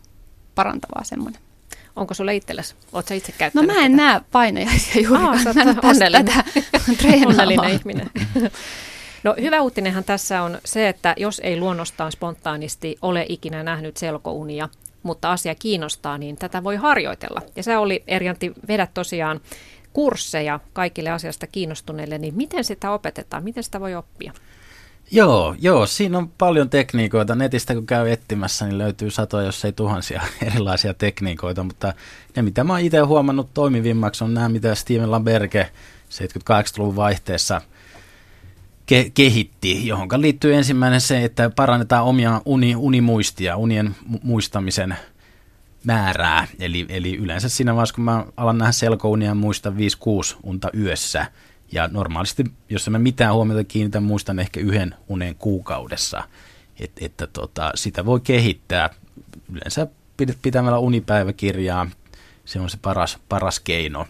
parantavaa 0.56 1.04
semmoinen. 1.04 1.42
Onko 1.96 2.14
sulle 2.14 2.36
itsellesi? 2.36 2.76
Oletko 2.94 3.14
itse 3.14 3.32
käyttänyt 3.32 3.70
No 3.70 3.74
mä 3.74 3.86
en 3.86 3.92
tätä? 3.92 4.04
näe 4.04 4.22
painajaisia 4.32 5.02
juuri. 5.02 5.24
Aa, 5.24 5.44
sä 5.44 5.54
onnellinen. 5.84 6.26
Tätä 6.26 6.44
onnellinen 7.28 7.70
ihminen. 7.80 8.10
No 9.24 9.36
hyvä 9.42 9.62
uutinenhan 9.62 10.04
tässä 10.04 10.42
on 10.42 10.58
se, 10.66 10.90
että 10.90 11.14
jos 11.18 11.42
ei 11.44 11.60
luonnostaan 11.60 12.12
spontaanisti 12.12 12.98
ole 13.02 13.26
ikinä 13.30 13.64
nähnyt 13.64 13.98
selkounia, 13.98 14.70
mutta 15.04 15.32
asia 15.32 15.56
kiinnostaa, 15.56 16.18
niin 16.18 16.38
tätä 16.38 16.64
voi 16.64 16.76
harjoitella. 16.76 17.42
Ja 17.56 17.64
se 17.64 17.78
oli, 17.78 18.04
Erjanti, 18.08 18.52
vedät 18.68 18.94
tosiaan 18.94 19.42
kursseja 19.94 20.60
kaikille 20.74 21.10
asiasta 21.10 21.48
kiinnostuneille, 21.48 22.18
niin 22.18 22.36
miten 22.36 22.64
sitä 22.64 22.92
opetetaan, 22.92 23.44
miten 23.44 23.64
sitä 23.64 23.80
voi 23.80 23.96
oppia? 23.96 24.34
Joo, 25.12 25.56
joo, 25.60 25.86
siinä 25.86 26.18
on 26.18 26.30
paljon 26.38 26.70
tekniikoita. 26.70 27.36
Netistä 27.36 27.74
kun 27.74 27.86
käy 27.86 28.12
etsimässä, 28.12 28.66
niin 28.66 28.78
löytyy 28.78 29.12
satoja, 29.12 29.46
jos 29.46 29.66
ei 29.66 29.72
tuhansia 29.72 30.22
erilaisia 30.48 30.94
tekniikoita, 30.94 31.64
mutta 31.64 31.94
ne, 32.36 32.42
mitä 32.42 32.64
mä 32.64 32.74
oon 32.74 32.82
itse 32.82 33.00
huomannut 33.00 33.54
toimivimmaksi, 33.54 34.24
on 34.24 34.34
nämä, 34.34 34.50
mitä 34.50 34.76
Steven 34.76 35.12
Lamberge 35.12 35.70
78-luvun 36.10 36.96
vaihteessa 36.96 37.62
ke- 38.92 39.12
kehitti, 39.14 39.88
johon 39.88 40.08
liittyy 40.18 40.56
ensimmäinen 40.56 41.02
se, 41.02 41.24
että 41.24 41.50
parannetaan 41.50 42.06
omia 42.06 42.42
uni, 42.46 42.76
unimuistia, 42.76 43.58
unien 43.58 43.96
muistamisen 44.24 44.98
määrää. 45.84 46.48
Eli, 46.60 46.86
eli 46.90 47.16
yleensä 47.16 47.50
siinä 47.50 47.76
vaiheessa, 47.76 47.96
kun 47.96 48.04
mä 48.04 48.26
alan 48.38 48.58
nähdä 48.58 48.72
selkounia, 48.72 49.36
muista 49.36 49.70
5-6 49.70 49.74
unta 50.44 50.70
yössä– 50.74 51.26
ja 51.72 51.90
normaalisti, 51.92 52.44
jos 52.70 52.90
mä 52.90 53.00
mitään 53.00 53.34
huomiota 53.34 53.64
kiinnitän, 53.64 54.04
muistan 54.04 54.40
ehkä 54.40 54.60
yhden 54.60 54.96
unen 55.08 55.36
kuukaudessa. 55.36 56.24
Et, 56.80 56.92
että 57.02 57.28
tota, 57.28 57.72
sitä 57.76 58.06
voi 58.06 58.20
kehittää 58.20 58.90
yleensä 59.54 59.88
pitämällä 60.42 60.80
unipäiväkirjaa. 60.80 61.90
Se 62.46 62.60
on 62.60 62.70
se 62.70 62.78
paras, 62.82 63.18
paras 63.30 63.60
keino. 63.60 64.08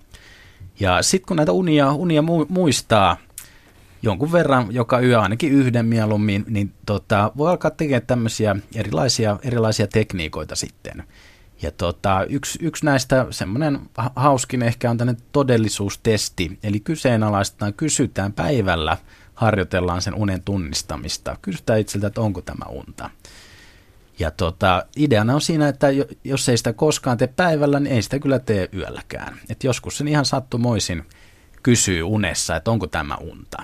Ja 0.79 1.01
sitten 1.01 1.27
kun 1.27 1.37
näitä 1.37 1.51
unia, 1.51 1.93
unia 1.93 2.23
muistaa 2.49 3.17
jonkun 4.01 4.31
verran 4.31 4.67
joka 4.71 4.99
yö, 4.99 5.19
ainakin 5.19 5.51
yhden 5.51 5.85
mieluummin, 5.85 6.45
niin 6.47 6.73
tota, 6.85 7.31
voi 7.37 7.49
alkaa 7.49 7.71
tekemään 7.71 8.07
tämmöisiä 8.07 8.55
erilaisia, 8.75 9.37
erilaisia 9.43 9.87
tekniikoita 9.87 10.55
sitten. 10.55 11.03
Ja 11.61 11.71
tota, 11.71 12.25
yksi, 12.29 12.59
yksi 12.61 12.85
näistä 12.85 13.25
semmoinen 13.29 13.79
hauskin 14.15 14.61
ehkä 14.61 14.89
on 14.89 14.97
tämmöinen 14.97 15.23
todellisuustesti, 15.31 16.59
eli 16.63 16.79
kyseenalaistetaan, 16.79 17.73
kysytään 17.73 18.33
päivällä, 18.33 18.97
harjoitellaan 19.35 20.01
sen 20.01 20.13
unen 20.15 20.41
tunnistamista. 20.41 21.37
Kysytään 21.41 21.79
itseltä, 21.79 22.07
että 22.07 22.21
onko 22.21 22.41
tämä 22.41 22.65
unta. 22.69 23.09
Ja 24.19 24.31
tota, 24.31 24.85
ideana 24.97 25.35
on 25.35 25.41
siinä, 25.41 25.67
että 25.67 25.87
jos 26.23 26.49
ei 26.49 26.57
sitä 26.57 26.73
koskaan 26.73 27.17
tee 27.17 27.27
päivällä, 27.27 27.79
niin 27.79 27.95
ei 27.95 28.01
sitä 28.01 28.19
kyllä 28.19 28.39
tee 28.39 28.69
yölläkään. 28.73 29.39
Et 29.49 29.63
joskus 29.63 29.97
sen 29.97 30.07
ihan 30.07 30.25
sattumoisin 30.25 31.05
kysyy 31.63 32.03
unessa, 32.03 32.55
että 32.55 32.71
onko 32.71 32.87
tämä 32.87 33.15
unta. 33.15 33.63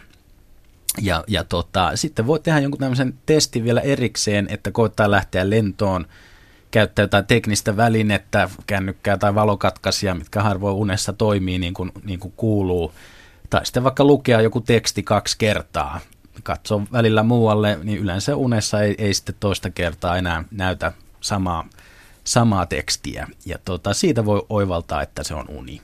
Ja, 1.01 1.23
ja 1.27 1.43
tota, 1.43 1.91
sitten 1.95 2.27
voi 2.27 2.39
tehdä 2.39 2.59
jonkun 2.59 2.79
tämmöisen 2.79 3.13
testin 3.25 3.63
vielä 3.63 3.81
erikseen, 3.81 4.47
että 4.49 4.71
koittaa 4.71 5.11
lähteä 5.11 5.49
lentoon– 5.49 6.05
käyttää 6.75 7.03
jotain 7.03 7.25
teknistä 7.25 7.77
välinettä, 7.77 8.49
kännykkää 8.67 9.17
tai 9.17 9.35
valokatkaisia, 9.35 10.15
mitkä 10.15 10.41
harvoin 10.41 10.75
unessa 10.75 11.13
toimii 11.13 11.59
niin 11.59 11.73
kuin, 11.73 11.91
niin 12.03 12.19
kuin 12.19 12.33
kuuluu. 12.37 12.93
Tai 13.49 13.65
sitten 13.65 13.83
vaikka 13.83 14.03
lukea 14.03 14.41
joku 14.41 14.61
teksti 14.61 15.03
kaksi 15.03 15.35
kertaa, 15.37 15.99
katsoo 16.43 16.81
välillä 16.91 17.23
muualle, 17.23 17.79
niin 17.83 17.99
yleensä 17.99 18.35
unessa 18.35 18.81
ei, 18.81 18.95
ei 18.97 19.13
sitten 19.13 19.35
toista 19.39 19.69
kertaa 19.69 20.17
enää 20.17 20.43
näytä 20.51 20.91
samaa, 21.21 21.69
samaa 22.23 22.65
tekstiä. 22.65 23.27
Ja 23.45 23.57
tota, 23.65 23.93
siitä 23.93 24.25
voi 24.25 24.45
oivaltaa, 24.49 25.01
että 25.01 25.23
se 25.23 25.35
on 25.35 25.45
uni. 25.49 25.81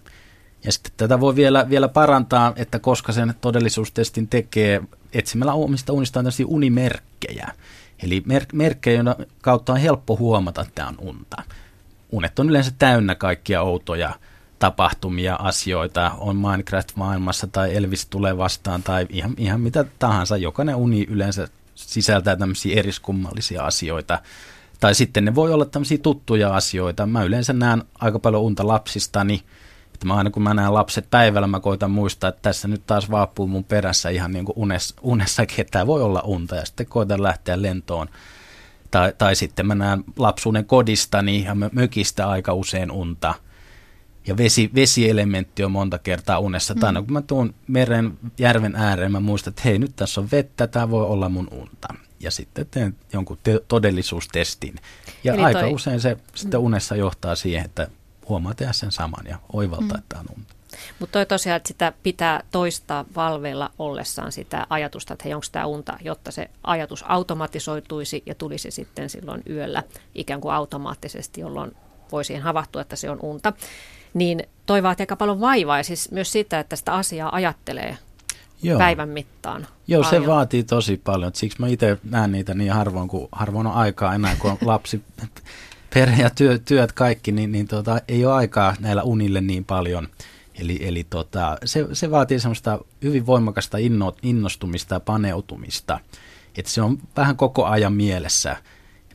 Ja 0.63 0.71
sitten 0.71 0.91
tätä 0.97 1.19
voi 1.19 1.35
vielä, 1.35 1.69
vielä 1.69 1.87
parantaa, 1.87 2.53
että 2.55 2.79
koska 2.79 3.11
sen 3.11 3.33
todellisuustestin 3.41 4.27
tekee 4.27 4.81
etsimällä 5.13 5.53
omista 5.53 5.93
unistaan 5.93 6.23
tällaisia 6.25 6.45
unimerkkejä. 6.49 7.47
Eli 8.03 8.23
mer- 8.25 8.45
merkkejä, 8.53 9.03
kautta 9.41 9.73
on 9.73 9.79
helppo 9.79 10.17
huomata, 10.17 10.61
että 10.61 10.71
tämä 10.75 10.87
on 10.87 10.95
unta. 10.99 11.43
Unet 12.11 12.39
on 12.39 12.49
yleensä 12.49 12.71
täynnä 12.79 13.15
kaikkia 13.15 13.61
outoja 13.61 14.15
tapahtumia, 14.59 15.35
asioita, 15.35 16.11
on 16.17 16.35
Minecraft-maailmassa 16.35 17.47
tai 17.47 17.75
Elvis 17.75 18.05
tulee 18.05 18.37
vastaan 18.37 18.83
tai 18.83 19.07
ihan, 19.09 19.33
ihan 19.37 19.61
mitä 19.61 19.85
tahansa. 19.99 20.37
Jokainen 20.37 20.75
uni 20.75 21.05
yleensä 21.09 21.47
sisältää 21.75 22.35
tämmöisiä 22.35 22.79
eriskummallisia 22.79 23.63
asioita. 23.65 24.19
Tai 24.79 24.95
sitten 24.95 25.25
ne 25.25 25.35
voi 25.35 25.53
olla 25.53 25.65
tämmöisiä 25.65 25.97
tuttuja 25.97 26.55
asioita. 26.55 27.05
Mä 27.05 27.23
yleensä 27.23 27.53
näen 27.53 27.83
aika 27.99 28.19
paljon 28.19 28.41
unta 28.41 28.67
lapsistani, 28.67 29.43
että 30.01 30.07
mä 30.07 30.15
aina 30.15 30.29
kun 30.29 30.43
mä 30.43 30.53
näen 30.53 30.73
lapset 30.73 31.07
päivällä, 31.09 31.47
mä 31.47 31.59
koitan 31.59 31.91
muistaa, 31.91 32.27
että 32.27 32.41
tässä 32.41 32.67
nyt 32.67 32.85
taas 32.87 33.11
vaapuu 33.11 33.47
mun 33.47 33.63
perässä 33.63 34.09
ihan 34.09 34.31
niin 34.31 34.45
kuin 34.45 34.53
unes, 34.55 34.93
unessakin, 35.01 35.61
että 35.61 35.71
tämä 35.71 35.87
voi 35.87 36.01
olla 36.01 36.21
unta 36.21 36.55
ja 36.55 36.65
sitten 36.65 36.85
koitan 36.85 37.23
lähteä 37.23 37.61
lentoon. 37.61 38.07
Tai, 38.91 39.13
tai 39.17 39.35
sitten 39.35 39.67
mä 39.67 39.75
näen 39.75 40.03
lapsuuden 40.17 40.65
kodistani 40.65 41.43
ja 41.43 41.55
mökistä 41.71 42.29
aika 42.29 42.53
usein 42.53 42.91
unta. 42.91 43.33
Ja 44.27 44.37
vesi, 44.37 44.69
vesielementti 44.75 45.63
on 45.63 45.71
monta 45.71 45.99
kertaa 45.99 46.39
unessa. 46.39 46.73
Mm. 46.73 46.79
Tai 46.79 46.93
kun 46.93 47.13
mä 47.13 47.21
tuun 47.21 47.53
meren, 47.67 48.17
järven 48.37 48.75
ääreen, 48.75 49.11
mä 49.11 49.19
muistan, 49.19 49.51
että 49.51 49.61
hei 49.65 49.79
nyt 49.79 49.95
tässä 49.95 50.21
on 50.21 50.27
vettä, 50.31 50.67
tämä 50.67 50.89
voi 50.89 51.05
olla 51.05 51.29
mun 51.29 51.47
unta. 51.51 51.87
Ja 52.19 52.31
sitten 52.31 52.65
teen 52.71 52.95
jonkun 53.13 53.37
te- 53.43 53.61
todellisuustestin. 53.67 54.75
Ja 55.23 55.33
Eli 55.33 55.41
aika 55.41 55.59
toi... 55.59 55.73
usein 55.73 56.01
se 56.01 56.17
sitten 56.35 56.59
unessa 56.59 56.95
johtaa 56.95 57.35
siihen, 57.35 57.65
että 57.65 57.87
huomaa 58.31 58.53
tehdä 58.53 58.73
sen 58.73 58.91
saman 58.91 59.25
ja 59.29 59.37
oivaltaa, 59.53 59.97
mm. 59.97 59.99
että 59.99 60.19
on 60.19 60.25
unta. 60.37 60.53
Mutta 60.99 61.11
toi 61.11 61.25
tosiaan, 61.25 61.57
että 61.57 61.67
sitä 61.67 61.93
pitää 62.03 62.43
toistaa 62.51 63.05
valveilla 63.15 63.71
ollessaan 63.79 64.31
sitä 64.31 64.67
ajatusta, 64.69 65.13
että 65.13 65.23
hei, 65.23 65.33
onko 65.33 65.47
tämä 65.51 65.65
unta, 65.65 65.97
jotta 66.01 66.31
se 66.31 66.49
ajatus 66.63 67.05
automatisoituisi 67.07 68.23
ja 68.25 68.35
tulisi 68.35 68.71
sitten 68.71 69.09
silloin 69.09 69.41
yöllä 69.49 69.83
ikään 70.15 70.41
kuin 70.41 70.53
automaattisesti, 70.53 71.41
jolloin 71.41 71.75
voi 72.11 72.25
siihen 72.25 72.43
havahtua, 72.43 72.81
että 72.81 72.95
se 72.95 73.09
on 73.09 73.19
unta. 73.21 73.53
Niin 74.13 74.43
toi 74.65 74.83
vaatii 74.83 75.03
aika 75.03 75.15
paljon 75.15 75.41
vaivaa 75.41 75.77
ja 75.77 75.83
siis 75.83 76.11
myös 76.11 76.31
sitä, 76.31 76.59
että 76.59 76.75
sitä 76.75 76.93
asiaa 76.93 77.35
ajattelee 77.35 77.97
Joo. 78.63 78.77
päivän 78.77 79.09
mittaan. 79.09 79.67
Joo, 79.87 80.03
paljon. 80.03 80.23
se 80.23 80.29
vaatii 80.29 80.63
tosi 80.63 81.01
paljon. 81.03 81.31
Siksi 81.35 81.61
mä 81.61 81.67
itse 81.67 81.97
näen 82.03 82.31
niitä 82.31 82.53
niin 82.53 82.71
harvoin, 82.71 83.07
kun 83.07 83.29
harvoin 83.31 83.67
on 83.67 83.73
aikaa 83.73 84.15
enää, 84.15 84.35
kun 84.35 84.51
on 84.51 84.57
lapsi 84.61 85.01
perhe 85.93 86.23
ja 86.23 86.29
työ, 86.29 86.59
työt 86.59 86.91
kaikki, 86.91 87.31
niin, 87.31 87.51
niin 87.51 87.67
tota, 87.67 88.01
ei 88.07 88.25
ole 88.25 88.33
aikaa 88.33 88.75
näillä 88.79 89.03
unille 89.03 89.41
niin 89.41 89.65
paljon. 89.65 90.07
Eli, 90.55 90.79
eli 90.81 91.03
tota, 91.03 91.57
se, 91.65 91.87
se 91.93 92.11
vaatii 92.11 92.39
semmoista 92.39 92.79
hyvin 93.03 93.25
voimakasta 93.25 93.77
inno, 93.77 94.15
innostumista 94.23 94.95
ja 94.95 94.99
paneutumista. 94.99 95.99
Että 96.57 96.71
se 96.71 96.81
on 96.81 96.97
vähän 97.17 97.37
koko 97.37 97.65
ajan 97.65 97.93
mielessä. 97.93 98.57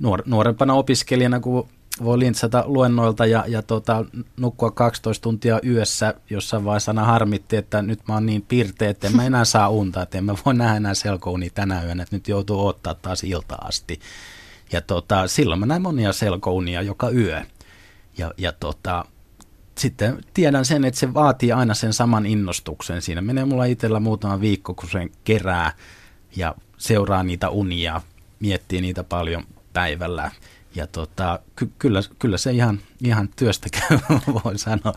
Nuor, 0.01 0.23
nuorempana 0.27 0.75
opiskelijana, 0.75 1.41
kun 1.41 1.69
voi 2.05 2.19
lintsata 2.19 2.65
luennoilta 2.67 3.27
ja, 3.27 3.45
ja 3.49 3.63
tota, 3.63 4.05
nukkua 4.37 4.71
12 4.71 5.23
tuntia 5.23 5.61
yössä, 5.67 6.15
jossain 6.31 6.65
vaiheessa 6.65 6.91
aina 6.91 7.05
harmitti, 7.05 7.57
että 7.57 7.83
nyt 7.83 8.01
mä 8.09 8.15
oon 8.15 8.27
niin 8.27 8.43
pirteä, 8.43 8.91
että 8.91 9.07
en 9.07 9.17
mä 9.17 9.25
enää 9.25 9.45
saa 9.45 9.69
unta, 9.69 10.03
että 10.03 10.19
en 10.19 10.25
mä 10.25 10.35
voi 10.47 10.55
nähdä 10.55 10.77
enää 10.77 10.95
selkouni 10.95 11.51
tänä 11.51 11.83
yönä, 11.83 12.03
että 12.03 12.17
nyt 12.17 12.29
joutuu 12.29 12.67
ottaa 12.67 12.95
taas 12.95 13.25
ilta 13.25 13.55
asti. 13.55 14.01
Ja 14.73 14.81
tota, 14.81 15.29
silloin 15.29 15.61
mä 15.61 15.67
näin 15.67 15.83
monia 15.83 16.13
selkounia 16.13 16.83
joka 16.83 17.11
yö. 17.11 17.43
Ja, 18.19 18.33
ja 18.39 18.53
tota, 18.53 19.05
sitten 19.79 20.25
tiedän 20.35 20.65
sen, 20.65 20.85
että 20.85 21.01
se 21.01 21.15
vaatii 21.15 21.53
aina 21.53 21.75
sen 21.75 21.93
saman 21.93 22.27
innostuksen. 22.27 23.03
Siinä 23.03 23.21
menee 23.21 23.45
mulla 23.45 23.65
itsellä 23.65 24.01
muutama 24.01 24.41
viikko, 24.41 24.75
kun 24.75 24.91
sen 24.91 25.11
kerää 25.25 25.73
ja 26.37 26.55
seuraa 26.79 27.23
niitä 27.23 27.51
unia, 27.51 28.01
miettii 28.41 28.81
niitä 28.81 29.05
paljon 29.05 29.45
päivällä. 29.73 30.31
Ja 30.75 30.87
tota, 30.87 31.39
ky- 31.57 31.73
kyllä, 31.79 32.01
kyllä 32.19 32.39
se 32.39 32.53
ihan, 32.53 32.81
ihan 33.05 33.29
työstä 33.37 33.69
käy, 33.79 33.99
voi 34.45 34.59
sanoa. 34.59 34.95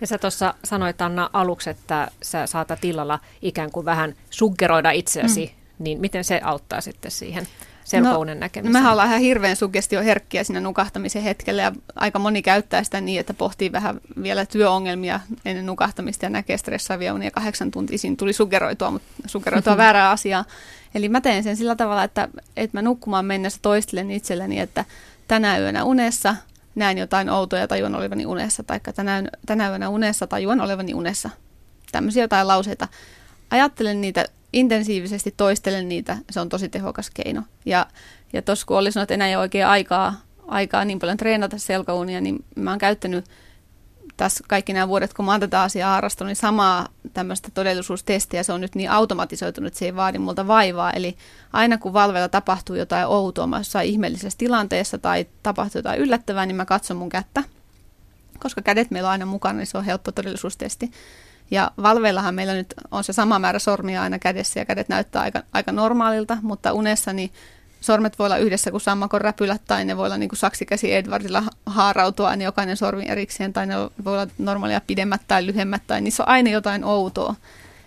Ja 0.00 0.06
sä 0.06 0.18
tuossa 0.18 0.54
sanoit 0.64 1.02
Anna 1.02 1.30
aluksi, 1.32 1.70
että 1.70 2.10
sä 2.22 2.46
saatat 2.46 2.84
illalla 2.84 3.20
ikään 3.42 3.70
kuin 3.70 3.84
vähän 3.84 4.14
suggeroida 4.30 4.90
itseäsi, 4.90 5.46
mm. 5.46 5.84
niin 5.84 6.00
miten 6.00 6.24
se 6.24 6.40
auttaa 6.44 6.80
sitten 6.80 7.10
siihen 7.10 7.46
selkounen 7.88 8.36
no, 8.36 8.40
näkemiseen? 8.40 8.72
Mehän 8.72 8.92
ollaan 8.92 9.08
ihan 9.08 9.20
hirveän 9.20 9.56
suggestioherkkiä 9.56 10.44
siinä 10.44 10.60
nukahtamisen 10.60 11.22
hetkellä 11.22 11.62
ja 11.62 11.72
aika 11.94 12.18
moni 12.18 12.42
käyttää 12.42 12.84
sitä 12.84 13.00
niin, 13.00 13.20
että 13.20 13.34
pohtii 13.34 13.72
vähän 13.72 14.00
vielä 14.22 14.46
työongelmia 14.46 15.20
ennen 15.44 15.66
nukahtamista 15.66 16.24
ja 16.24 16.30
näkee 16.30 16.58
stressaavia 16.58 17.14
unia 17.14 17.30
kahdeksan 17.30 17.70
tuntia. 17.70 17.98
Siinä 17.98 18.16
tuli 18.16 18.32
suggeroitua, 18.32 18.90
mutta 18.90 19.08
suggeroitua 19.26 19.76
väärää 19.86 20.10
asiaa. 20.10 20.44
Eli 20.94 21.08
mä 21.08 21.20
teen 21.20 21.42
sen 21.42 21.56
sillä 21.56 21.76
tavalla, 21.76 22.04
että, 22.04 22.28
että 22.56 22.76
mä 22.78 22.82
nukkumaan 22.82 23.24
mennessä 23.24 23.58
toistelen 23.62 24.10
itselleni, 24.10 24.60
että 24.60 24.84
tänä 25.28 25.58
yönä 25.58 25.84
unessa 25.84 26.36
näen 26.74 26.98
jotain 26.98 27.30
outoa 27.30 27.58
ja 27.58 27.68
tajuan 27.68 27.94
olevani 27.94 28.26
unessa, 28.26 28.62
tai 28.62 28.80
tänä, 28.94 29.22
tänä 29.46 29.68
yönä 29.68 29.88
unessa 29.88 30.26
tajuan 30.26 30.60
olevani 30.60 30.94
unessa. 30.94 31.30
Tämmöisiä 31.92 32.24
jotain 32.24 32.48
lauseita. 32.48 32.88
Ajattelen 33.50 34.00
niitä 34.00 34.24
intensiivisesti, 34.52 35.34
toistelen 35.36 35.88
niitä, 35.88 36.16
se 36.30 36.40
on 36.40 36.48
tosi 36.48 36.68
tehokas 36.68 37.10
keino. 37.10 37.42
Ja, 37.66 37.86
ja 38.32 38.42
tuossa 38.42 38.66
kun 38.66 38.78
oli 38.78 38.92
sanonut, 38.92 39.04
että 39.04 39.14
enää 39.14 39.28
ei 39.28 39.36
ole 39.36 39.42
oikein 39.42 39.66
aikaa, 39.66 40.14
aikaa 40.46 40.84
niin 40.84 40.98
paljon 40.98 41.16
treenata 41.16 41.58
selkäunia, 41.58 42.20
niin 42.20 42.44
mä 42.56 42.70
oon 42.70 42.78
käyttänyt 42.78 43.24
tässä 44.16 44.44
kaikki 44.48 44.72
nämä 44.72 44.88
vuodet, 44.88 45.14
kun 45.14 45.24
mä 45.24 45.30
oon 45.30 45.40
tätä 45.40 45.62
asiaa 45.62 45.90
harrastanut, 45.90 46.28
niin 46.28 46.36
samaa 46.36 46.88
tämmöistä 47.14 47.48
todellisuustestiä, 47.54 48.42
se 48.42 48.52
on 48.52 48.60
nyt 48.60 48.74
niin 48.74 48.90
automatisoitunut, 48.90 49.66
että 49.66 49.78
se 49.78 49.84
ei 49.84 49.96
vaadi 49.96 50.18
multa 50.18 50.46
vaivaa. 50.46 50.92
Eli 50.92 51.16
aina 51.52 51.78
kun 51.78 51.92
valveilla 51.92 52.28
tapahtuu 52.28 52.76
jotain 52.76 53.06
outoa, 53.06 53.48
jossain 53.58 53.88
ihmeellisessä 53.88 54.38
tilanteessa 54.38 54.98
tai 54.98 55.26
tapahtuu 55.42 55.78
jotain 55.78 56.00
yllättävää, 56.00 56.46
niin 56.46 56.56
mä 56.56 56.64
katson 56.64 56.96
mun 56.96 57.08
kättä. 57.08 57.44
Koska 58.38 58.62
kädet 58.62 58.90
meillä 58.90 59.06
on 59.06 59.12
aina 59.12 59.26
mukana, 59.26 59.58
niin 59.58 59.66
se 59.66 59.78
on 59.78 59.84
helppo 59.84 60.12
todellisuustesti. 60.12 60.90
Ja 61.50 61.70
valveillahan 61.82 62.34
meillä 62.34 62.54
nyt 62.54 62.74
on 62.90 63.04
se 63.04 63.12
sama 63.12 63.38
määrä 63.38 63.58
sormia 63.58 64.02
aina 64.02 64.18
kädessä 64.18 64.60
ja 64.60 64.64
kädet 64.64 64.88
näyttää 64.88 65.22
aika, 65.22 65.42
aika 65.52 65.72
normaalilta, 65.72 66.38
mutta 66.42 66.72
unessa 66.72 67.12
niin 67.12 67.30
sormet 67.80 68.18
voi 68.18 68.26
olla 68.26 68.36
yhdessä 68.36 68.70
kuin 68.70 68.80
sammakon 68.80 69.20
räpylät 69.20 69.62
tai 69.66 69.84
ne 69.84 69.96
voi 69.96 70.06
olla 70.06 70.18
niin 70.18 70.28
kuin 70.28 70.38
saksikäsi 70.38 70.94
Edwardilla 70.94 71.42
haarautua, 71.66 72.36
niin 72.36 72.44
jokainen 72.44 72.76
sormi 72.76 73.04
erikseen 73.08 73.52
tai 73.52 73.66
ne 73.66 73.74
voi 74.04 74.12
olla 74.12 74.26
normaalia 74.38 74.80
pidemmät 74.86 75.20
tai 75.28 75.46
lyhyemmät 75.46 75.82
tai 75.86 76.00
niissä 76.00 76.22
on 76.22 76.28
aina 76.28 76.50
jotain 76.50 76.84
outoa. 76.84 77.34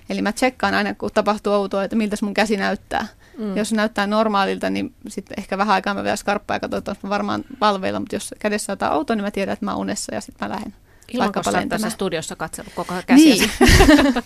Eli 0.09 0.22
mä 0.22 0.32
tsekkaan 0.32 0.74
aina, 0.74 0.93
kun 0.93 1.09
tapahtuu 1.14 1.53
outoa, 1.53 1.84
että 1.84 1.95
miltä 1.95 2.16
mun 2.22 2.34
käsi 2.34 2.57
näyttää. 2.57 3.07
Mm. 3.38 3.57
Jos 3.57 3.70
se 3.70 3.76
näyttää 3.76 4.07
normaalilta, 4.07 4.70
niin 4.70 4.93
sitten 5.07 5.39
ehkä 5.39 5.57
vähän 5.57 5.74
aikaa 5.74 5.93
mä 5.93 6.03
vielä 6.03 6.16
skarppaa 6.16 6.55
ja 6.55 6.59
katsotaan, 6.59 6.95
että 6.95 7.09
varmaan 7.09 7.43
valveilla, 7.62 7.99
mutta 7.99 8.16
jos 8.16 8.36
kädessä 8.39 8.72
on 8.72 8.74
jotain 8.74 8.93
outoa, 8.93 9.16
niin 9.16 9.24
mä 9.24 9.32
tiedän, 9.32 9.53
että 9.53 9.66
mä 9.66 9.72
oon 9.72 9.82
unessa 9.82 10.16
ja 10.16 10.22
sitten 10.22 10.47
mä 10.49 10.55
lähden. 10.55 10.74
Ilmanko 11.14 11.43
sä 11.43 11.66
tässä 11.70 11.89
studiossa 11.89 12.36
katsellut 12.36 12.74
koko 12.74 12.93
ajan 12.93 13.03
käsiäsi? 13.07 13.51
Niin. 13.59 14.14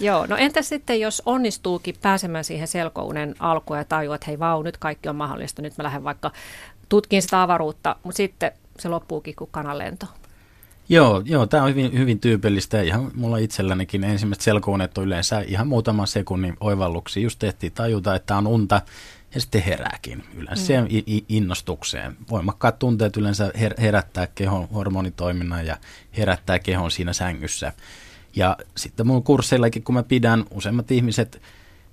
Joo, 0.00 0.26
no 0.26 0.36
entäs 0.36 0.68
sitten, 0.68 1.00
jos 1.00 1.22
onnistuukin 1.26 1.94
pääsemään 2.02 2.44
siihen 2.44 2.68
selkounen 2.68 3.34
alkuun 3.38 3.78
ja 3.78 3.84
tajua, 3.84 4.14
että 4.14 4.24
hei 4.26 4.38
vau, 4.38 4.62
nyt 4.62 4.76
kaikki 4.76 5.08
on 5.08 5.16
mahdollista, 5.16 5.62
nyt 5.62 5.78
mä 5.78 5.84
lähden 5.84 6.04
vaikka 6.04 6.30
tutkin 6.88 7.22
sitä 7.22 7.42
avaruutta, 7.42 7.96
mutta 8.02 8.16
sitten 8.16 8.52
se 8.78 8.88
loppuukin 8.88 9.36
kuin 9.36 9.50
kananlento. 9.50 10.06
Joo, 10.88 11.22
joo 11.24 11.46
tämä 11.46 11.62
on 11.62 11.70
hyvin, 11.70 11.98
hyvin 11.98 12.20
tyypillistä. 12.20 12.82
Ihan 12.82 13.10
mulla 13.14 13.38
itsellänikin 13.38 14.04
ensimmäiset 14.04 14.42
selkounet 14.42 14.98
on 14.98 15.04
yleensä 15.04 15.40
ihan 15.40 15.68
muutaman 15.68 16.06
sekunnin 16.06 16.56
oivalluksia. 16.60 17.22
Just 17.22 17.38
tehtiin 17.38 17.72
tajuta, 17.72 18.14
että 18.14 18.36
on 18.36 18.46
unta 18.46 18.80
ja 19.34 19.40
sitten 19.40 19.62
herääkin 19.62 20.24
yleensä 20.34 20.62
mm. 20.62 20.66
siihen 20.66 20.88
innostukseen. 21.28 22.16
Voimakkaat 22.30 22.78
tunteet 22.78 23.16
yleensä 23.16 23.48
her- 23.48 23.80
herättää 23.80 24.26
kehon 24.26 24.68
hormonitoiminnan 24.68 25.66
ja 25.66 25.76
herättää 26.16 26.58
kehon 26.58 26.90
siinä 26.90 27.12
sängyssä. 27.12 27.72
Ja 28.36 28.56
sitten 28.76 29.06
mun 29.06 29.22
kursseillakin, 29.22 29.82
kun 29.82 29.94
mä 29.94 30.02
pidän, 30.02 30.44
useimmat 30.50 30.90
ihmiset, 30.90 31.42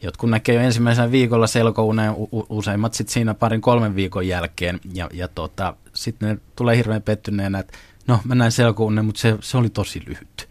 jotkut 0.02 0.30
näkee 0.30 0.56
jo 0.56 0.62
ensimmäisenä 0.62 1.12
viikolla 1.12 1.48
selkouneen, 1.48 2.12
u- 2.12 2.46
useimmat 2.50 2.94
sitten 2.94 3.14
siinä 3.14 3.34
parin 3.34 3.62
kolmen 3.62 3.96
viikon 3.96 4.28
jälkeen. 4.28 4.80
Ja, 4.94 5.10
ja 5.14 5.28
tota, 5.28 5.74
sitten 5.94 6.30
ne 6.30 6.38
tulee 6.56 6.78
hirveän 6.78 7.02
pettyneenä, 7.02 7.60
että 7.60 7.78
no 8.08 8.20
mä 8.24 8.36
näin 8.36 8.52
selkounen, 8.52 9.06
mutta 9.06 9.22
se, 9.22 9.38
se 9.42 9.58
oli 9.58 9.70
tosi 9.70 10.02
lyhyt. 10.06 10.50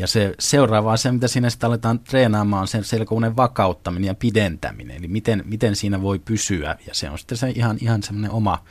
Ja 0.00 0.06
se 0.06 0.34
seuraava 0.38 0.92
asia, 0.92 1.12
mitä 1.12 1.28
siinä 1.28 1.50
sitten 1.50 1.66
aletaan 1.66 1.98
treenaamaan, 1.98 2.60
on 2.60 2.68
sen 2.68 2.84
selkounen 2.84 3.36
vakauttaminen 3.36 4.06
ja 4.06 4.14
pidentäminen. 4.14 4.96
Eli 4.96 5.08
miten, 5.08 5.42
miten 5.46 5.76
siinä 5.76 6.02
voi 6.02 6.18
pysyä. 6.18 6.76
Ja 6.86 6.94
se 6.94 7.10
on 7.10 7.18
sitten 7.18 7.38
se 7.38 7.50
ihan, 7.50 7.78
ihan 7.80 8.02
semmoinen 8.02 8.30
oma, 8.30 8.64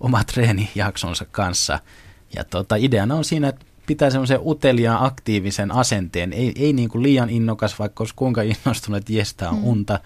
oma 0.00 0.24
treenijaksonsa 0.24 1.24
kanssa. 1.30 1.78
Ja 2.36 2.44
tota, 2.44 2.76
ideana 2.76 3.14
on 3.14 3.24
siinä, 3.24 3.48
että 3.48 3.66
pitää 3.86 4.10
semmoisen 4.10 4.40
uteliaan 4.42 5.04
aktiivisen 5.04 5.72
asenteen. 5.72 6.32
Ei, 6.32 6.52
ei 6.56 6.72
niin 6.72 6.88
kuin 6.88 7.02
liian 7.02 7.30
innokas, 7.30 7.78
vaikka 7.78 8.02
olisi 8.02 8.14
kuinka 8.14 8.42
innostunut, 8.42 8.98
että 8.98 9.12
jestää 9.12 9.50
on 9.50 9.58
mm. 9.58 9.64
unta, 9.64 10.00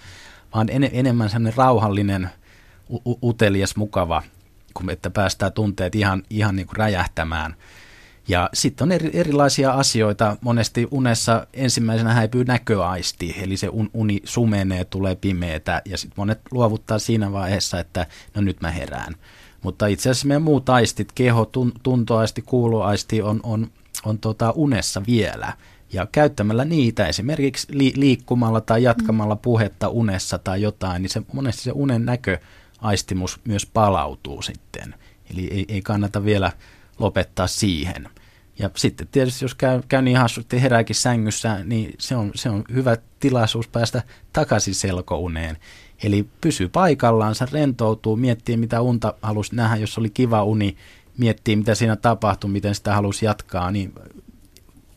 vaan 0.55 0.69
en, 0.71 0.91
enemmän 0.93 1.31
semmoinen 1.31 1.57
rauhallinen, 1.57 2.31
u- 2.91 3.29
utelias, 3.29 3.77
mukava, 3.77 4.23
kun 4.75 4.91
että 4.91 5.11
päästään 5.11 5.53
tunteet 5.53 5.95
ihan, 5.95 6.23
ihan 6.31 6.57
niin 6.57 6.67
kuin 6.67 6.77
räjähtämään– 6.77 7.55
ja 8.29 8.51
sitten 8.55 8.85
on 8.85 8.93
eri, 8.93 9.11
erilaisia 9.13 9.73
asioita. 9.73 10.37
Monesti 10.41 10.89
unessa 10.91 11.47
ensimmäisenä 11.53 12.15
häipyy 12.15 12.45
näköaisti, 12.45 13.37
eli 13.43 13.57
se 13.57 13.69
un, 13.69 13.91
uni 13.95 14.21
sumenee, 14.25 14.85
tulee 14.85 15.15
pimeätä, 15.15 15.83
ja 15.85 15.99
sitten 15.99 16.15
monet 16.17 16.41
luovuttaa 16.51 16.99
siinä 16.99 17.33
vaiheessa, 17.33 17.81
että 17.81 18.07
no 18.35 18.43
nyt 18.43 18.61
mä 18.61 18.71
herään. 18.71 19.15
Mutta 19.63 19.87
itse 19.87 20.11
asiassa 20.11 20.29
meidän 20.29 20.43
muut 20.43 20.69
aistit, 20.69 21.13
keho, 21.13 21.45
tun, 21.45 21.73
tuntoaisti, 21.83 22.43
kuuloaisti 22.43 23.23
on, 23.23 23.41
on, 23.43 23.71
on 24.05 24.19
tota 24.19 24.51
unessa 24.51 25.03
vielä. 25.07 25.53
Ja 25.93 26.07
käyttämällä 26.13 26.65
niitä 26.65 27.07
esimerkiksi 27.07 27.67
li, 27.71 27.93
liikkumalla 27.97 28.61
tai 28.61 28.83
jatkamalla 28.83 29.35
mm. 29.35 29.41
puhetta 29.41 29.89
unessa 29.89 30.39
tai 30.39 30.63
jotain, 30.63 31.03
niin 31.03 31.11
se, 31.11 31.23
monesti 31.33 31.63
se 31.63 31.73
unen 31.75 32.07
näköaistimus 32.07 33.41
myös 33.45 33.67
palautuu 33.67 34.43
sitten. 34.43 34.95
Eli 35.31 35.49
ei, 35.51 35.65
ei 35.69 35.83
kannata 35.83 36.25
vielä 36.25 36.53
lopettaa 37.01 37.47
siihen. 37.47 38.09
Ja 38.59 38.71
sitten 38.77 39.09
tietysti 39.13 39.45
jos 39.45 39.55
käy, 39.55 39.83
käy 39.89 40.03
niin 40.03 40.17
hassusti 40.17 40.63
herääkin 40.63 40.97
sängyssä, 40.97 41.65
niin 41.65 41.95
se 41.99 42.17
on, 42.17 42.31
se 42.35 42.51
on 42.51 42.65
hyvä 42.75 42.97
tilaisuus 43.21 43.69
päästä 43.69 44.03
takaisin 44.33 44.75
selkouneen. 44.75 45.57
Eli 46.03 46.27
pysyy 46.41 46.69
paikallaan, 46.69 47.35
rentoutuu, 47.53 48.17
miettii 48.17 48.57
mitä 48.57 48.81
unta 48.81 49.15
halusi 49.23 49.55
nähdä, 49.55 49.77
jos 49.77 49.99
oli 49.99 50.11
kiva 50.11 50.45
uni, 50.45 50.77
miettii 51.19 51.57
mitä 51.57 51.75
siinä 51.75 51.97
tapahtui, 51.97 52.51
miten 52.51 52.75
sitä 52.75 52.95
halusi 52.95 53.25
jatkaa, 53.25 53.71
niin 53.71 53.93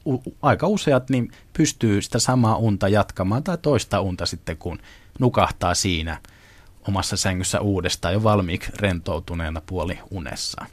u- 0.06 0.36
aika 0.42 0.68
useat 0.68 1.10
niin 1.10 1.32
pystyy 1.54 2.02
sitä 2.02 2.20
samaa 2.20 2.58
unta 2.58 2.88
jatkamaan 2.88 3.44
tai 3.44 3.58
toista 3.58 4.02
unta 4.02 4.26
sitten, 4.26 4.58
kun 4.58 4.80
nukahtaa 5.20 5.74
siinä 5.74 6.18
omassa 6.88 7.18
sängyssä 7.18 7.60
uudestaan 7.60 8.14
jo 8.14 8.24
valmiiksi 8.24 8.72
rentoutuneena 8.80 9.62
puoli 9.66 10.00
unessa. 10.12 10.66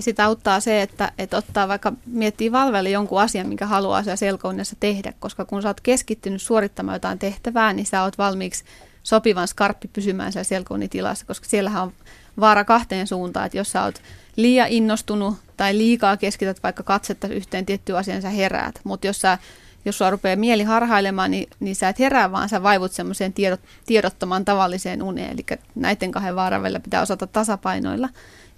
Ja 0.00 0.04
sitä 0.04 0.24
auttaa 0.24 0.60
se, 0.60 0.82
että, 0.82 1.12
että 1.18 1.36
ottaa 1.36 1.68
vaikka, 1.68 1.92
miettii 2.06 2.52
valvelle 2.52 2.90
jonkun 2.90 3.20
asian, 3.20 3.48
mikä 3.48 3.66
haluaa 3.66 4.02
siellä 4.02 4.16
selkounessa 4.16 4.76
tehdä, 4.80 5.12
koska 5.18 5.44
kun 5.44 5.62
sä 5.62 5.68
oot 5.68 5.80
keskittynyt 5.80 6.42
suorittamaan 6.42 6.94
jotain 6.94 7.18
tehtävää, 7.18 7.72
niin 7.72 7.86
sä 7.86 8.02
oot 8.02 8.18
valmiiksi 8.18 8.64
sopivan 9.02 9.48
skarppi 9.48 9.88
pysymään 9.88 10.32
siellä 10.32 10.44
selkounitilassa, 10.44 11.26
koska 11.26 11.46
siellähän 11.48 11.82
on 11.82 11.92
vaara 12.40 12.64
kahteen 12.64 13.06
suuntaan, 13.06 13.46
että 13.46 13.58
jos 13.58 13.72
sä 13.72 13.82
oot 13.82 14.02
liian 14.36 14.68
innostunut 14.68 15.34
tai 15.56 15.78
liikaa 15.78 16.16
keskität 16.16 16.62
vaikka 16.62 16.82
katsetta 16.82 17.28
yhteen 17.28 17.66
tiettyyn 17.66 17.98
asiaan, 17.98 18.22
sä 18.22 18.30
heräät, 18.30 18.80
mutta 18.84 19.06
jos 19.06 19.20
sä 19.20 19.38
jos 19.84 19.98
sua 19.98 20.10
rupeaa 20.10 20.36
mieli 20.36 20.62
harhailemaan, 20.62 21.30
niin, 21.30 21.48
niin 21.60 21.76
sä 21.76 21.88
et 21.88 21.98
herää, 21.98 22.32
vaan 22.32 22.48
sä 22.48 22.62
vaivut 22.62 22.92
semmoiseen 22.92 23.32
tiedot, 23.32 23.60
tiedottomaan 23.86 24.44
tavalliseen 24.44 25.02
uneen. 25.02 25.30
Eli 25.30 25.58
näiden 25.74 26.12
kahden 26.12 26.36
vaaran 26.36 26.62
välillä 26.62 26.80
pitää 26.80 27.02
osata 27.02 27.26
tasapainoilla. 27.26 28.08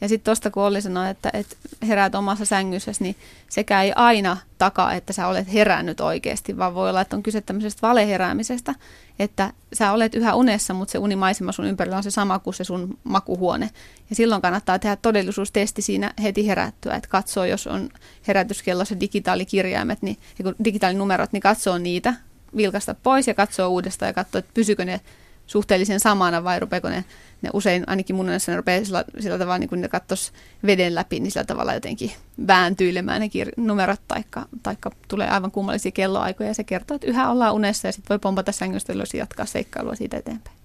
Ja 0.03 0.09
sitten 0.09 0.25
tuosta 0.25 0.51
kun 0.51 0.63
Olli 0.63 0.83
sanoi, 0.83 1.11
että, 1.11 1.31
että 1.33 1.57
heräät 1.89 2.15
omassa 2.15 2.45
sängyssäsi, 2.45 3.03
niin 3.03 3.17
sekä 3.49 3.83
ei 3.83 3.93
aina 3.97 4.37
takaa, 4.59 4.95
että 4.95 5.13
sä 5.13 5.27
olet 5.27 5.53
herännyt 5.53 6.01
oikeasti, 6.01 6.59
vaan 6.59 6.75
voi 6.75 6.91
olla, 6.91 7.01
että 7.01 7.17
on 7.17 7.23
kyse 7.23 7.41
tämmöisestä 7.41 7.89
valeheräämisestä, 7.89 8.75
että 9.19 9.53
sä 9.73 9.93
olet 9.93 10.15
yhä 10.15 10.35
unessa, 10.35 10.75
mutta 10.75 10.93
se 10.93 10.99
unimaisema 10.99 11.53
sun 11.53 11.65
ympärillä 11.65 11.97
on 11.97 12.03
se 12.03 12.11
sama 12.11 12.39
kuin 12.39 12.55
se 12.55 12.65
sun 12.65 12.99
makuhuone. 13.05 13.71
Ja 14.11 14.17
silloin 14.17 14.43
kannattaa 14.43 14.79
tehdä 14.79 14.97
todellisuustesti 14.97 15.83
siinä 15.83 16.13
heti 16.23 16.47
herättyä, 16.47 16.95
että 16.95 17.09
katsoo, 17.09 17.45
jos 17.45 17.67
on 17.67 17.89
herätyskellossa 18.29 19.01
digitaalikirjaimet, 19.01 20.03
niin, 20.03 20.17
digitaalinumerot, 20.65 21.33
niin 21.33 21.41
katsoo 21.41 21.79
niitä, 21.79 22.15
vilkasta 22.57 22.95
pois 22.95 23.27
ja 23.27 23.35
katsoo 23.35 23.69
uudestaan 23.69 24.09
ja 24.09 24.15
katsoo, 24.15 24.39
että 24.39 24.51
pysyykö 24.55 24.85
ne 24.85 25.01
suhteellisen 25.47 26.01
samana 26.01 26.45
vai 26.45 26.61
rupeeko 26.61 26.89
ne, 26.89 27.05
ne 27.43 27.51
usein, 27.53 27.85
ainakin 27.87 28.17
mun 28.17 28.27
mielestä 28.27 28.53
ne 28.53 28.57
rupeaa 28.57 28.85
sillä, 28.85 29.05
sillä 29.21 29.39
tavalla, 29.39 29.59
niin 29.59 29.69
kun 29.69 29.81
ne 29.81 29.89
katsoisi 29.89 30.33
veden 30.67 30.95
läpi, 30.95 31.21
niin 31.21 31.31
sillä 31.31 31.45
tavalla 31.45 31.75
jotenkin 31.75 32.13
vääntyilemään 32.47 33.21
ne 33.21 33.27
kir- 33.27 33.53
numerot, 33.57 34.01
taikka, 34.09 34.47
taikka 34.63 34.91
tulee 35.09 35.29
aivan 35.29 35.51
kummallisia 35.51 35.93
kelloaikoja 35.93 36.51
ja 36.51 36.55
se 36.55 36.65
kertoo, 36.65 36.95
että 36.95 37.07
yhä 37.07 37.31
ollaan 37.31 37.55
unessa 37.55 37.89
ja 37.89 37.93
sitten 37.93 38.09
voi 38.09 38.19
pompata 38.19 38.53
sängystä 38.53 38.93
ylös 38.93 39.15
ja 39.15 39.19
jatkaa 39.19 39.47
seikkailua 39.47 39.95
siitä 39.95 40.17
eteenpäin. 40.17 40.57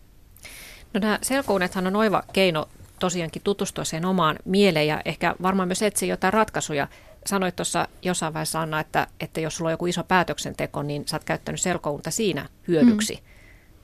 No 0.93 0.99
nämä 0.99 1.19
selkounethan 1.21 1.87
on 1.87 1.95
oiva 1.95 2.23
keino 2.33 2.69
tosiaankin 2.99 3.41
tutustua 3.41 3.83
siihen 3.83 4.05
omaan 4.05 4.35
mieleen 4.45 4.87
ja 4.87 5.01
ehkä 5.05 5.35
varmaan 5.41 5.67
myös 5.67 5.81
etsiä 5.81 6.09
jotain 6.09 6.33
ratkaisuja. 6.33 6.87
Sanoit 7.25 7.55
tuossa 7.55 7.87
jossain 8.01 8.33
vaiheessa 8.33 8.61
Anna, 8.61 8.79
että, 8.79 9.07
että 9.19 9.39
jos 9.39 9.55
sulla 9.55 9.67
on 9.67 9.73
joku 9.73 9.85
iso 9.85 10.03
päätöksenteko, 10.03 10.83
niin 10.83 11.03
sä 11.07 11.15
oot 11.15 11.23
käyttänyt 11.23 11.61
selkounta 11.61 12.11
siinä 12.11 12.49
hyödyksi. 12.67 13.13
Mm. 13.13 13.36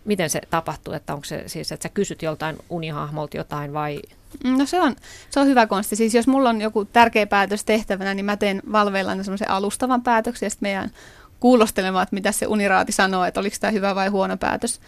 Miten 0.06 0.30
se 0.30 0.42
tapahtuu, 0.50 0.94
että 0.94 1.14
onko 1.14 1.26
se 1.26 1.44
siis, 1.48 1.72
että 1.72 1.84
sä 1.84 1.94
kysyt 1.94 2.22
joltain 2.22 2.58
unihahmolta 2.70 3.38
jotain 3.38 3.74
vai? 3.74 4.02
No 4.44 4.66
se 4.66 4.82
on, 4.82 4.96
se 5.30 5.40
on 5.40 5.48
hyvä 5.48 5.68
konsti. 5.68 5.96
Siis 5.96 6.14
jos 6.14 6.28
mulla 6.28 6.50
on 6.50 6.62
joku 6.62 6.86
tärkeä 6.86 7.28
päätös 7.28 7.64
tehtävänä, 7.64 8.14
niin 8.14 8.26
mä 8.26 8.38
teen 8.38 8.62
valveilla 8.72 9.24
semmoisen 9.24 9.50
alustavan 9.50 10.02
päätöksen 10.02 10.46
ja 10.46 10.50
sitten 10.50 10.66
meidän 10.66 10.92
kuulostelemaan, 11.40 12.04
että 12.04 12.14
mitä 12.14 12.32
se 12.32 12.48
uniraati 12.48 12.92
sanoo, 12.92 13.26
että 13.26 13.40
oliko 13.40 13.56
tämä 13.60 13.72
hyvä 13.72 13.96
vai 13.96 14.08
huono 14.08 14.38
päätös. 14.38 14.80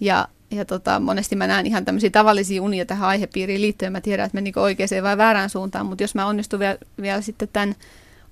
Ja 0.00 0.28
ja 0.50 0.64
tota, 0.64 1.00
monesti 1.00 1.36
mä 1.36 1.46
näen 1.46 1.66
ihan 1.66 1.84
tämmöisiä 1.84 2.10
tavallisia 2.10 2.62
unia 2.62 2.86
tähän 2.86 3.08
aihepiiriin 3.08 3.60
liittyen. 3.60 3.92
Mä 3.92 4.00
tiedän, 4.00 4.26
että 4.26 4.36
menikö 4.36 4.60
oikeaan 4.60 5.02
vai 5.02 5.16
väärään 5.16 5.50
suuntaan, 5.50 5.86
mutta 5.86 6.04
jos 6.04 6.14
mä 6.14 6.26
onnistun 6.26 6.60
vielä, 6.60 6.78
vielä 7.02 7.20
sitten 7.20 7.48
tämän 7.52 7.74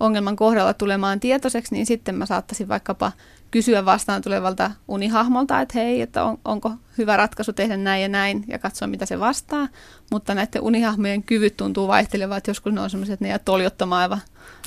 ongelman 0.01 0.36
kohdalla 0.36 0.74
tulemaan 0.74 1.20
tietoiseksi, 1.20 1.74
niin 1.74 1.86
sitten 1.86 2.14
mä 2.14 2.26
saattaisin 2.26 2.68
vaikkapa 2.68 3.12
kysyä 3.51 3.84
vastaan 3.84 4.22
tulevalta 4.22 4.70
unihahmolta, 4.88 5.61
että 5.61 5.78
hei, 5.78 6.01
että 6.01 6.24
on, 6.24 6.38
onko 6.44 6.72
hyvä 6.99 7.16
ratkaisu 7.16 7.53
tehdä 7.53 7.76
näin 7.76 8.03
ja 8.03 8.09
näin 8.09 8.44
ja 8.49 8.59
katsoa, 8.59 8.88
mitä 8.88 9.07
se 9.07 9.20
vastaa. 9.20 9.68
Mutta 10.11 10.34
näiden 10.34 10.62
unihahmojen 10.62 11.22
kyvyt 11.22 11.57
tuntuu 11.57 11.88
vaihtelevat, 11.88 12.36
että 12.36 12.51
joskus 12.51 12.72
ne 12.72 12.80
on 12.80 12.90
sellaiset, 12.90 13.12
että 13.12 13.24
ne 13.24 13.28
jää 13.28 13.38
toljottamaan 13.38 14.03
aivan, 14.03 14.20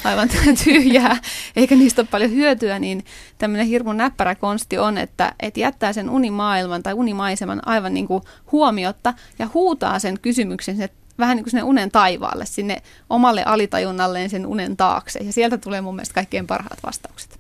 aivan 0.04 0.30
tyhjää, 0.64 1.18
eikä 1.56 1.76
niistä 1.76 2.02
ole 2.02 2.08
paljon 2.12 2.32
hyötyä, 2.32 2.80
niin 2.80 3.06
tämmöinen 3.38 3.68
hirmu 3.68 3.94
näppärä 3.94 4.36
konsti 4.36 4.78
on, 4.78 4.98
että, 4.98 5.34
että 5.40 5.60
jättää 5.60 5.94
sen 5.94 6.10
unimaailman 6.10 6.84
tai 6.84 6.94
unimaiseman 6.94 7.68
aivan 7.68 7.94
niin 7.94 8.08
kuin 8.08 8.24
huomiotta 8.52 9.14
ja 9.40 9.48
huutaa 9.54 10.00
sen 10.00 10.20
kysymyksen 10.20 10.82
että 10.82 10.99
vähän 11.20 11.36
niin 11.36 11.44
kuin 11.44 11.52
sinne 11.52 11.64
unen 11.64 11.92
taivaalle, 11.92 12.46
sinne 12.46 12.82
omalle 13.10 13.44
alitajunnalleen 13.44 14.30
sen 14.30 14.46
unen 14.46 14.78
taakse. 14.78 15.20
Ja 15.20 15.34
sieltä 15.34 15.58
tulee 15.58 15.82
mun 15.82 15.96
mielestä 15.96 16.16
kaikkein 16.16 16.48
parhaat 16.48 16.80
vastaukset. 16.86 17.40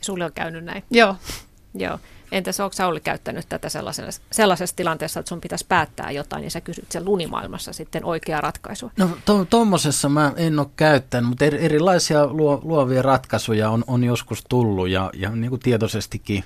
Sulle 0.00 0.24
on 0.24 0.32
käynyt 0.32 0.64
näin? 0.64 0.84
Joo. 0.90 1.16
Joo. 1.74 1.98
Entäs 2.32 2.60
onko 2.60 2.72
Sauli 2.72 3.00
käyttänyt 3.00 3.46
tätä 3.48 3.68
sellaisessa, 3.68 4.22
sellaisessa 4.32 4.76
tilanteessa, 4.76 5.20
että 5.20 5.28
sun 5.28 5.40
pitäisi 5.40 5.66
päättää 5.68 6.10
jotain, 6.10 6.40
niin 6.40 6.50
sä 6.50 6.60
kysyt 6.60 6.92
sen 6.92 7.04
lunimaailmassa 7.04 7.72
sitten 7.72 8.04
oikeaa 8.04 8.40
ratkaisua? 8.40 8.90
No 8.96 9.18
tuommoisessa 9.50 10.08
to, 10.08 10.12
mä 10.12 10.32
en 10.36 10.58
ole 10.58 10.66
käyttänyt, 10.76 11.28
mutta 11.28 11.44
erilaisia 11.44 12.26
luo, 12.26 12.60
luovia 12.64 13.02
ratkaisuja 13.02 13.70
on, 13.70 13.84
on 13.86 14.04
joskus 14.04 14.44
tullut 14.48 14.88
ja, 14.88 15.10
ja 15.14 15.30
niin 15.30 15.50
kuin 15.50 15.60
tietoisestikin 15.60 16.44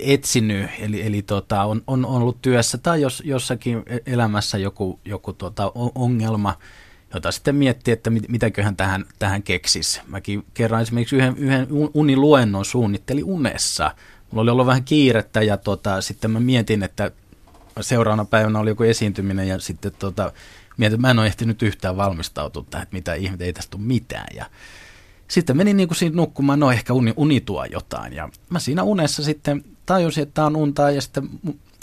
etsinyt, 0.00 0.70
eli, 0.78 1.06
eli 1.06 1.22
tota, 1.22 1.64
on, 1.64 1.82
on 1.86 2.04
ollut 2.04 2.42
työssä 2.42 2.78
tai 2.78 3.00
jos, 3.00 3.22
jossakin 3.26 3.82
e-, 3.86 4.12
elämässä 4.12 4.58
joku, 4.58 5.00
joku 5.04 5.32
tota, 5.32 5.72
ongelma, 5.94 6.58
jota 7.14 7.32
sitten 7.32 7.54
miettii, 7.54 7.92
että 7.92 8.10
mit, 8.10 8.28
mitäköhän 8.28 8.76
tähän, 8.76 9.04
tähän 9.18 9.42
keksisi. 9.42 10.00
Mäkin 10.06 10.44
kerran 10.54 10.82
esimerkiksi 10.82 11.16
yhden, 11.16 11.36
yhden 11.36 11.66
uniluennon 11.94 12.64
suunnitteli 12.64 13.22
unessa. 13.22 13.94
Mulla 14.30 14.42
oli 14.42 14.50
ollut 14.50 14.66
vähän 14.66 14.84
kiirettä 14.84 15.42
ja 15.42 15.56
tota, 15.56 16.00
sitten 16.00 16.30
mä 16.30 16.40
mietin, 16.40 16.82
että 16.82 17.10
seuraavana 17.80 18.24
päivänä 18.24 18.58
oli 18.58 18.70
joku 18.70 18.82
esiintyminen 18.82 19.48
ja 19.48 19.58
sitten 19.58 19.92
tota, 19.98 20.32
mietin, 20.76 20.94
että 20.94 21.06
mä 21.06 21.10
en 21.10 21.18
ole 21.18 21.26
ehtinyt 21.26 21.62
yhtään 21.62 21.96
valmistautua 21.96 22.64
tähän, 22.70 22.82
että 22.82 22.96
mitä 22.96 23.14
ihmettä, 23.14 23.44
ei 23.44 23.52
tästä 23.52 23.70
tule 23.70 23.82
mitään. 23.82 24.26
Ja 24.36 24.46
sitten 25.28 25.56
menin 25.56 25.76
niin 25.76 25.88
kuin 25.88 25.98
siinä 25.98 26.16
nukkumaan, 26.16 26.60
no 26.60 26.70
ehkä 26.70 26.92
uni, 26.92 27.14
uni 27.16 27.40
tuo 27.40 27.64
jotain. 27.64 28.12
Ja 28.12 28.28
mä 28.50 28.58
siinä 28.58 28.82
unessa 28.82 29.22
sitten 29.22 29.64
tajusin, 29.86 30.22
että 30.22 30.34
tämä 30.34 30.46
on 30.46 30.56
untaa 30.56 30.90
ja 30.90 31.00
sitten 31.00 31.30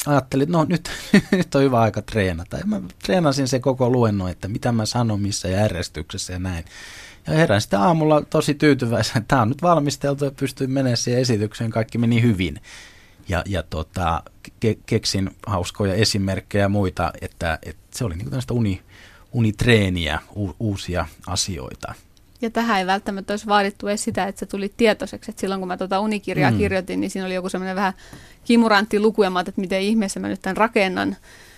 ajattelin, 0.06 0.44
että 0.44 0.58
no 0.58 0.66
nyt, 0.70 0.90
nyt 1.32 1.56
on 1.56 1.62
hyvä 1.62 1.80
aika 1.80 2.02
treenata. 2.02 2.58
Ja 2.58 2.66
mä 2.66 2.82
treenasin 3.04 3.48
se 3.48 3.60
koko 3.60 3.90
luennon, 3.90 4.30
että 4.30 4.48
mitä 4.48 4.72
mä 4.72 4.86
sanon 4.86 5.22
missä 5.22 5.48
järjestyksessä 5.48 6.34
ja 6.34 6.40
näin. 6.40 6.66
Ja 7.28 7.34
herään 7.34 7.62
sitten 7.62 7.80
aamulla 7.80 8.22
tosi 8.22 8.54
tyytyväisenä, 8.54 9.18
että 9.18 9.28
tämä 9.28 9.42
on 9.42 9.50
nyt 9.50 9.62
valmisteltu 9.62 10.26
ja 10.26 10.32
pystyin 10.32 10.72
menemään 10.72 10.98
siihen 10.98 11.22
esitykseen, 11.22 11.72
kaikki 11.72 11.98
meni 11.98 12.22
hyvin. 12.22 12.62
Ja, 13.30 13.44
ja 13.46 13.64
tota, 13.64 14.24
ke, 14.60 14.78
keksin 14.86 15.36
hauskoja 15.48 15.94
esimerkkejä 15.94 16.64
ja 16.64 16.70
muita, 16.70 17.12
että, 17.22 17.60
että 17.64 17.98
se 17.98 18.06
oli 18.06 18.16
niin 18.16 18.30
tällaista 18.30 18.54
uni, 18.54 18.82
unitreeniä, 19.32 20.20
u, 20.36 20.56
uusia 20.60 21.06
asioita. 21.28 21.94
Ja 22.42 22.50
tähän 22.50 22.80
ei 22.80 22.86
välttämättä 22.86 23.34
olisi 23.34 23.48
vaadittu 23.48 23.88
edes 23.88 24.04
sitä, 24.04 24.26
että 24.26 24.40
se 24.40 24.46
tuli 24.46 24.74
tietoiseksi. 24.78 25.32
Että 25.32 25.40
silloin 25.42 25.62
kun 25.62 25.68
mä 25.68 25.78
tuota 25.78 26.00
unikirjaa 26.00 26.52
mm. 26.52 26.58
kirjoitin, 26.58 27.02
niin 27.02 27.10
siinä 27.10 27.26
oli 27.26 27.36
joku 27.36 27.50
semmoinen 27.50 27.76
vähän 27.76 27.94
kimurantti 28.44 29.00
luku 29.00 29.24
ja 29.24 29.30
mä 29.30 29.40
että 29.40 29.62
miten 29.62 29.82
ihmeessä 29.82 30.20
mä 30.20 30.28
nyt 30.28 30.42
tämän 30.42 30.58
rakennan. 30.58 31.16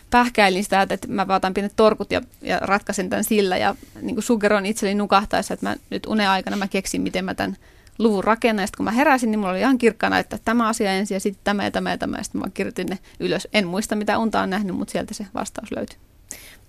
Pähkäilin 0.10 0.64
sitä, 0.64 0.82
että 0.82 1.08
mä 1.08 1.26
otan 1.36 1.54
pienet 1.54 1.74
torkut 1.76 2.12
ja, 2.12 2.22
ja 2.42 2.60
ratkaisen 2.60 3.10
tämän 3.10 3.24
sillä 3.24 3.58
ja 3.58 3.76
niin 4.02 4.16
kuin 4.16 4.24
sugeroin 4.24 4.66
itselleni 4.66 4.98
nukahtaessa, 4.98 5.54
että 5.54 5.70
mä 5.70 5.76
nyt 5.90 6.06
unen 6.06 6.30
aikana 6.30 6.58
mä 6.58 6.68
keksin, 6.68 7.02
miten 7.02 7.26
mä 7.26 7.34
tämän 7.34 7.58
luvun 7.98 8.24
rakennan. 8.24 8.64
Ja 8.64 8.68
sitten 8.68 8.78
kun 8.78 8.86
mä 8.86 8.92
heräsin, 8.92 9.32
niin 9.32 9.40
mulla 9.40 9.52
oli 9.52 9.60
ihan 9.60 9.78
kirkkana, 9.78 10.20
että 10.20 10.40
tämä 10.46 10.68
asia 10.68 10.92
ensin 10.92 11.16
ja 11.16 11.20
sitten 11.20 11.42
tämä 11.44 11.64
ja 11.64 11.72
tämä 11.72 11.90
ja 11.90 11.98
tämä. 11.98 12.18
Ja 12.18 12.24
sitten 12.24 12.42
mä 12.42 12.48
kirjoitin 12.54 12.88
ne 12.88 13.00
ylös. 13.20 13.48
En 13.54 13.68
muista, 13.68 13.96
mitä 13.96 14.18
unta 14.18 14.42
on 14.42 14.50
nähnyt, 14.50 14.76
mutta 14.76 14.92
sieltä 14.92 15.14
se 15.14 15.28
vastaus 15.34 15.72
löytyi. 15.72 15.98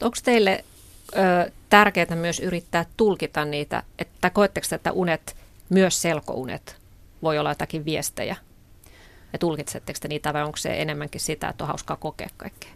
Onko 0.02 0.16
teille 0.24 0.64
ö, 1.16 1.50
tärkeää 1.70 2.16
myös 2.16 2.40
yrittää 2.40 2.86
tulkita 2.96 3.44
niitä, 3.44 3.82
että 3.98 4.30
koetteko 4.30 4.66
että 4.72 4.92
unet, 4.92 5.36
myös 5.68 6.02
selkounet, 6.02 6.76
voi 7.22 7.38
olla 7.38 7.50
jotakin 7.50 7.84
viestejä? 7.84 8.36
Ja 9.32 9.38
tulkitsetteko 9.38 9.98
te 10.02 10.08
niitä 10.08 10.32
vai 10.32 10.42
onko 10.42 10.56
se 10.56 10.82
enemmänkin 10.82 11.20
sitä, 11.20 11.48
että 11.48 11.64
on 11.64 11.68
hauskaa 11.68 11.96
kokea 11.96 12.28
kaikkea? 12.36 12.70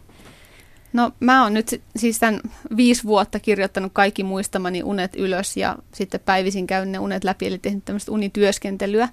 No 0.93 1.11
mä 1.19 1.43
oon 1.43 1.53
nyt 1.53 1.81
siis 1.95 2.19
tämän 2.19 2.41
viisi 2.77 3.03
vuotta 3.03 3.39
kirjoittanut 3.39 3.91
kaikki 3.93 4.23
muistamani 4.23 4.83
unet 4.83 5.15
ylös 5.15 5.57
ja 5.57 5.75
sitten 5.93 6.19
päivisin 6.19 6.67
käyn 6.67 6.91
ne 6.91 6.99
unet 6.99 7.23
läpi, 7.23 7.47
eli 7.47 7.57
tehnyt 7.57 7.85
tämmöistä 7.85 8.11
unityöskentelyä. 8.11 9.09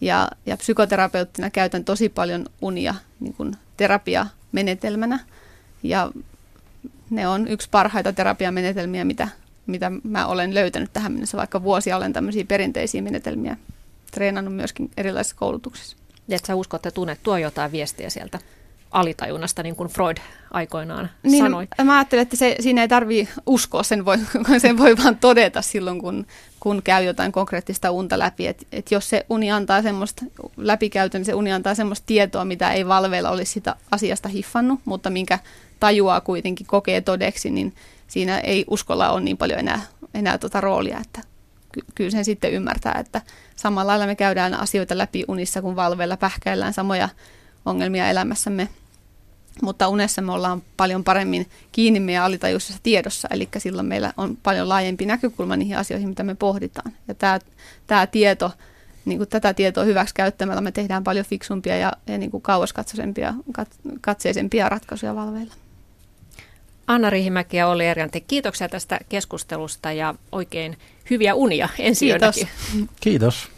Ja, 0.00 0.28
ja 0.46 0.56
psykoterapeuttina 0.56 1.50
käytän 1.50 1.84
tosi 1.84 2.08
paljon 2.08 2.46
unia 2.62 2.94
niin 3.20 3.56
terapiamenetelmänä. 3.76 5.20
Ja 5.82 6.10
ne 7.10 7.28
on 7.28 7.48
yksi 7.48 7.68
parhaita 7.70 8.12
terapiamenetelmiä, 8.12 9.04
mitä, 9.04 9.28
mitä 9.66 9.92
mä 10.04 10.26
olen 10.26 10.54
löytänyt 10.54 10.92
tähän 10.92 11.12
mennessä, 11.12 11.38
vaikka 11.38 11.62
vuosia 11.62 11.96
olen 11.96 12.12
tämmöisiä 12.12 12.44
perinteisiä 12.48 13.02
menetelmiä 13.02 13.56
treenannut 14.10 14.54
myöskin 14.54 14.90
erilaisissa 14.96 15.36
koulutuksissa. 15.36 15.96
Ja 16.28 16.36
että 16.36 16.46
sä 16.46 16.54
uskot, 16.54 16.86
että 16.86 16.94
tunnet 16.94 17.22
tuo 17.22 17.36
jotain 17.36 17.72
viestiä 17.72 18.10
sieltä 18.10 18.38
alitajunnasta, 18.90 19.62
niin 19.62 19.76
kuin 19.76 19.88
Freud 19.88 20.16
aikoinaan 20.50 21.10
niin, 21.22 21.44
sanoi. 21.44 21.68
Mä 21.84 21.96
ajattelen, 21.96 22.22
että 22.22 22.36
se, 22.36 22.56
siinä 22.60 22.82
ei 22.82 22.88
tarvitse 22.88 23.34
uskoa, 23.46 23.82
sen 23.82 24.04
voi, 24.04 24.18
sen 24.58 24.78
voi 24.78 24.96
vaan 24.96 25.16
todeta 25.16 25.62
silloin, 25.62 26.00
kun, 26.00 26.26
kun 26.60 26.82
käy 26.82 27.04
jotain 27.04 27.32
konkreettista 27.32 27.90
unta 27.90 28.18
läpi. 28.18 28.46
Et, 28.46 28.66
et 28.72 28.90
jos 28.90 29.10
se 29.10 29.26
uni 29.30 29.52
antaa 29.52 29.82
semmoista 29.82 30.24
läpikäytön, 30.56 31.18
niin 31.18 31.26
se 31.26 31.34
uni 31.34 31.52
antaa 31.52 31.74
semmoista 31.74 32.06
tietoa, 32.06 32.44
mitä 32.44 32.72
ei 32.72 32.88
valveilla 32.88 33.30
olisi 33.30 33.52
sitä 33.52 33.76
asiasta 33.90 34.28
hiffannut, 34.28 34.80
mutta 34.84 35.10
minkä 35.10 35.38
tajuaa 35.80 36.20
kuitenkin, 36.20 36.66
kokee 36.66 37.00
todeksi, 37.00 37.50
niin 37.50 37.74
siinä 38.06 38.38
ei 38.38 38.64
uskolla 38.70 39.10
ole 39.10 39.20
niin 39.20 39.36
paljon 39.36 39.58
enää, 39.58 39.82
enää 40.14 40.38
tuota 40.38 40.60
roolia, 40.60 40.98
että 41.00 41.20
ky- 41.72 41.84
kyllä 41.94 42.10
sen 42.10 42.24
sitten 42.24 42.52
ymmärtää, 42.52 42.96
että 43.00 43.22
samalla 43.56 43.90
lailla 43.90 44.06
me 44.06 44.16
käydään 44.16 44.54
asioita 44.54 44.98
läpi 44.98 45.24
unissa, 45.28 45.62
kun 45.62 45.76
valveilla 45.76 46.16
pähkäillään 46.16 46.72
samoja 46.72 47.08
ongelmia 47.68 48.10
elämässämme. 48.10 48.68
Mutta 49.62 49.88
unessa 49.88 50.22
me 50.22 50.32
ollaan 50.32 50.62
paljon 50.76 51.04
paremmin 51.04 51.46
kiinni 51.72 52.00
meidän 52.00 52.24
alitajuisessa 52.24 52.80
tiedossa, 52.82 53.28
eli 53.30 53.48
silloin 53.58 53.86
meillä 53.86 54.12
on 54.16 54.38
paljon 54.42 54.68
laajempi 54.68 55.06
näkökulma 55.06 55.56
niihin 55.56 55.78
asioihin, 55.78 56.08
mitä 56.08 56.22
me 56.22 56.34
pohditaan. 56.34 56.92
Ja 57.08 57.14
tämä, 57.14 57.38
tämä 57.86 58.06
tieto, 58.06 58.52
niin 59.04 59.18
kuin 59.18 59.28
tätä 59.28 59.54
tietoa 59.54 59.84
hyväksi 59.84 60.14
käyttämällä 60.14 60.60
me 60.60 60.72
tehdään 60.72 61.04
paljon 61.04 61.26
fiksumpia 61.26 61.76
ja, 61.76 61.92
ja 62.06 62.18
niin 62.18 62.30
kuin 62.30 62.42
kauaskatseisempia, 62.42 63.34
kat, 63.52 63.68
katseisempia 64.00 64.68
ratkaisuja 64.68 65.14
valveilla. 65.14 65.54
Anna 66.86 67.10
Rihimäki 67.10 67.56
ja 67.56 67.68
Olli 67.68 67.86
Erjanti, 67.86 68.20
kiitoksia 68.20 68.68
tästä 68.68 69.00
keskustelusta 69.08 69.92
ja 69.92 70.14
oikein 70.32 70.76
hyviä 71.10 71.34
unia 71.34 71.68
ensi 71.78 72.06
Kiitos. 72.06 72.46
Kiitos. 73.00 73.57